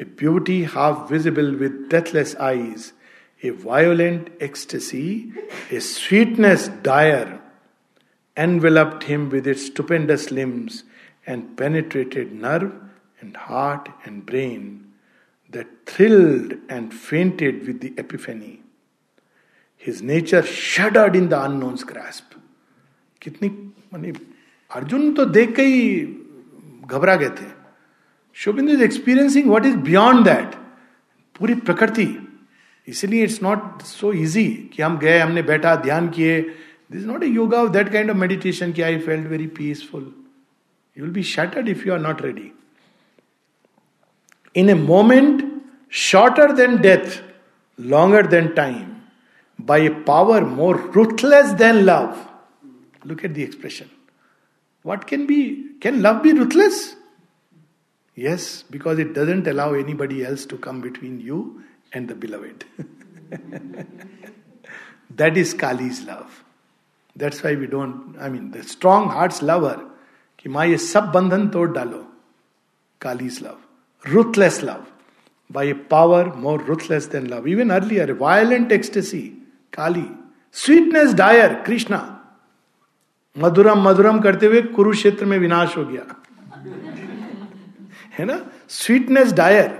a 0.00 0.06
beauty 0.06 0.64
half 0.64 1.10
visible 1.10 1.54
with 1.54 1.90
deathless 1.90 2.34
eyes, 2.36 2.94
a 3.42 3.50
violent 3.50 4.30
ecstasy, 4.40 5.34
a 5.70 5.80
sweetness 5.82 6.68
dire, 6.82 7.38
enveloped 8.34 9.02
him 9.02 9.28
with 9.28 9.46
its 9.46 9.66
stupendous 9.66 10.30
limbs 10.30 10.84
and 11.26 11.58
penetrated 11.58 12.32
nerve 12.32 12.72
and 13.20 13.36
heart 13.36 13.90
and 14.06 14.24
brain 14.24 14.94
that 15.50 15.66
thrilled 15.84 16.54
and 16.70 16.94
fainted 16.94 17.66
with 17.66 17.80
the 17.82 17.92
epiphany. 17.98 18.61
His 19.84 20.00
nature 20.02 20.42
shuddered 20.42 21.16
in 21.16 21.28
the 21.28 21.38
unknown's 21.44 21.84
grasp. 21.84 22.34
कितनी, 23.22 23.48
मानी, 23.92 24.12
अर्जुन 24.70 25.12
तो 25.14 25.24
देख 25.24 25.54
के 25.56 25.62
ही 25.62 26.00
घबरा 26.86 27.16
गए 27.16 27.28
थे। 27.40 27.50
Sri Aurobindo 28.36 28.70
is 28.70 28.82
experiencing 28.82 29.50
what 29.50 29.66
is 29.66 29.76
beyond 29.88 30.24
that 30.24 30.54
पूरी 31.38 31.54
प्रकृति। 31.68 32.06
इसलिए 32.88 33.22
इट्स 33.24 33.42
नॉट 33.42 33.82
सो 33.82 34.12
इजी 34.12 34.46
कि 34.74 34.82
हम 34.82 34.98
गए, 34.98 35.18
हमने 35.18 35.42
बैठा, 35.42 35.74
ध्यान 35.76 36.08
किए। 36.08 36.40
This 36.92 37.04
not 37.06 37.22
a 37.22 37.26
yoga 37.26 37.62
of 37.62 37.70
that 37.72 37.92
kind 37.92 38.10
of 38.10 38.16
meditation 38.18 38.72
कि 38.72 38.82
I 38.82 38.98
felt 39.00 39.26
very 39.28 39.46
peaceful 39.58 40.12
you 40.96 41.04
will 41.04 41.12
be 41.12 41.22
shattered 41.22 41.68
if 41.68 41.86
you 41.88 41.92
are 41.94 42.00
not 42.00 42.22
ready 42.22 42.50
in 44.56 44.70
a 44.70 44.74
moment 44.74 45.44
shorter 45.92 46.52
than 46.56 46.76
death 46.80 47.22
longer 47.78 48.26
than 48.26 48.48
time 48.56 48.91
By 49.61 49.85
a 49.85 49.89
power 50.07 50.43
more 50.43 50.79
ruthless 50.95 51.49
than 51.61 51.75
love 51.75 52.15
look 53.07 53.25
at 53.25 53.33
the 53.33 53.37
expression 53.47 53.89
what 54.85 55.03
can 55.09 55.25
be 55.25 55.41
can 55.83 55.99
love 56.01 56.21
be 56.23 56.31
ruthless 56.43 56.85
Yes, 58.17 58.63
because 58.71 58.97
it 58.97 59.13
doesn't 59.15 59.47
allow 59.49 59.73
anybody 59.79 60.25
else 60.25 60.43
to 60.51 60.57
come 60.57 60.77
between 60.81 61.19
you 61.25 61.35
and 61.93 62.07
the 62.11 62.15
beloved. 62.15 62.63
that 65.21 65.37
is 65.37 65.53
Kali's 65.53 66.01
love. 66.05 66.43
That's 67.15 67.43
why 67.43 67.53
we 67.53 67.67
don't, 67.67 68.15
I 68.19 68.29
mean, 68.29 68.49
the 68.49 68.63
strong 68.63 69.09
hearts 69.09 69.43
love 69.43 69.67
her. 69.69 69.77
कि 70.39 70.49
माँ 70.49 70.65
ये 70.67 70.77
सब 70.77 71.11
बंधन 71.11 71.47
तोड़ 71.49 71.69
डालो 71.73 72.01
college 73.01 73.39
love 73.43 73.57
ruthless 74.03 74.61
love 74.63 74.85
by 75.49 75.63
a 75.63 75.75
power 75.75 76.33
more 76.35 76.57
ruthless 76.59 77.07
than 77.07 77.29
love. 77.29 77.47
Even 77.47 77.71
earlier, 77.71 78.13
violent 78.13 78.71
ecstasy, 78.71 79.33
Kali, 79.72 80.04
sweetness 80.56 81.12
dire 81.14 81.52
Krishna 81.66 81.98
मधुरम 83.36 83.82
मधुरम 83.82 84.18
करते 84.20 84.46
हुए 84.46 84.60
कुरुक्षेत्र 84.76 85.24
में 85.24 85.38
विनाश 85.38 85.76
हो 85.76 85.84
गया। 85.84 86.04
है 88.18 88.24
ना? 88.24 88.38
Sweetness 88.68 89.32
dire 89.32 89.70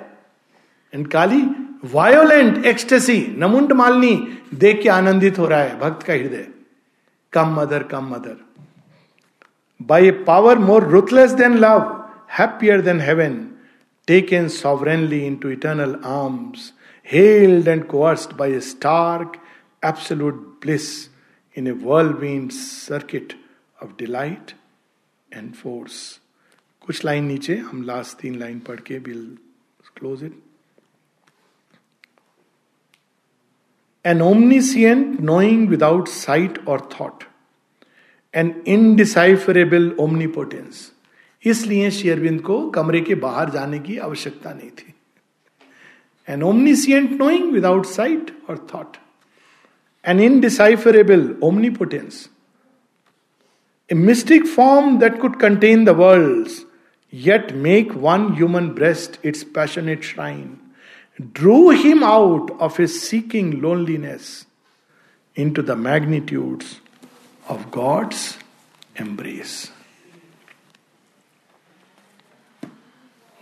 and 0.93 1.07
Kali 1.09 1.43
violent 1.93 2.65
ecstasy 2.67 3.19
नमुंड 3.39 3.73
मालनी 3.73 4.15
देख 4.55 4.83
के 4.83 4.89
आनंदित 4.89 5.39
हो 5.39 5.47
रहा 5.47 5.61
है 5.61 5.79
भक्त 5.81 6.07
का 6.07 6.13
हृदय। 6.13 6.47
Come 7.33 7.55
mother 7.61 7.83
come 7.93 8.09
mother 8.15 8.37
by 9.81 10.09
a 10.09 10.11
power 10.27 10.59
more 10.59 10.89
ruthless 10.89 11.31
than 11.43 11.59
love 11.59 11.81
happier 12.39 12.81
than 12.89 13.01
heaven 13.01 13.37
taken 14.09 14.49
sovereignly 14.57 15.21
into 15.43 15.51
eternal 15.51 15.95
arms 16.17 16.73
held 17.09 17.69
and 17.69 17.87
coursed 17.89 18.37
by 18.39 18.53
a 18.53 18.61
stark 18.73 19.39
absolute 19.85 20.35
bliss 20.63 20.89
in 21.57 21.67
a 21.67 21.71
world 21.85 22.51
circuit 22.53 23.33
of 23.83 23.91
delight 23.99 24.51
and 25.29 25.53
force 25.55 26.21
कुछ 26.81 27.05
line 27.05 27.25
नीचे, 27.25 27.57
हम 27.57 27.83
last 27.83 28.19
तीन 28.19 28.39
line 28.39 28.59
पढ़ 28.61 28.81
के 28.81 28.99
will 28.99 29.27
close 29.97 30.25
it 30.25 30.41
an 34.05 34.23
omniscient 34.23 35.21
knowing 35.21 35.69
without 35.69 36.09
sight 36.09 36.67
और 36.69 36.89
thought 37.01 37.25
an 38.35 38.55
indecipherable 38.67 39.91
omnipotence 40.01 40.91
इसलिए 41.45 41.91
शेयरविंद 41.91 42.41
को 42.43 42.59
कमरे 42.71 43.01
के 43.01 43.15
बाहर 43.23 43.51
जाने 43.51 43.79
की 43.79 43.97
आवश्यकता 43.99 44.53
नहीं 44.55 44.71
थी। 44.71 44.95
An 46.29 46.43
omniscient 46.43 47.11
knowing 47.13 47.53
without 47.53 47.87
sight 47.87 48.37
और 48.51 48.67
thought 48.75 48.97
an 50.05 50.21
indecipherable 50.21 51.37
omnipotence, 51.43 52.29
a 53.91 53.95
mystic 53.95 54.47
form 54.47 54.99
that 54.99 55.21
could 55.21 55.39
contain 55.39 55.85
the 55.85 55.95
worlds, 55.95 56.65
yet 57.11 57.55
make 57.55 57.95
one 57.95 58.35
human 58.35 58.75
breast 58.75 59.19
its 59.23 59.45
passionate 59.45 60.03
shrine, 60.03 60.59
drew 61.33 61.71
him 61.71 62.03
out 62.03 62.51
of 62.59 62.77
his 62.77 63.01
seeking 63.03 63.61
loneliness 63.61 64.47
into 65.35 65.63
the 65.63 65.77
magnitudes 65.77 66.81
of 67.49 67.71
God's 67.71 68.39
embrace. 68.97 69.71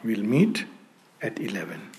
We'll 0.03 0.23
meet 0.23 0.65
at 1.21 1.39
11. 1.39 1.90